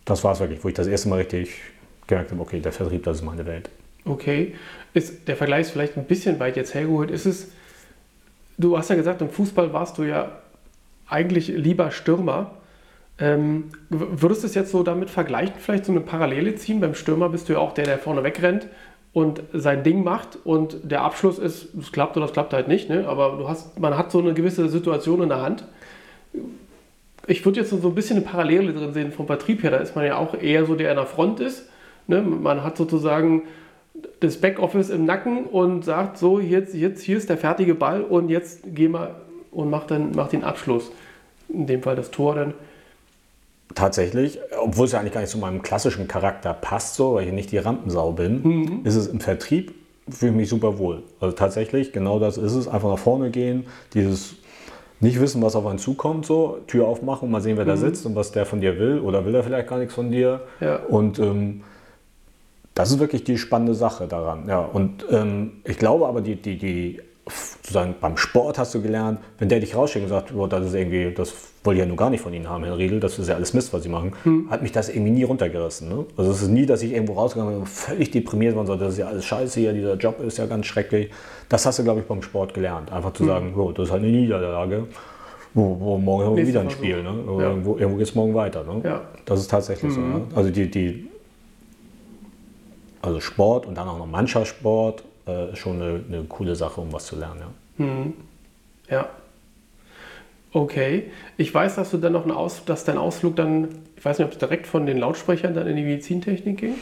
Das 0.04 0.24
war 0.24 0.33
es 0.33 0.40
wirklich, 0.40 0.62
wo 0.64 0.68
ich 0.68 0.74
das 0.74 0.87
erste 0.87 1.09
Mal 1.09 1.16
richtig 1.16 1.50
gemerkt 2.09 2.33
habe, 2.33 2.40
okay, 2.40 2.61
der 2.61 2.73
Vertrieb, 2.73 3.05
das 3.05 3.18
ist 3.18 3.25
meine 3.25 3.47
Welt. 3.47 3.71
Okay. 4.05 4.55
Ist, 4.94 5.29
der 5.29 5.37
Vergleich 5.37 5.62
ist 5.62 5.71
vielleicht 5.71 5.97
ein 5.97 6.05
bisschen 6.05 6.40
weit 6.40 6.57
jetzt 6.57 6.75
hergeholt. 6.75 7.11
Ist 7.11 7.27
es, 7.27 7.53
du 8.57 8.77
hast 8.77 8.90
ja 8.90 8.97
gesagt, 8.97 9.23
im 9.23 9.31
Fußball 9.31 9.73
warst 9.73 9.99
du 9.99 10.03
ja 10.03 10.33
eigentlich 11.09 11.49
lieber 11.49 11.90
Stürmer. 11.90 12.53
Ähm, 13.21 13.71
würdest 13.88 14.42
du 14.42 14.47
es 14.47 14.55
jetzt 14.55 14.71
so 14.71 14.83
damit 14.83 15.11
vergleichen, 15.11 15.55
vielleicht 15.59 15.85
so 15.85 15.92
eine 15.92 16.01
Parallele 16.01 16.55
ziehen? 16.55 16.81
Beim 16.81 16.94
Stürmer 16.94 17.29
bist 17.29 17.49
du 17.49 17.55
ja 17.55 17.59
auch 17.59 17.75
der, 17.75 17.85
der 17.85 17.99
vorne 17.99 18.23
wegrennt 18.23 18.68
und 19.12 19.42
sein 19.53 19.83
Ding 19.83 20.05
macht 20.05 20.38
und 20.44 20.79
der 20.85 21.03
Abschluss 21.03 21.38
ist, 21.38 21.75
es 21.75 21.90
klappt 21.90 22.16
oder 22.16 22.27
es 22.27 22.33
klappt 22.33 22.53
halt 22.53 22.68
nicht, 22.68 22.88
ne? 22.88 23.09
aber 23.09 23.37
du 23.38 23.49
hast, 23.49 23.79
man 23.79 23.97
hat 23.97 24.12
so 24.12 24.21
eine 24.21 24.35
gewisse 24.35 24.68
Situation 24.68 25.23
in 25.23 25.29
der 25.31 25.40
Hand. 25.40 25.64
Ich 27.27 27.44
würde 27.44 27.61
jetzt 27.61 27.71
so 27.71 27.88
ein 27.88 27.94
bisschen 27.94 28.18
eine 28.18 28.25
Parallele 28.25 28.73
drin 28.73 28.92
sehen 28.92 29.12
vom 29.12 29.27
Vertrieb 29.27 29.62
her. 29.62 29.71
Da 29.71 29.79
ist 29.79 29.97
man 29.97 30.07
ja 30.07 30.16
auch 30.16 30.35
eher 30.35 30.64
so, 30.64 30.77
der 30.77 30.90
an 30.90 30.97
der 30.97 31.07
Front 31.07 31.40
ist. 31.40 31.68
Ne? 32.09 32.23
Man 32.23 32.64
hat 32.64 32.77
sozusagen 32.77 33.42
das 34.21 34.38
Backoffice 34.38 34.90
im 34.90 35.05
Nacken 35.05 35.44
und 35.44 35.85
sagt 35.85 36.18
so, 36.18 36.40
jetzt, 36.40 36.75
jetzt 36.75 37.03
hier 37.03 37.16
ist 37.16 37.29
der 37.29 37.38
fertige 37.38 37.75
Ball 37.75 38.03
und 38.03 38.29
jetzt 38.29 38.61
geh 38.66 38.88
mal 38.88 39.14
und 39.53 39.71
mach, 39.71 39.87
dann, 39.87 40.12
mach 40.14 40.29
den 40.29 40.42
Abschluss. 40.42 40.90
In 41.49 41.66
dem 41.66 41.83
Fall 41.83 41.97
das 41.97 42.11
Tor 42.11 42.35
dann. 42.35 42.55
Tatsächlich, 43.75 44.38
obwohl 44.61 44.87
es 44.87 44.92
ja 44.92 45.01
eigentlich 45.01 45.12
gar 45.12 45.21
nicht 45.21 45.31
zu 45.31 45.38
meinem 45.38 45.62
klassischen 45.62 46.09
Charakter 46.09 46.55
passt, 46.55 46.94
so, 46.94 47.14
weil 47.14 47.27
ich 47.27 47.33
nicht 47.33 47.53
die 47.53 47.59
Rampensau 47.59 48.12
bin, 48.12 48.81
ist 48.85 48.97
es 48.97 49.07
im 49.07 49.21
Vertrieb, 49.21 49.75
fühle 50.09 50.33
ich 50.33 50.37
mich 50.37 50.49
super 50.49 50.79
wohl. 50.79 51.03
Also 51.21 51.37
tatsächlich, 51.37 51.92
genau 51.92 52.18
das 52.18 52.38
ist 52.38 52.55
es. 52.55 52.66
Einfach 52.66 52.88
nach 52.88 52.99
vorne 52.99 53.31
gehen, 53.31 53.66
dieses 53.94 54.37
nicht 55.01 55.21
wissen, 55.21 55.42
was 55.42 55.55
auf 55.55 55.66
einen 55.66 55.79
zukommt, 55.79 56.27
so, 56.27 56.59
Tür 56.66 56.87
aufmachen, 56.87 57.31
mal 57.31 57.40
sehen, 57.40 57.57
wer 57.57 57.64
da 57.64 57.77
sitzt 57.77 58.05
und 58.05 58.16
was 58.16 58.33
der 58.33 58.47
von 58.47 58.61
dir 58.61 58.79
will 58.79 58.99
oder 59.01 59.25
will 59.25 59.35
er 59.35 59.44
vielleicht 59.44 59.68
gar 59.68 59.79
nichts 59.79 59.94
von 59.94 60.11
dir. 60.11 60.40
Ja. 60.61 60.77
Und 60.77 61.18
ähm, 61.18 61.62
das 62.79 62.93
ist 62.93 63.01
wirklich 63.01 63.25
die 63.25 63.38
spannende 63.38 63.75
Sache 63.75 64.07
daran. 64.07 64.45
Ja, 64.47 64.61
und 64.61 65.05
ähm, 65.11 65.62
ich 65.64 65.79
glaube 65.79 66.07
aber, 66.07 66.21
die, 66.21 66.37
die, 66.37 66.57
die, 66.57 67.01
sozusagen 67.29 67.97
beim 68.01 68.17
Sport 68.17 68.57
hast 68.57 68.73
du 68.73 68.81
gelernt, 68.81 69.19
wenn 69.38 69.49
der 69.49 69.59
dich 69.59 69.75
rausschickt 69.75 70.05
und 70.05 70.11
sagt, 70.11 70.33
oh, 70.33 70.47
das 70.47 70.67
ist 70.67 70.75
irgendwie, 70.75 71.12
das 71.12 71.35
wollte 71.64 71.79
ich 71.79 71.81
ja 71.81 71.88
nur 71.88 71.97
gar 71.97 72.09
nicht 72.09 72.21
von 72.21 72.33
Ihnen 72.33 72.49
haben, 72.49 72.62
Herr 72.62 72.79
Riedel, 72.79 73.01
das 73.01 73.19
ist 73.19 73.29
ja 73.29 73.35
alles 73.35 73.53
Mist, 73.53 73.73
was 73.73 73.83
Sie 73.83 73.88
machen, 73.88 74.12
hat 74.49 74.62
mich 74.62 74.71
das 74.71 74.91
irgendwie 74.91 75.11
nie 75.11 75.25
runtergerissen. 75.25 75.88
Ne? 75.88 76.07
Also 76.17 76.31
es 76.31 76.41
ist 76.41 76.51
nie, 76.51 76.67
dass 76.67 76.81
ich 76.83 76.93
irgendwo 76.93 77.14
rausgegangen 77.14 77.55
bin 77.55 77.61
und 77.62 77.69
völlig 77.69 78.12
deprimiert 78.12 78.55
war 78.55 78.61
und 78.61 78.69
so, 78.69 78.77
das 78.77 78.93
ist 78.93 78.99
ja 78.99 79.09
alles 79.09 79.25
scheiße 79.25 79.59
hier, 79.59 79.73
dieser 79.73 79.95
Job 79.97 80.21
ist 80.21 80.38
ja 80.38 80.47
ganz 80.47 80.67
schrecklich. 80.67 81.11
Das 81.49 81.67
hast 81.67 81.81
du, 81.81 81.83
glaube 81.83 81.99
ich, 81.99 82.07
beim 82.07 82.23
Sport 82.23 82.55
gelernt. 82.55 82.93
Einfach 82.93 83.12
zu 83.12 83.25
sagen, 83.25 83.55
oh, 83.57 83.73
das 83.73 83.87
ist 83.87 83.93
halt 83.93 84.05
eine 84.05 84.12
Niederlage. 84.12 84.87
Wo, 85.53 85.77
wo 85.81 85.99
morgen 85.99 86.27
haben 86.27 86.37
wir 86.37 86.47
wieder 86.47 86.61
ein. 86.61 86.71
Spiel. 86.71 87.03
Ne? 87.03 87.12
Ja. 87.27 87.49
Irgendwo, 87.49 87.77
irgendwo 87.77 87.97
geht 87.97 88.07
es 88.07 88.14
morgen 88.14 88.35
weiter. 88.35 88.62
Ne? 88.62 88.81
Ja. 88.85 89.01
Das 89.25 89.41
ist 89.41 89.51
tatsächlich 89.51 89.93
so. 89.93 90.01
Ja? 90.01 90.21
Also 90.37 90.51
die, 90.51 90.71
die 90.71 91.08
also 93.09 93.21
Sport 93.21 93.66
und 93.66 93.77
dann 93.77 93.88
auch 93.88 93.99
noch 93.99 94.07
Mannschaftssport 94.07 95.03
äh, 95.27 95.53
ist 95.53 95.59
schon 95.59 95.81
eine, 95.83 96.01
eine 96.09 96.23
coole 96.25 96.55
Sache, 96.55 96.81
um 96.81 96.92
was 96.92 97.07
zu 97.07 97.16
lernen. 97.16 97.42
Ja. 97.79 98.97
Ja. 98.97 99.09
Okay. 100.53 101.11
Ich 101.37 101.53
weiß, 101.53 101.77
dass 101.77 101.90
du 101.90 101.99
dann 101.99 102.12
noch 102.12 102.23
einen 102.23 102.33
Aus, 102.33 102.64
dass 102.64 102.85
dein 102.85 102.99
Ausflug 102.99 103.37
dann, 103.37 103.68
ich 103.97 104.05
weiß 104.05 104.18
nicht, 104.18 104.27
ob 104.27 104.33
es 104.33 104.38
direkt 104.38 104.66
von 104.66 104.87
den 104.87 104.99
Lautsprechern 104.99 105.55
dann 105.55 105.66
in 105.66 105.77
die 105.77 105.83
Medizintechnik 105.83 106.59
ging. 106.59 106.75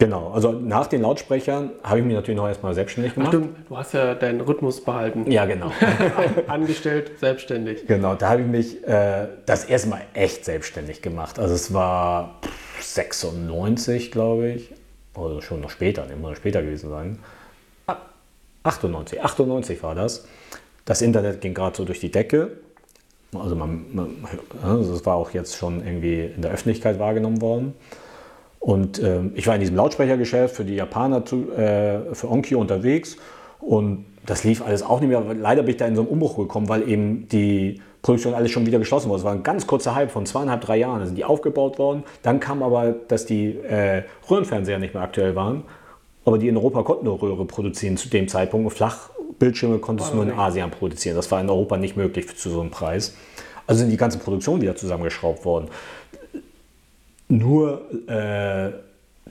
Genau, 0.00 0.30
also 0.30 0.52
nach 0.52 0.86
den 0.86 1.02
Lautsprechern 1.02 1.70
habe 1.82 1.98
ich 1.98 2.04
mich 2.04 2.14
natürlich 2.14 2.36
noch 2.36 2.46
erstmal 2.46 2.72
selbstständig 2.72 3.14
Ach, 3.16 3.30
gemacht. 3.30 3.34
du, 3.34 3.48
du 3.68 3.76
hast 3.76 3.94
ja 3.94 4.14
deinen 4.14 4.40
Rhythmus 4.40 4.84
behalten. 4.84 5.28
Ja, 5.28 5.44
genau. 5.44 5.72
Angestellt, 6.46 7.18
selbstständig. 7.18 7.84
genau, 7.88 8.14
da 8.14 8.28
habe 8.30 8.42
ich 8.42 8.46
mich 8.46 8.86
äh, 8.86 9.26
das 9.44 9.64
erste 9.64 9.88
Mal 9.88 10.02
echt 10.14 10.44
selbstständig 10.44 11.02
gemacht. 11.02 11.40
Also 11.40 11.54
es 11.54 11.74
war 11.74 12.38
pff, 12.44 12.84
96, 12.84 14.12
glaube 14.12 14.50
ich. 14.50 14.70
Oder 15.18 15.42
schon 15.42 15.60
noch 15.60 15.70
später, 15.70 16.06
ne, 16.06 16.16
muss 16.16 16.30
noch 16.30 16.36
später 16.36 16.62
gewesen 16.62 16.90
sein. 16.90 17.18
Ah, 17.86 17.96
98, 18.62 19.22
98 19.22 19.82
war 19.82 19.94
das. 19.94 20.26
Das 20.84 21.02
Internet 21.02 21.40
ging 21.40 21.54
gerade 21.54 21.76
so 21.76 21.84
durch 21.84 22.00
die 22.00 22.10
Decke. 22.10 22.58
Also 23.34 23.54
man, 23.54 23.84
man, 23.92 24.10
also 24.62 24.94
es 24.94 25.04
war 25.04 25.16
auch 25.16 25.32
jetzt 25.32 25.56
schon 25.56 25.84
irgendwie 25.84 26.32
in 26.34 26.40
der 26.40 26.50
Öffentlichkeit 26.50 26.98
wahrgenommen 26.98 27.42
worden. 27.42 27.74
Und 28.58 29.02
ähm, 29.02 29.32
ich 29.34 29.46
war 29.46 29.54
in 29.54 29.60
diesem 29.60 29.76
Lautsprechergeschäft 29.76 30.56
für 30.56 30.64
die 30.64 30.74
Japaner, 30.74 31.24
zu, 31.24 31.52
äh, 31.52 32.14
für 32.14 32.30
Onkyo 32.30 32.58
unterwegs. 32.58 33.16
Und 33.60 34.06
das 34.24 34.44
lief 34.44 34.62
alles 34.62 34.82
auch 34.82 35.00
nicht 35.00 35.10
mehr. 35.10 35.22
Leider 35.34 35.62
bin 35.62 35.72
ich 35.72 35.76
da 35.76 35.86
in 35.86 35.94
so 35.94 36.02
einen 36.02 36.10
Umbruch 36.10 36.36
gekommen, 36.36 36.68
weil 36.68 36.88
eben 36.88 37.28
die 37.28 37.80
Produktion 38.02 38.34
alles 38.34 38.50
schon 38.50 38.66
wieder 38.66 38.78
geschlossen 38.78 39.08
wurde. 39.08 39.20
Es 39.20 39.24
war 39.24 39.32
ein 39.32 39.42
ganz 39.42 39.66
kurzer 39.66 39.94
Hype 39.94 40.10
von 40.10 40.26
zweieinhalb, 40.26 40.60
drei 40.60 40.76
Jahren. 40.76 41.00
Da 41.00 41.06
sind 41.06 41.16
die 41.16 41.24
aufgebaut 41.24 41.78
worden. 41.78 42.04
Dann 42.22 42.40
kam 42.40 42.62
aber, 42.62 42.94
dass 43.08 43.26
die 43.26 43.56
äh, 43.56 44.04
Röhrenfernseher 44.30 44.78
nicht 44.78 44.94
mehr 44.94 45.02
aktuell 45.02 45.34
waren. 45.34 45.64
Aber 46.24 46.38
die 46.38 46.48
in 46.48 46.56
Europa 46.56 46.82
konnten 46.82 47.06
nur 47.06 47.20
Röhre 47.20 47.44
produzieren 47.44 47.96
zu 47.96 48.08
dem 48.08 48.28
Zeitpunkt. 48.28 48.66
Und 48.66 48.72
Flachbildschirme 48.72 49.78
konntest 49.78 50.12
du 50.12 50.16
nur 50.16 50.24
in 50.24 50.32
Asien 50.32 50.70
produzieren. 50.70 51.16
Das 51.16 51.30
war 51.30 51.40
in 51.40 51.48
Europa 51.48 51.76
nicht 51.76 51.96
möglich 51.96 52.36
zu 52.36 52.50
so 52.50 52.60
einem 52.60 52.70
Preis. 52.70 53.14
Also 53.66 53.80
sind 53.80 53.90
die 53.90 53.96
ganzen 53.96 54.20
Produktionen 54.20 54.62
wieder 54.62 54.76
zusammengeschraubt 54.76 55.44
worden 55.44 55.68
nur 57.28 57.82
äh, 58.08 58.72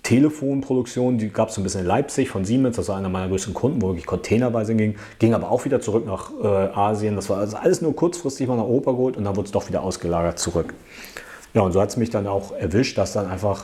Telefonproduktion, 0.03 1.17
die 1.17 1.29
gab 1.29 1.49
es 1.49 1.55
so 1.55 1.61
ein 1.61 1.63
bisschen 1.63 1.81
in 1.81 1.87
Leipzig 1.87 2.29
von 2.29 2.45
Siemens, 2.45 2.75
das 2.75 2.89
war 2.89 2.97
einer 2.97 3.09
meiner 3.09 3.27
größten 3.27 3.53
Kunden, 3.53 3.81
wo 3.81 3.87
wirklich 3.89 4.05
containerweise 4.05 4.75
ging, 4.75 4.95
ging 5.19 5.33
aber 5.33 5.51
auch 5.51 5.65
wieder 5.65 5.81
zurück 5.81 6.05
nach 6.05 6.31
äh, 6.41 6.47
Asien. 6.47 7.15
Das 7.15 7.29
war 7.29 7.37
also 7.37 7.57
alles 7.57 7.81
nur 7.81 7.95
kurzfristig 7.95 8.47
mal 8.47 8.55
nach 8.55 8.63
Europa 8.63 8.91
geholt 8.91 9.17
und 9.17 9.25
dann 9.25 9.35
wurde 9.35 9.47
es 9.47 9.51
doch 9.51 9.67
wieder 9.67 9.81
ausgelagert 9.83 10.39
zurück. 10.39 10.73
Ja, 11.53 11.61
und 11.61 11.71
so 11.71 11.81
hat 11.81 11.89
es 11.89 11.97
mich 11.97 12.09
dann 12.09 12.27
auch 12.27 12.51
erwischt, 12.51 12.97
dass 12.97 13.13
dann 13.13 13.27
einfach 13.27 13.63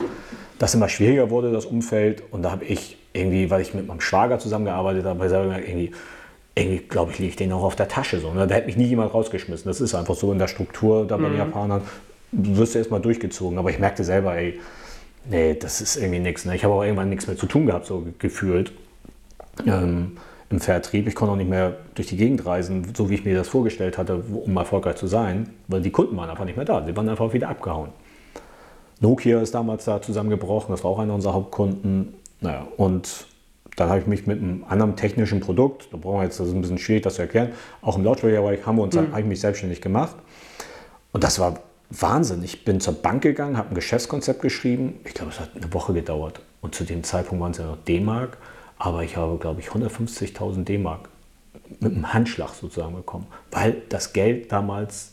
das 0.58 0.74
immer 0.74 0.88
schwieriger 0.88 1.30
wurde, 1.30 1.52
das 1.52 1.66
Umfeld. 1.66 2.22
Und 2.30 2.42
da 2.42 2.50
habe 2.50 2.64
ich 2.64 2.96
irgendwie, 3.12 3.50
weil 3.50 3.60
ich 3.60 3.74
mit 3.74 3.86
meinem 3.86 4.00
Schwager 4.00 4.38
zusammengearbeitet 4.38 5.04
habe, 5.04 5.28
selber 5.28 5.44
gemerkt, 5.44 5.68
irgendwie, 5.68 5.92
irgendwie 6.54 6.78
glaube 6.78 7.12
ich, 7.12 7.18
liege 7.18 7.30
ich 7.30 7.36
den 7.36 7.52
auch 7.52 7.62
auf 7.62 7.76
der 7.76 7.88
Tasche. 7.88 8.18
So, 8.18 8.32
ne? 8.32 8.46
Da 8.46 8.54
hätte 8.54 8.66
mich 8.66 8.76
nie 8.76 8.86
jemand 8.86 9.14
rausgeschmissen. 9.14 9.68
Das 9.68 9.80
ist 9.80 9.94
einfach 9.94 10.14
so 10.14 10.32
in 10.32 10.38
der 10.38 10.48
Struktur 10.48 11.06
da 11.06 11.16
bei 11.16 11.28
den 11.28 11.38
Japanern 11.38 11.82
wirst 12.32 12.74
du 12.74 12.78
erstmal 12.78 13.00
durchgezogen. 13.00 13.58
Aber 13.58 13.70
ich 13.70 13.78
merkte 13.78 14.02
selber, 14.02 14.36
ey, 14.36 14.58
nee, 15.28 15.54
das 15.54 15.80
ist 15.80 15.96
irgendwie 15.96 16.20
nichts. 16.20 16.44
Ne? 16.44 16.54
Ich 16.54 16.64
habe 16.64 16.74
auch 16.74 16.82
irgendwann 16.82 17.10
nichts 17.10 17.26
mehr 17.26 17.36
zu 17.36 17.46
tun 17.46 17.66
gehabt, 17.66 17.86
so 17.86 18.06
gefühlt. 18.18 18.72
Ähm, 19.66 20.16
Im 20.50 20.60
Vertrieb. 20.60 21.06
Ich 21.06 21.14
konnte 21.14 21.32
auch 21.32 21.36
nicht 21.36 21.48
mehr 21.48 21.76
durch 21.94 22.08
die 22.08 22.16
Gegend 22.16 22.44
reisen, 22.44 22.92
so 22.94 23.08
wie 23.08 23.14
ich 23.14 23.24
mir 23.24 23.34
das 23.34 23.48
vorgestellt 23.48 23.98
hatte, 23.98 24.16
um 24.16 24.56
erfolgreich 24.56 24.96
zu 24.96 25.06
sein, 25.06 25.50
weil 25.68 25.80
die 25.80 25.90
Kunden 25.90 26.16
waren 26.16 26.28
einfach 26.28 26.44
nicht 26.44 26.56
mehr 26.56 26.66
da. 26.66 26.84
Sie 26.84 26.96
waren 26.96 27.08
einfach 27.08 27.32
wieder 27.32 27.48
abgehauen. 27.48 27.90
Nokia 29.00 29.40
ist 29.40 29.54
damals 29.54 29.84
da 29.84 30.00
zusammengebrochen, 30.00 30.72
das 30.72 30.84
war 30.84 30.90
auch 30.90 30.98
einer 30.98 31.14
unserer 31.14 31.34
Hauptkunden. 31.34 32.14
Naja, 32.40 32.66
und 32.76 33.26
dann 33.76 33.88
habe 33.88 34.00
ich 34.00 34.06
mich 34.06 34.26
mit 34.26 34.40
einem 34.40 34.64
anderen 34.68 34.96
technischen 34.96 35.40
Produkt, 35.40 35.88
da 35.92 35.96
brauchen 35.96 36.18
wir 36.18 36.24
jetzt, 36.24 36.38
das 36.38 36.48
ist 36.48 36.54
ein 36.54 36.60
bisschen 36.60 36.78
schwierig, 36.78 37.02
das 37.02 37.16
zu 37.16 37.22
erklären, 37.22 37.52
auch 37.82 37.96
im 37.96 38.04
Lautsprecherbereich 38.04 38.64
haben 38.66 38.76
wir 38.76 38.82
uns, 38.82 38.94
mhm. 38.94 39.10
habe 39.10 39.20
ich 39.20 39.26
mich 39.26 39.40
selbstständig 39.40 39.80
gemacht. 39.80 40.16
Und 41.12 41.24
das 41.24 41.38
war 41.38 41.58
Wahnsinn. 41.90 42.42
Ich 42.42 42.64
bin 42.64 42.80
zur 42.80 42.94
Bank 42.94 43.22
gegangen, 43.22 43.56
habe 43.56 43.70
ein 43.70 43.74
Geschäftskonzept 43.74 44.42
geschrieben. 44.42 45.00
Ich 45.04 45.14
glaube, 45.14 45.32
es 45.32 45.40
hat 45.40 45.50
eine 45.54 45.72
Woche 45.72 45.92
gedauert. 45.92 46.40
Und 46.60 46.74
zu 46.74 46.84
dem 46.84 47.04
Zeitpunkt 47.04 47.42
waren 47.42 47.52
es 47.52 47.58
ja 47.58 47.66
noch 47.66 47.78
D-Mark. 47.84 48.38
Aber 48.78 49.02
ich 49.02 49.16
habe, 49.16 49.38
glaube 49.38 49.60
ich, 49.60 49.68
150.000 49.68 50.64
D-Mark 50.64 51.08
mit 51.80 51.92
einem 51.92 52.12
Handschlag 52.12 52.50
sozusagen 52.54 52.94
bekommen, 52.94 53.26
weil 53.50 53.82
das 53.88 54.12
Geld 54.12 54.50
damals 54.52 55.12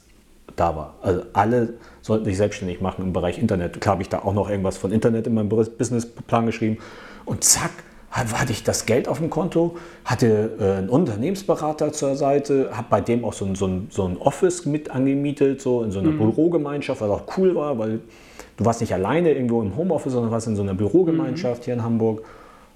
da 0.56 0.76
war. 0.76 0.96
Also 1.02 1.24
alle 1.34 1.76
sollten 2.02 2.26
sich 2.26 2.38
selbstständig 2.38 2.82
machen 2.82 3.04
im 3.04 3.14
Bereich 3.14 3.38
Internet. 3.38 3.80
Klar 3.80 3.94
habe 3.94 4.04
ich 4.04 4.10
da 4.10 4.20
auch 4.20 4.34
noch 4.34 4.50
irgendwas 4.50 4.78
von 4.78 4.92
Internet 4.92 5.28
in 5.28 5.34
meinem 5.34 5.50
Businessplan 5.50 6.46
geschrieben. 6.46 6.78
Und 7.26 7.44
zack, 7.44 7.72
hatte 8.12 8.52
ich 8.52 8.64
das 8.64 8.86
Geld 8.86 9.08
auf 9.08 9.20
dem 9.20 9.30
Konto, 9.30 9.78
hatte 10.04 10.52
äh, 10.60 10.78
einen 10.80 10.90
Unternehmensberater 10.90 11.94
zur 11.94 12.16
Seite, 12.16 12.70
habe 12.74 12.88
bei 12.90 13.02
dem 13.02 13.24
auch 13.24 13.34
so 13.34 13.46
ein, 13.46 13.56
so, 13.56 13.68
ein, 13.68 13.88
so 13.90 14.06
ein 14.06 14.18
Office 14.18 14.66
mit 14.66 14.92
angemietet, 14.92 15.62
so 15.62 15.82
in 15.82 15.92
so 15.92 16.00
einer 16.00 16.12
mhm. 16.12 16.18
Bürogemeinschaft, 16.18 17.00
was 17.00 17.10
auch 17.10 17.24
cool 17.38 17.56
war, 17.56 17.80
weil 17.80 18.02
du 18.58 18.66
warst 18.66 18.82
nicht 18.82 18.94
alleine 18.94 19.32
irgendwo 19.32 19.62
im 19.62 19.76
Homeoffice, 19.78 20.12
sondern 20.12 20.32
warst 20.32 20.48
in 20.48 20.58
so 20.58 20.62
einer 20.62 20.74
Bürogemeinschaft 20.74 21.62
mhm. 21.62 21.66
hier 21.66 21.74
in 21.76 21.84
Hamburg. 21.84 22.24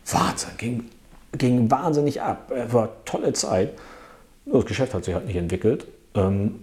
Wahnsinn, 0.10 0.52
ging, 0.58 0.84
ging 1.38 1.70
wahnsinnig 1.70 2.22
ab. 2.22 2.52
Es 2.56 2.74
war 2.74 2.90
tolle 3.04 3.34
Zeit. 3.34 3.74
Das 4.46 4.66
Geschäft 4.66 4.94
hat 4.94 5.04
sich 5.04 5.14
halt 5.14 5.26
nicht 5.26 5.36
entwickelt. 5.36 5.88
Ähm, 6.14 6.60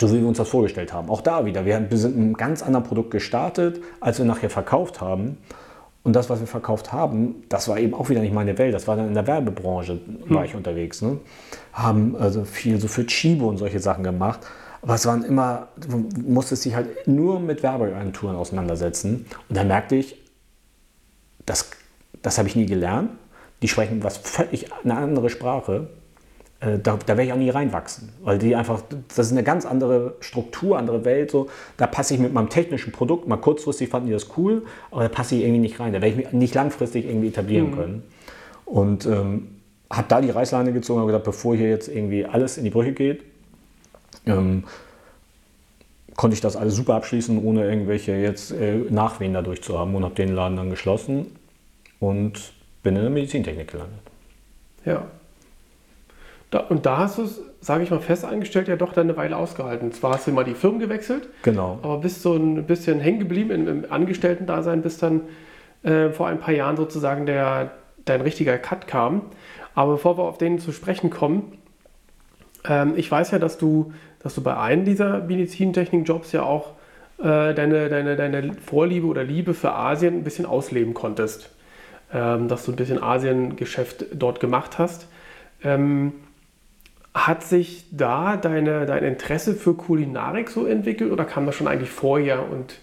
so 0.00 0.10
wie 0.12 0.20
wir 0.20 0.26
uns 0.26 0.38
das 0.38 0.48
vorgestellt 0.48 0.92
haben. 0.92 1.10
Auch 1.10 1.20
da 1.20 1.44
wieder, 1.44 1.64
wir 1.64 1.86
sind 1.92 2.16
mit 2.16 2.24
einem 2.24 2.34
ganz 2.34 2.62
anderen 2.62 2.84
Produkt 2.84 3.10
gestartet, 3.10 3.80
als 4.00 4.18
wir 4.18 4.24
nachher 4.24 4.50
verkauft 4.50 5.00
haben. 5.00 5.38
Und 6.04 6.14
das, 6.14 6.28
was 6.28 6.38
wir 6.38 6.46
verkauft 6.46 6.92
haben, 6.92 7.42
das 7.48 7.66
war 7.66 7.78
eben 7.78 7.94
auch 7.94 8.10
wieder 8.10 8.20
nicht 8.20 8.34
meine 8.34 8.56
Welt. 8.58 8.74
Das 8.74 8.86
war 8.86 8.96
dann 8.96 9.08
in 9.08 9.14
der 9.14 9.26
Werbebranche, 9.26 9.98
war 10.28 10.42
hm. 10.42 10.48
ich 10.48 10.54
unterwegs. 10.54 11.00
Ne? 11.00 11.18
Haben 11.72 12.14
also 12.16 12.44
viel 12.44 12.78
so 12.78 12.88
für 12.88 13.06
Chibo 13.06 13.48
und 13.48 13.56
solche 13.56 13.80
Sachen 13.80 14.04
gemacht. 14.04 14.40
Aber 14.82 14.94
es 14.94 15.06
waren 15.06 15.24
immer, 15.24 15.68
du 15.76 16.06
musstest 16.20 16.66
dich 16.66 16.74
halt 16.74 17.08
nur 17.08 17.40
mit 17.40 17.62
Werbeagenturen 17.62 18.36
auseinandersetzen. 18.36 19.24
Und 19.48 19.56
dann 19.56 19.66
merkte 19.66 19.96
ich, 19.96 20.16
das, 21.46 21.70
das 22.20 22.36
habe 22.36 22.48
ich 22.48 22.54
nie 22.54 22.66
gelernt. 22.66 23.10
Die 23.62 23.68
sprechen 23.68 24.04
was 24.04 24.18
völlig 24.18 24.66
eine 24.84 24.96
andere 24.96 25.30
Sprache. 25.30 25.88
Äh, 26.60 26.78
da, 26.78 26.96
da 26.96 27.08
werde 27.08 27.24
ich 27.24 27.32
auch 27.32 27.38
nie 27.38 27.50
reinwachsen, 27.50 28.10
weil 28.22 28.38
die 28.38 28.54
einfach, 28.56 28.82
das 29.08 29.26
ist 29.26 29.32
eine 29.32 29.42
ganz 29.42 29.66
andere 29.66 30.14
Struktur, 30.20 30.78
andere 30.78 31.04
Welt. 31.04 31.30
So. 31.30 31.48
Da 31.76 31.86
passe 31.86 32.14
ich 32.14 32.20
mit 32.20 32.32
meinem 32.32 32.48
technischen 32.48 32.92
Produkt, 32.92 33.26
mal 33.28 33.36
kurzfristig 33.36 33.88
fanden 33.88 34.08
die 34.08 34.12
das 34.12 34.28
cool, 34.36 34.62
aber 34.90 35.02
da 35.02 35.08
passe 35.08 35.36
ich 35.36 35.42
irgendwie 35.42 35.60
nicht 35.60 35.80
rein. 35.80 35.92
Da 35.92 36.00
werde 36.00 36.08
ich 36.08 36.16
mich 36.16 36.32
nicht 36.32 36.54
langfristig 36.54 37.06
irgendwie 37.06 37.28
etablieren 37.28 37.70
mhm. 37.70 37.74
können. 37.74 38.02
Und 38.64 39.06
ähm, 39.06 39.48
habe 39.90 40.06
da 40.08 40.20
die 40.20 40.30
Reißleine 40.30 40.72
gezogen 40.72 41.00
und 41.00 41.06
gesagt, 41.06 41.24
bevor 41.24 41.54
hier 41.54 41.68
jetzt 41.68 41.88
irgendwie 41.88 42.24
alles 42.24 42.56
in 42.56 42.64
die 42.64 42.70
Brüche 42.70 42.92
geht, 42.92 43.22
ähm, 44.26 44.64
konnte 46.16 46.34
ich 46.34 46.40
das 46.40 46.56
alles 46.56 46.76
super 46.76 46.94
abschließen, 46.94 47.42
ohne 47.42 47.64
irgendwelche 47.64 48.12
jetzt 48.12 48.52
äh, 48.52 48.76
Nachwehen 48.88 49.34
dadurch 49.34 49.62
zu 49.62 49.78
haben 49.78 49.94
und 49.94 50.04
habe 50.04 50.14
den 50.14 50.34
Laden 50.34 50.56
dann 50.56 50.70
geschlossen 50.70 51.36
und 52.00 52.52
bin 52.82 52.96
in 52.96 53.02
der 53.02 53.10
Medizintechnik 53.10 53.70
gelandet. 53.70 54.00
Ja, 54.84 55.06
da, 56.54 56.60
und 56.60 56.86
da 56.86 56.98
hast 56.98 57.18
du 57.18 57.22
es, 57.22 57.40
sage 57.60 57.82
ich 57.82 57.90
mal, 57.90 57.98
fest 57.98 58.24
eingestellt, 58.24 58.68
ja 58.68 58.76
doch 58.76 58.92
dann 58.92 59.08
eine 59.08 59.16
Weile 59.16 59.36
ausgehalten. 59.36 59.90
Zwar 59.90 60.14
hast 60.14 60.28
du 60.28 60.30
mal 60.30 60.44
die 60.44 60.54
Firmen 60.54 60.78
gewechselt, 60.78 61.28
genau. 61.42 61.80
aber 61.82 61.98
bist 61.98 62.22
so 62.22 62.34
ein 62.34 62.64
bisschen 62.64 63.00
hängen 63.00 63.18
geblieben 63.18 63.50
im, 63.50 63.66
im 63.66 63.92
Angestellten-Dasein, 63.92 64.80
bis 64.80 64.98
dann 64.98 65.22
äh, 65.82 66.10
vor 66.10 66.28
ein 66.28 66.38
paar 66.38 66.54
Jahren 66.54 66.76
sozusagen 66.76 67.26
der, 67.26 67.72
dein 68.04 68.20
richtiger 68.20 68.56
Cut 68.56 68.86
kam. 68.86 69.22
Aber 69.74 69.94
bevor 69.94 70.16
wir 70.16 70.22
auf 70.22 70.38
den 70.38 70.60
zu 70.60 70.70
sprechen 70.70 71.10
kommen, 71.10 71.58
ähm, 72.68 72.92
ich 72.94 73.10
weiß 73.10 73.32
ja, 73.32 73.40
dass 73.40 73.58
du, 73.58 73.92
dass 74.20 74.36
du 74.36 74.42
bei 74.42 74.56
einem 74.56 74.84
dieser 74.84 75.18
Medizintechnik-Jobs 75.24 76.30
ja 76.30 76.44
auch 76.44 76.74
äh, 77.18 77.52
deine, 77.52 77.88
deine, 77.88 78.14
deine 78.14 78.54
Vorliebe 78.54 79.08
oder 79.08 79.24
Liebe 79.24 79.54
für 79.54 79.72
Asien 79.72 80.18
ein 80.18 80.24
bisschen 80.24 80.46
ausleben 80.46 80.94
konntest. 80.94 81.50
Ähm, 82.12 82.46
dass 82.46 82.64
du 82.64 82.70
ein 82.70 82.76
bisschen 82.76 83.02
Asien-Geschäft 83.02 84.06
dort 84.12 84.38
gemacht 84.38 84.78
hast. 84.78 85.08
Ähm, 85.64 86.12
hat 87.14 87.44
sich 87.44 87.86
da 87.92 88.36
deine, 88.36 88.86
dein 88.86 89.04
Interesse 89.04 89.54
für 89.54 89.74
Kulinarik 89.74 90.50
so 90.50 90.66
entwickelt 90.66 91.12
oder 91.12 91.24
kam 91.24 91.46
das 91.46 91.54
schon 91.54 91.68
eigentlich 91.68 91.90
vorher 91.90 92.50
und 92.50 92.74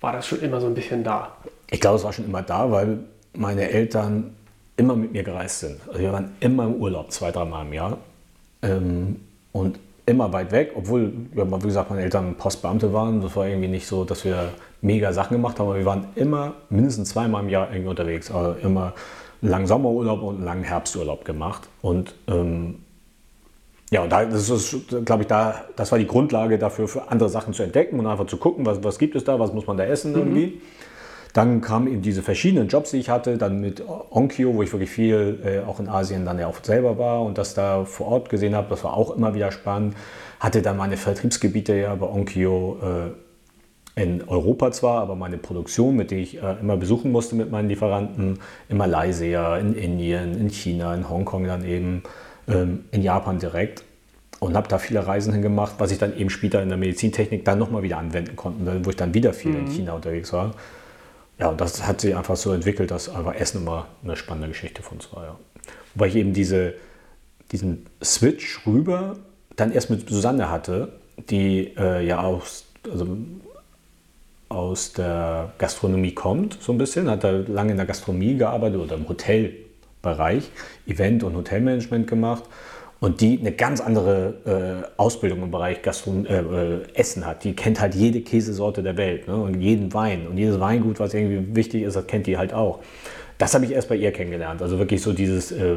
war 0.00 0.12
das 0.12 0.26
schon 0.26 0.40
immer 0.40 0.60
so 0.60 0.68
ein 0.68 0.74
bisschen 0.74 1.02
da? 1.02 1.36
Ich 1.70 1.80
glaube, 1.80 1.96
es 1.96 2.04
war 2.04 2.12
schon 2.12 2.24
immer 2.24 2.42
da, 2.42 2.70
weil 2.70 3.00
meine 3.34 3.68
Eltern 3.68 4.34
immer 4.76 4.96
mit 4.96 5.12
mir 5.12 5.22
gereist 5.22 5.60
sind. 5.60 5.80
Also 5.88 6.00
wir 6.00 6.12
waren 6.12 6.32
immer 6.40 6.64
im 6.64 6.74
Urlaub, 6.76 7.12
zwei, 7.12 7.30
dreimal 7.30 7.66
im 7.66 7.72
Jahr. 7.72 7.98
Ähm, 8.62 9.16
und 9.52 9.78
immer 10.06 10.32
weit 10.32 10.52
weg, 10.52 10.72
obwohl, 10.74 11.12
wie 11.32 11.66
gesagt, 11.66 11.90
meine 11.90 12.02
Eltern 12.02 12.34
Postbeamte 12.34 12.92
waren. 12.92 13.20
Das 13.20 13.36
war 13.36 13.46
irgendwie 13.46 13.68
nicht 13.68 13.86
so, 13.86 14.04
dass 14.04 14.24
wir 14.24 14.50
mega 14.80 15.12
Sachen 15.12 15.36
gemacht 15.36 15.58
haben, 15.58 15.66
aber 15.66 15.78
wir 15.78 15.84
waren 15.84 16.08
immer 16.14 16.54
mindestens 16.68 17.10
zweimal 17.10 17.42
im 17.42 17.48
Jahr 17.48 17.68
irgendwie 17.70 17.90
unterwegs. 17.90 18.30
Also 18.30 18.58
immer 18.60 18.94
einen 19.42 19.50
langen 19.50 19.66
Sommerurlaub 19.66 20.22
und 20.22 20.36
einen 20.36 20.44
langen 20.44 20.64
Herbsturlaub 20.64 21.24
gemacht. 21.24 21.68
Und 21.82 22.14
ähm, 22.28 22.76
ja, 23.90 24.02
und 24.02 24.10
da, 24.10 24.24
das 24.24 24.48
ist, 24.48 25.04
glaube 25.04 25.22
ich, 25.22 25.28
da, 25.28 25.64
das 25.74 25.90
war 25.90 25.98
die 25.98 26.06
Grundlage 26.06 26.58
dafür, 26.58 26.86
für 26.86 27.10
andere 27.10 27.28
Sachen 27.28 27.52
zu 27.52 27.64
entdecken 27.64 27.98
und 27.98 28.06
einfach 28.06 28.26
zu 28.26 28.36
gucken, 28.36 28.64
was, 28.64 28.82
was 28.84 28.98
gibt 28.98 29.16
es 29.16 29.24
da, 29.24 29.38
was 29.40 29.52
muss 29.52 29.66
man 29.66 29.76
da 29.76 29.84
essen 29.84 30.12
mhm. 30.12 30.18
irgendwie. 30.18 30.60
dann 31.32 31.60
kamen 31.60 31.88
eben 31.88 32.02
diese 32.02 32.22
verschiedenen 32.22 32.68
Jobs, 32.68 32.92
die 32.92 32.98
ich 32.98 33.08
hatte, 33.08 33.36
dann 33.36 33.60
mit 33.60 33.82
Onkyo, 34.10 34.54
wo 34.54 34.62
ich 34.62 34.72
wirklich 34.72 34.90
viel 34.90 35.40
äh, 35.44 35.68
auch 35.68 35.80
in 35.80 35.88
Asien 35.88 36.24
dann 36.24 36.38
ja 36.38 36.46
auch 36.46 36.62
selber 36.62 36.98
war 36.98 37.22
und 37.22 37.36
das 37.36 37.54
da 37.54 37.84
vor 37.84 38.06
Ort 38.08 38.28
gesehen 38.28 38.54
habe. 38.54 38.68
Das 38.70 38.84
war 38.84 38.96
auch 38.96 39.16
immer 39.16 39.34
wieder 39.34 39.50
spannend. 39.50 39.96
Hatte 40.38 40.62
dann 40.62 40.76
meine 40.76 40.96
Vertriebsgebiete 40.96 41.74
ja 41.74 41.94
bei 41.96 42.06
Onkyo 42.06 42.78
äh, 42.82 44.02
in 44.02 44.22
Europa 44.26 44.70
zwar, 44.70 45.02
aber 45.02 45.16
meine 45.16 45.36
Produktion, 45.36 45.96
mit 45.96 46.10
der 46.10 46.18
ich 46.18 46.42
äh, 46.42 46.56
immer 46.60 46.76
besuchen 46.76 47.10
musste 47.10 47.34
mit 47.34 47.50
meinen 47.50 47.68
Lieferanten, 47.68 48.38
in 48.68 48.76
Malaysia, 48.76 49.56
in 49.58 49.74
Indien, 49.74 50.38
in 50.38 50.48
China, 50.48 50.94
in 50.94 51.08
Hongkong 51.08 51.44
dann 51.44 51.64
eben, 51.64 52.02
ähm, 52.50 52.84
in 52.90 53.02
Japan 53.02 53.38
direkt 53.38 53.84
und 54.40 54.56
habe 54.56 54.68
da 54.68 54.78
viele 54.78 55.06
Reisen 55.06 55.32
hingemacht, 55.32 55.74
was 55.78 55.92
ich 55.92 55.98
dann 55.98 56.16
eben 56.16 56.30
später 56.30 56.62
in 56.62 56.68
der 56.68 56.78
Medizintechnik 56.78 57.44
dann 57.44 57.58
nochmal 57.58 57.82
wieder 57.82 57.98
anwenden 57.98 58.36
konnte, 58.36 58.84
wo 58.84 58.90
ich 58.90 58.96
dann 58.96 59.14
wieder 59.14 59.32
viel 59.32 59.52
mhm. 59.52 59.60
in 59.60 59.66
China 59.68 59.92
unterwegs 59.92 60.32
war. 60.32 60.54
Ja, 61.38 61.48
und 61.48 61.60
das 61.60 61.86
hat 61.86 62.00
sich 62.00 62.14
einfach 62.14 62.36
so 62.36 62.52
entwickelt, 62.52 62.90
dass 62.90 63.08
einfach 63.08 63.34
Essen 63.34 63.62
immer 63.62 63.86
eine 64.02 64.16
spannende 64.16 64.48
Geschichte 64.48 64.82
von 64.82 64.98
uns 64.98 65.12
war. 65.12 65.24
Ja. 65.24 65.38
Wobei 65.94 66.08
ich 66.08 66.16
eben 66.16 66.32
diese, 66.32 66.74
diesen 67.52 67.86
Switch 68.02 68.66
rüber 68.66 69.16
dann 69.56 69.72
erst 69.72 69.90
mit 69.90 70.08
Susanne 70.08 70.50
hatte, 70.50 70.92
die 71.28 71.72
äh, 71.76 72.04
ja 72.06 72.20
aus, 72.20 72.66
also 72.90 73.06
aus 74.48 74.92
der 74.92 75.52
Gastronomie 75.58 76.12
kommt, 76.12 76.58
so 76.60 76.72
ein 76.72 76.78
bisschen, 76.78 77.08
hat 77.08 77.24
da 77.24 77.30
lange 77.30 77.70
in 77.70 77.76
der 77.76 77.86
Gastronomie 77.86 78.36
gearbeitet 78.36 78.80
oder 78.80 78.96
im 78.96 79.06
Hotelbereich, 80.02 80.50
Event- 80.86 81.24
und 81.24 81.36
Hotelmanagement 81.36 82.06
gemacht 82.06 82.44
und 83.00 83.20
die 83.20 83.38
eine 83.38 83.52
ganz 83.52 83.80
andere 83.80 84.84
äh, 84.86 85.00
Ausbildung 85.00 85.42
im 85.42 85.50
Bereich 85.50 85.82
Gastron 85.82 86.26
äh, 86.26 86.40
äh, 86.40 86.82
Essen 86.94 87.26
hat. 87.26 87.44
Die 87.44 87.54
kennt 87.54 87.80
halt 87.80 87.94
jede 87.94 88.20
Käsesorte 88.20 88.82
der 88.82 88.96
Welt 88.96 89.26
ne? 89.26 89.36
und 89.36 89.60
jeden 89.60 89.92
Wein. 89.94 90.26
Und 90.26 90.36
jedes 90.36 90.60
Weingut, 90.60 91.00
was 91.00 91.14
irgendwie 91.14 91.56
wichtig 91.56 91.82
ist, 91.82 91.96
das 91.96 92.06
kennt 92.06 92.26
die 92.26 92.36
halt 92.36 92.52
auch. 92.52 92.80
Das 93.38 93.54
habe 93.54 93.64
ich 93.64 93.72
erst 93.72 93.88
bei 93.88 93.96
ihr 93.96 94.12
kennengelernt. 94.12 94.60
Also 94.60 94.78
wirklich 94.78 95.00
so 95.00 95.14
dieses 95.14 95.50
äh, 95.50 95.76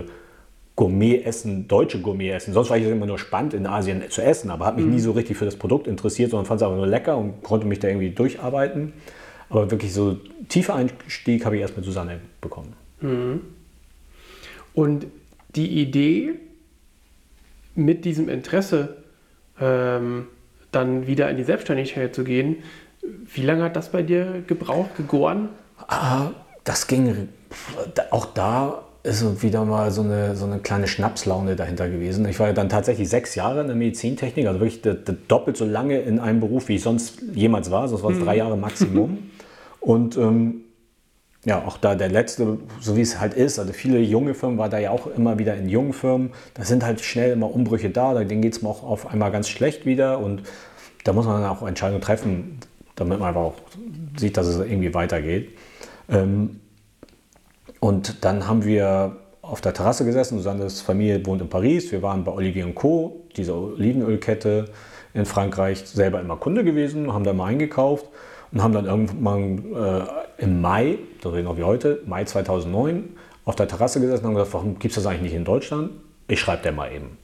Gourmet-Essen, 0.75 1.67
deutsche 1.69 2.01
Gourmet-Essen. 2.01 2.53
Sonst 2.53 2.69
war 2.69 2.77
ich 2.77 2.85
immer 2.85 3.05
nur 3.05 3.19
spannend, 3.19 3.53
in 3.53 3.67
Asien 3.67 4.03
zu 4.09 4.21
essen, 4.21 4.51
aber 4.51 4.65
habe 4.65 4.77
mich 4.77 4.85
mhm. 4.85 4.95
nie 4.95 4.99
so 4.99 5.11
richtig 5.11 5.37
für 5.37 5.45
das 5.45 5.55
Produkt 5.55 5.87
interessiert, 5.87 6.31
sondern 6.31 6.45
fand 6.45 6.59
es 6.59 6.63
einfach 6.63 6.75
nur 6.75 6.87
lecker 6.87 7.17
und 7.17 7.41
konnte 7.41 7.67
mich 7.67 7.79
da 7.79 7.87
irgendwie 7.87 8.09
durcharbeiten. 8.09 8.91
Aber 9.49 9.71
wirklich 9.71 9.93
so 9.93 10.17
tiefer 10.49 10.75
Einstieg 10.75 11.45
habe 11.45 11.55
ich 11.55 11.61
erst 11.61 11.77
mit 11.77 11.85
Susanne 11.85 12.19
bekommen. 12.41 12.73
Mhm. 12.99 13.41
Und 14.73 15.07
die 15.55 15.81
Idee, 15.81 16.39
mit 17.75 18.05
diesem 18.05 18.29
Interesse 18.29 18.97
ähm, 19.59 20.27
dann 20.71 21.07
wieder 21.07 21.29
in 21.29 21.37
die 21.37 21.43
Selbstständigkeit 21.43 22.13
zu 22.13 22.23
gehen. 22.23 22.57
Wie 23.01 23.41
lange 23.41 23.63
hat 23.63 23.75
das 23.75 23.91
bei 23.91 24.01
dir 24.01 24.43
gebraucht, 24.47 24.95
gegoren? 24.95 25.49
Ah, 25.87 26.31
das 26.63 26.87
ging, 26.87 27.29
auch 28.09 28.25
da 28.25 28.83
ist 29.03 29.43
wieder 29.43 29.65
mal 29.65 29.91
so 29.91 30.01
eine, 30.01 30.35
so 30.35 30.45
eine 30.45 30.59
kleine 30.59 30.87
Schnapslaune 30.87 31.57
dahinter 31.57 31.89
gewesen. 31.89 32.25
Ich 32.25 32.39
war 32.39 32.47
ja 32.47 32.53
dann 32.53 32.69
tatsächlich 32.69 33.09
sechs 33.09 33.35
Jahre 33.35 33.61
in 33.61 33.67
der 33.67 33.75
Medizintechnik, 33.75 34.47
also 34.47 34.61
wirklich 34.61 34.81
doppelt 35.27 35.57
so 35.57 35.65
lange 35.65 35.99
in 35.99 36.19
einem 36.19 36.39
Beruf, 36.39 36.69
wie 36.69 36.75
ich 36.75 36.83
sonst 36.83 37.21
jemals 37.33 37.69
war. 37.69 37.87
Sonst 37.89 38.03
war 38.03 38.11
es 38.11 38.19
mhm. 38.19 38.23
drei 38.23 38.37
Jahre 38.37 38.57
Maximum. 38.57 39.29
Und 39.81 40.15
ähm, 40.15 40.62
ja, 41.45 41.63
auch 41.65 41.77
da 41.77 41.95
der 41.95 42.09
letzte, 42.09 42.57
so 42.79 42.95
wie 42.95 43.01
es 43.01 43.19
halt 43.19 43.33
ist, 43.33 43.59
also 43.59 43.73
viele 43.73 43.99
junge 43.99 44.33
Firmen 44.33 44.57
war 44.57 44.69
da 44.69 44.77
ja 44.77 44.91
auch 44.91 45.07
immer 45.07 45.39
wieder 45.39 45.55
in 45.55 45.67
jungen 45.67 45.91
Firmen. 45.91 46.31
Da 46.53 46.63
sind 46.63 46.85
halt 46.85 47.01
schnell 47.01 47.31
immer 47.31 47.53
Umbrüche 47.53 47.89
da, 47.89 48.13
denen 48.23 48.41
geht 48.41 48.55
es 48.55 48.63
auch 48.63 48.83
auf 48.83 49.07
einmal 49.07 49.31
ganz 49.31 49.49
schlecht 49.49 49.85
wieder 49.85 50.19
und 50.19 50.43
da 51.03 51.11
muss 51.11 51.25
man 51.25 51.41
dann 51.41 51.51
auch 51.51 51.67
Entscheidungen 51.67 52.01
treffen, 52.01 52.59
damit 52.95 53.19
man 53.19 53.29
einfach 53.29 53.41
auch 53.41 53.55
sieht, 54.15 54.37
dass 54.37 54.47
es 54.47 54.57
irgendwie 54.57 54.93
weitergeht. 54.93 55.57
Ähm, 56.09 56.61
und 57.81 58.23
dann 58.23 58.47
haben 58.47 58.63
wir 58.63 59.17
auf 59.41 59.59
der 59.59 59.73
Terrasse 59.73 60.05
gesessen, 60.05 60.37
Susannes 60.37 60.79
Familie 60.79 61.25
wohnt 61.25 61.41
in 61.41 61.49
Paris, 61.49 61.91
wir 61.91 62.01
waren 62.01 62.23
bei 62.23 62.31
Olivier 62.31 62.73
Co., 62.73 63.25
dieser 63.35 63.55
Olivenölkette 63.55 64.69
in 65.13 65.25
Frankreich, 65.25 65.79
selber 65.79 66.21
immer 66.21 66.37
Kunde 66.37 66.63
gewesen, 66.63 67.11
haben 67.11 67.25
da 67.25 67.33
mal 67.33 67.47
eingekauft 67.47 68.05
und 68.53 68.61
haben 68.61 68.73
dann 68.73 68.85
irgendwann 68.85 69.73
äh, 69.73 70.43
im 70.43 70.61
Mai, 70.61 70.99
so 71.21 71.31
genau 71.31 71.57
wie 71.57 71.63
heute, 71.63 72.01
Mai 72.05 72.23
2009, 72.23 73.09
auf 73.45 73.55
der 73.55 73.67
Terrasse 73.67 73.99
gesessen 73.99 74.25
und 74.25 74.29
haben 74.29 74.35
gesagt, 74.35 74.53
warum 74.53 74.79
gibt 74.79 74.95
es 74.95 75.03
das 75.03 75.05
eigentlich 75.05 75.23
nicht 75.23 75.33
in 75.33 75.45
Deutschland? 75.45 75.91
Ich 76.27 76.39
schreibe 76.39 76.63
dir 76.63 76.71
mal 76.71 76.91
eben, 76.91 77.17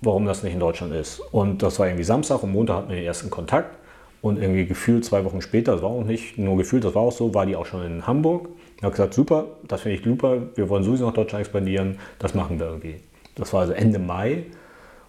warum 0.00 0.24
das 0.24 0.42
nicht 0.42 0.54
in 0.54 0.60
Deutschland 0.60 0.94
ist. 0.94 1.20
Und 1.32 1.62
das 1.62 1.78
war 1.78 1.86
irgendwie 1.86 2.04
Samstag 2.04 2.42
und 2.42 2.52
Montag 2.52 2.76
hatten 2.76 2.88
wir 2.90 2.96
den 2.96 3.04
ersten 3.04 3.30
Kontakt. 3.30 3.76
Und 4.22 4.38
irgendwie 4.40 4.64
gefühlt 4.64 5.04
zwei 5.04 5.24
Wochen 5.24 5.40
später, 5.40 5.72
das 5.72 5.82
war 5.82 5.90
auch 5.90 6.02
nicht 6.02 6.38
nur 6.38 6.56
gefühlt, 6.56 6.84
das 6.84 6.94
war 6.94 7.02
auch 7.02 7.12
so, 7.12 7.34
war 7.34 7.46
die 7.46 7.54
auch 7.54 7.66
schon 7.66 7.84
in 7.84 8.06
Hamburg. 8.06 8.48
Ich 8.76 8.82
habe 8.82 8.90
gesagt, 8.90 9.14
super, 9.14 9.46
das 9.68 9.82
finde 9.82 9.98
ich 9.98 10.04
super, 10.04 10.38
wir 10.54 10.68
wollen 10.68 10.82
sowieso 10.82 11.06
nach 11.06 11.14
Deutschland 11.14 11.42
expandieren, 11.42 11.98
das 12.18 12.34
machen 12.34 12.58
wir 12.58 12.66
irgendwie. 12.66 12.96
Das 13.36 13.52
war 13.52 13.60
also 13.60 13.72
Ende 13.72 13.98
Mai. 13.98 14.46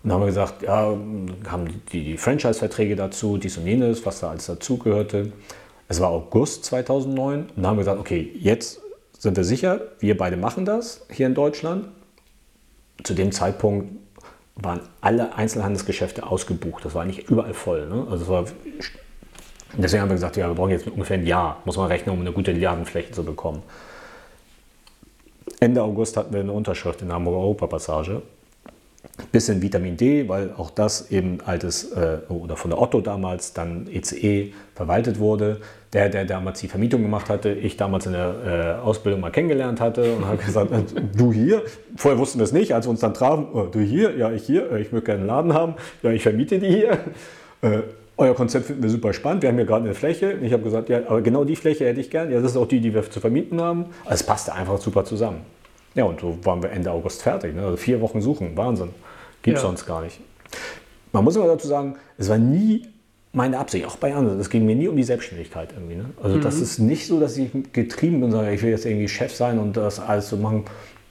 Und 0.04 0.12
haben 0.12 0.22
wir 0.22 0.28
gesagt, 0.28 0.64
ja, 0.64 0.96
haben 1.48 1.82
die, 1.92 2.18
Franchise-Verträge 2.18 2.96
dazu, 2.96 3.38
dies 3.38 3.58
und 3.58 3.66
jenes, 3.66 4.06
was 4.06 4.20
da 4.20 4.30
alles 4.30 4.46
dazugehörte. 4.46 5.32
Es 5.88 6.00
war 6.00 6.10
August 6.10 6.66
2009 6.66 7.48
und 7.56 7.68
haben 7.68 7.78
wir 7.78 7.82
gesagt, 7.82 8.00
okay, 8.00 8.32
jetzt 8.40 8.80
sind 9.18 9.36
wir 9.36 9.44
sicher, 9.44 9.82
wir 10.00 10.18
beide 10.18 10.38
machen 10.38 10.66
das 10.66 11.06
hier 11.12 11.28
in 11.28 11.34
Deutschland. 11.34 11.88
Zu 13.04 13.14
dem 13.14 13.32
Zeitpunkt 13.32 13.90
waren 14.56 14.82
alle 15.02 15.36
Einzelhandelsgeschäfte 15.36 16.26
ausgebucht. 16.26 16.86
Das 16.86 16.94
war 16.94 17.06
nicht 17.06 17.30
überall 17.30 17.54
voll. 17.54 17.88
Ne? 17.88 18.08
Also 18.10 18.28
war, 18.28 18.46
deswegen 19.78 20.02
haben 20.02 20.10
wir 20.10 20.16
gesagt, 20.16 20.38
ja, 20.38 20.48
wir 20.48 20.56
brauchen 20.56 20.72
jetzt 20.72 20.88
ungefähr 20.88 21.18
ein 21.18 21.26
Jahr, 21.26 21.62
muss 21.66 21.78
man 21.78 21.88
rechnen, 21.88 22.14
um 22.14 22.22
eine 22.22 22.32
gute 22.32 22.52
Ladenfläche 22.54 23.12
zu 23.12 23.24
bekommen. 23.24 23.64
Ende 25.60 25.82
August 25.82 26.18
hatten 26.18 26.34
wir 26.34 26.42
eine 26.42 26.52
Unterschrift 26.52 27.02
in 27.02 27.08
der 27.08 27.16
Hamburger 27.16 27.40
Europapassage 27.40 28.22
bisschen 29.32 29.62
Vitamin 29.62 29.98
D, 29.98 30.28
weil 30.30 30.54
auch 30.58 30.70
das 30.70 31.12
eben 31.12 31.40
altes 31.46 31.92
äh, 31.92 32.20
oder 32.30 32.56
von 32.56 32.72
der 32.72 32.82
Otto 32.82 33.02
damals 33.02 33.54
dann 33.54 33.88
ECE 33.88 34.54
verwaltet 34.76 35.20
wurde. 35.20 35.60
Der, 35.94 36.10
der 36.10 36.26
damals 36.26 36.60
die 36.60 36.68
Vermietung 36.68 37.02
gemacht 37.02 37.30
hatte, 37.30 37.50
ich 37.50 37.78
damals 37.78 38.06
in 38.06 38.12
der 38.12 38.80
äh, 38.82 38.86
Ausbildung 38.86 39.22
mal 39.22 39.32
kennengelernt 39.32 39.80
hatte 39.80 40.16
und 40.16 40.26
habe 40.26 40.38
gesagt, 40.38 40.72
äh, 40.72 40.84
du 41.16 41.32
hier, 41.32 41.64
vorher 41.96 42.20
wussten 42.20 42.40
wir 42.40 42.44
es 42.44 42.52
nicht, 42.52 42.76
als 42.76 42.86
wir 42.86 42.90
uns 42.90 43.00
dann 43.00 43.14
trafen, 43.14 43.48
oh, 43.54 43.68
du 43.72 43.80
hier, 43.80 44.16
ja 44.18 44.32
ich 44.32 44.44
hier, 44.44 44.70
äh, 44.72 44.82
ich 44.82 44.92
möchte 44.92 45.06
gerne 45.06 45.22
einen 45.22 45.28
Laden 45.28 45.54
haben, 45.54 45.76
ja 46.04 46.12
ich 46.12 46.24
vermiete 46.24 46.60
die 46.60 46.68
hier. 46.68 46.98
Äh, 47.62 47.80
euer 48.18 48.34
Konzept 48.34 48.66
finden 48.66 48.84
wir 48.84 48.90
super 48.90 49.14
spannend. 49.14 49.44
Wir 49.44 49.50
haben 49.50 49.58
hier 49.58 49.66
gerade 49.66 49.86
eine 49.86 49.94
Fläche. 49.94 50.34
Ich 50.42 50.52
habe 50.52 50.64
gesagt, 50.64 50.90
ja, 50.90 51.00
aber 51.08 51.22
genau 51.22 51.44
die 51.44 51.56
Fläche 51.56 51.86
hätte 51.86 52.02
ich 52.02 52.10
gern. 52.10 52.32
Ja, 52.32 52.42
das 52.42 52.52
ist 52.52 52.58
auch 52.58 52.68
die, 52.68 52.80
die 52.80 52.94
wir 52.94 53.10
zu 53.10 53.20
vermieten 53.20 53.62
haben. 53.62 53.86
Also 54.06 54.22
es 54.22 54.24
passte 54.24 54.54
einfach 54.54 54.80
super 54.80 55.06
zusammen. 55.06 55.42
Ja, 55.98 56.06
und 56.06 56.22
so 56.22 56.38
waren 56.44 56.62
wir 56.62 56.70
Ende 56.70 56.92
August 56.92 57.24
fertig. 57.24 57.56
Ne? 57.56 57.64
Also 57.64 57.76
vier 57.76 58.00
Wochen 58.00 58.22
suchen, 58.22 58.56
Wahnsinn. 58.56 58.90
Gibt 59.42 59.58
es 59.58 59.64
ja. 59.64 59.68
sonst 59.68 59.86
gar 59.86 60.02
nicht. 60.02 60.22
Man 61.12 61.24
muss 61.24 61.36
aber 61.36 61.48
dazu 61.48 61.68
sagen, 61.68 61.96
es 62.20 62.30
war 62.30 62.38
nie 62.38 62.88
meine 63.34 63.58
Absicht, 63.58 63.86
auch 63.86 63.98
bei 63.98 64.14
anderen. 64.14 64.40
Es 64.40 64.50
ging 64.50 64.66
mir 64.66 64.76
nie 64.76 64.88
um 64.88 64.96
die 64.96 65.04
Selbstständigkeit 65.04 65.70
irgendwie. 65.74 65.96
Ne? 65.96 66.06
Also 66.22 66.38
mhm. 66.38 66.42
das 66.42 66.60
ist 66.60 66.78
nicht 66.78 67.08
so, 67.08 67.20
dass 67.20 67.36
ich 67.36 67.50
getrieben 67.74 68.22
bin, 68.22 68.32
sondern 68.32 68.54
ich 68.54 68.62
will 68.62 68.70
jetzt 68.70 68.86
irgendwie 68.86 69.08
Chef 69.08 69.34
sein 69.34 69.58
und 69.58 69.76
das 69.76 70.00
alles 70.00 70.30
so 70.30 70.38
machen. 70.38 70.66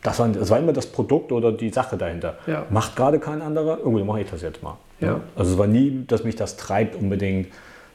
Das 0.04 0.20
war, 0.20 0.28
das 0.28 0.50
war 0.50 0.60
immer 0.60 0.72
das 0.72 0.86
Produkt 0.86 1.32
oder 1.32 1.50
die 1.50 1.70
Sache 1.70 1.96
dahinter. 1.96 2.38
Ja. 2.46 2.66
Macht 2.70 2.94
gerade 2.94 3.18
kein 3.18 3.42
anderer, 3.42 3.78
irgendwie 3.78 4.04
mache 4.04 4.20
ich 4.20 4.30
das 4.30 4.42
jetzt 4.42 4.62
mal. 4.62 4.76
Ja. 5.00 5.14
Ne? 5.14 5.20
Also 5.34 5.52
es 5.54 5.58
war 5.58 5.66
nie, 5.66 6.04
dass 6.06 6.22
mich 6.22 6.36
das 6.36 6.56
treibt, 6.56 6.94
unbedingt 6.94 7.48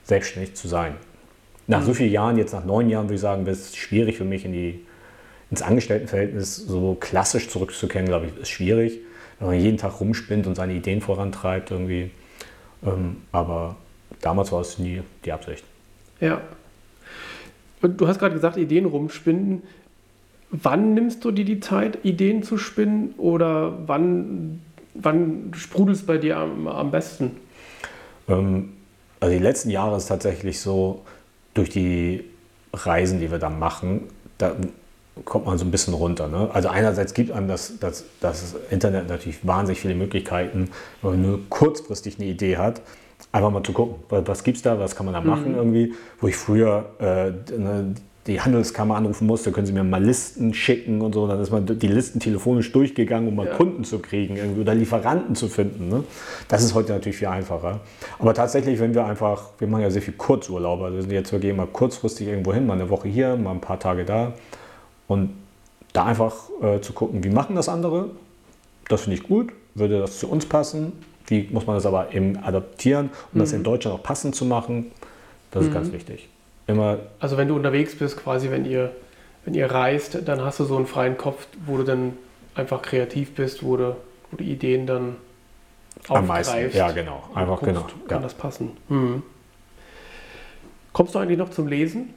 selbstständig 0.03 0.55
zu 0.55 0.67
sein. 0.67 0.95
Nach 1.67 1.79
mhm. 1.79 1.85
so 1.85 1.93
vielen 1.93 2.11
Jahren, 2.11 2.37
jetzt 2.37 2.51
nach 2.51 2.65
neun 2.65 2.89
Jahren, 2.89 3.05
würde 3.05 3.15
ich 3.15 3.21
sagen, 3.21 3.45
wird 3.45 3.55
es 3.55 3.77
schwierig 3.77 4.17
für 4.17 4.25
mich 4.25 4.43
in 4.43 4.51
die, 4.51 4.85
ins 5.51 5.61
Angestelltenverhältnis 5.61 6.55
so 6.55 6.95
klassisch 6.99 7.49
zurückzukehren, 7.49 8.07
glaube 8.07 8.27
ich, 8.27 8.41
ist 8.41 8.49
schwierig 8.49 8.99
wenn 9.41 9.47
man 9.47 9.59
jeden 9.59 9.77
Tag 9.77 9.99
rumspinnt 9.99 10.45
und 10.45 10.55
seine 10.55 10.73
Ideen 10.73 11.01
vorantreibt 11.01 11.71
irgendwie. 11.71 12.11
Ähm, 12.85 13.17
aber 13.31 13.75
damals 14.21 14.51
war 14.51 14.61
es 14.61 14.77
nie 14.77 15.01
die 15.25 15.31
Absicht. 15.31 15.63
Ja. 16.19 16.41
Und 17.81 17.99
du 17.99 18.07
hast 18.07 18.19
gerade 18.19 18.35
gesagt, 18.35 18.57
Ideen 18.57 18.85
rumspinnen. 18.85 19.63
Wann 20.51 20.93
nimmst 20.93 21.25
du 21.25 21.31
dir 21.31 21.45
die 21.45 21.59
Zeit, 21.59 22.05
Ideen 22.05 22.43
zu 22.43 22.57
spinnen 22.57 23.15
oder 23.17 23.87
wann, 23.87 24.61
wann 24.93 25.53
sprudelt 25.55 25.97
es 25.97 26.05
bei 26.05 26.17
dir 26.19 26.37
am, 26.37 26.67
am 26.67 26.91
besten? 26.91 27.31
Ähm, 28.27 28.73
also 29.19 29.35
die 29.35 29.41
letzten 29.41 29.71
Jahre 29.71 29.97
ist 29.97 30.05
tatsächlich 30.05 30.59
so, 30.59 31.03
durch 31.55 31.69
die 31.69 32.23
Reisen, 32.73 33.19
die 33.19 33.31
wir 33.31 33.39
dann 33.39 33.57
machen, 33.57 34.03
da 34.37 34.55
kommt 35.25 35.45
man 35.45 35.57
so 35.57 35.65
ein 35.65 35.71
bisschen 35.71 35.93
runter. 35.93 36.27
Ne? 36.27 36.49
Also 36.53 36.69
einerseits 36.69 37.13
gibt 37.13 37.31
einem 37.31 37.47
das, 37.47 37.73
das, 37.79 38.05
das 38.19 38.55
Internet 38.69 39.09
natürlich 39.09 39.45
wahnsinnig 39.45 39.79
viele 39.81 39.95
Möglichkeiten, 39.95 40.69
wenn 41.01 41.11
man 41.11 41.21
nur 41.21 41.39
kurzfristig 41.49 42.19
eine 42.19 42.27
Idee 42.27 42.57
hat, 42.57 42.81
einfach 43.31 43.51
mal 43.51 43.63
zu 43.63 43.73
gucken, 43.73 43.95
was 44.09 44.43
gibt 44.43 44.57
es 44.57 44.63
da, 44.63 44.79
was 44.79 44.95
kann 44.95 45.05
man 45.05 45.13
da 45.13 45.21
machen 45.21 45.51
mhm. 45.51 45.57
irgendwie, 45.57 45.93
wo 46.19 46.27
ich 46.27 46.35
früher 46.35 46.91
äh, 46.99 47.31
ne, 47.57 47.95
die 48.27 48.39
Handelskammer 48.39 48.95
anrufen 48.95 49.25
musste, 49.25 49.51
können 49.51 49.65
Sie 49.65 49.73
mir 49.73 49.83
mal 49.83 50.03
Listen 50.03 50.53
schicken 50.53 51.01
und 51.01 51.13
so. 51.13 51.27
Dann 51.27 51.39
ist 51.39 51.51
man 51.51 51.65
die 51.65 51.87
Listen 51.87 52.19
telefonisch 52.19 52.71
durchgegangen, 52.71 53.27
um 53.27 53.35
mal 53.35 53.47
ja. 53.47 53.55
Kunden 53.55 53.83
zu 53.83 53.99
kriegen 53.99 54.35
irgendwie, 54.35 54.61
oder 54.61 54.75
Lieferanten 54.75 55.35
zu 55.35 55.47
finden. 55.47 55.89
Ne? 55.89 56.03
Das 56.47 56.63
ist 56.63 56.75
heute 56.75 56.93
natürlich 56.93 57.17
viel 57.17 57.29
einfacher. 57.29 57.79
Aber 58.19 58.33
tatsächlich, 58.33 58.79
wenn 58.79 58.93
wir 58.93 59.05
einfach, 59.05 59.49
wir 59.57 59.67
machen 59.67 59.81
ja 59.81 59.89
sehr 59.89 60.03
viel 60.03 60.13
Kurzurlaub, 60.13 60.81
also 60.81 60.97
wir 60.97 61.01
sind 61.01 61.11
jetzt 61.11 61.31
wirklich 61.31 61.51
immer 61.51 61.65
kurzfristig 61.65 62.27
irgendwo 62.27 62.53
hin, 62.53 62.67
mal 62.67 62.73
eine 62.73 62.89
Woche 62.91 63.07
hier, 63.07 63.35
mal 63.37 63.51
ein 63.51 63.61
paar 63.61 63.79
Tage 63.79 64.05
da. 64.05 64.33
Und 65.11 65.35
da 65.91 66.05
einfach 66.05 66.35
äh, 66.61 66.79
zu 66.79 66.93
gucken, 66.93 67.23
wie 67.25 67.29
machen 67.29 67.57
das 67.57 67.67
andere, 67.67 68.11
das 68.87 69.01
finde 69.01 69.17
ich 69.17 69.23
gut, 69.23 69.51
würde 69.75 69.99
das 69.99 70.19
zu 70.19 70.29
uns 70.29 70.45
passen, 70.45 70.93
wie 71.27 71.49
muss 71.51 71.67
man 71.67 71.75
das 71.75 71.85
aber 71.85 72.13
eben 72.13 72.37
adaptieren, 72.37 73.09
um 73.33 73.37
mhm. 73.37 73.39
das 73.39 73.51
in 73.51 73.59
mhm. 73.59 73.65
Deutschland 73.65 73.99
auch 73.99 74.03
passend 74.03 74.35
zu 74.35 74.45
machen, 74.45 74.91
das 75.51 75.63
ist 75.63 75.69
mhm. 75.69 75.73
ganz 75.73 75.91
wichtig 75.91 76.29
immer. 76.71 76.99
Also 77.19 77.35
wenn 77.35 77.49
du 77.49 77.55
unterwegs 77.55 77.93
bist, 77.93 78.17
quasi, 78.17 78.49
wenn 78.49 78.63
ihr, 78.63 78.95
wenn 79.43 79.53
ihr 79.53 79.69
reist, 79.69 80.17
dann 80.25 80.41
hast 80.41 80.61
du 80.61 80.63
so 80.63 80.77
einen 80.77 80.87
freien 80.87 81.17
Kopf, 81.17 81.45
wo 81.65 81.75
du 81.75 81.83
dann 81.83 82.13
einfach 82.55 82.81
kreativ 82.81 83.35
bist, 83.35 83.63
wo 83.63 83.75
du, 83.75 83.97
wo 84.31 84.37
du 84.37 84.43
Ideen 84.45 84.87
dann 84.87 85.17
Am 86.07 86.25
meisten, 86.25 86.71
ja 86.73 86.91
genau, 86.91 87.23
einfach 87.35 87.59
guckst, 87.59 87.65
genau. 87.65 87.85
Kann 88.07 88.17
ja. 88.17 88.23
das 88.23 88.33
passen? 88.33 88.77
Mhm. 88.87 89.23
Kommst 90.93 91.15
du 91.15 91.19
eigentlich 91.19 91.37
noch 91.37 91.49
zum 91.49 91.67
Lesen? 91.67 92.13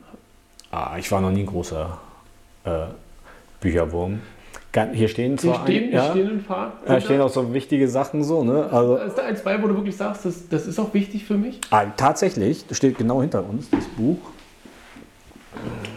Ah, 0.71 0.97
ich 0.99 1.11
war 1.11 1.21
noch 1.21 1.31
nie 1.31 1.41
ein 1.41 1.47
großer 1.47 1.99
äh, 2.65 2.87
Bücherwurm. 3.61 4.21
Hier 4.93 5.07
stehen 5.07 5.39
zwar 5.39 5.65
hier 5.67 5.79
stehen, 5.79 5.89
ein, 5.91 5.93
ja, 5.93 6.11
stehen 6.11 6.31
ein 6.31 6.43
paar. 6.43 6.73
Da 6.85 7.01
stehen 7.01 7.21
auch 7.21 7.29
so 7.29 7.55
wichtige 7.55 7.87
Sachen 7.87 8.25
so. 8.25 8.43
Ne? 8.43 8.69
Also, 8.73 8.97
ist 8.97 9.17
da 9.17 9.23
eins 9.23 9.43
bei, 9.43 9.63
wo 9.63 9.69
du 9.69 9.77
wirklich 9.77 9.97
sagst, 9.97 10.25
das, 10.25 10.49
das 10.49 10.67
ist 10.67 10.81
auch 10.81 10.93
wichtig 10.93 11.25
für 11.25 11.37
mich? 11.37 11.61
Ah, 11.71 11.85
tatsächlich, 11.97 12.67
das 12.67 12.79
steht 12.79 12.99
genau 12.99 13.21
hinter 13.21 13.49
uns, 13.49 13.71
das 13.71 13.85
Buch. 13.97 14.19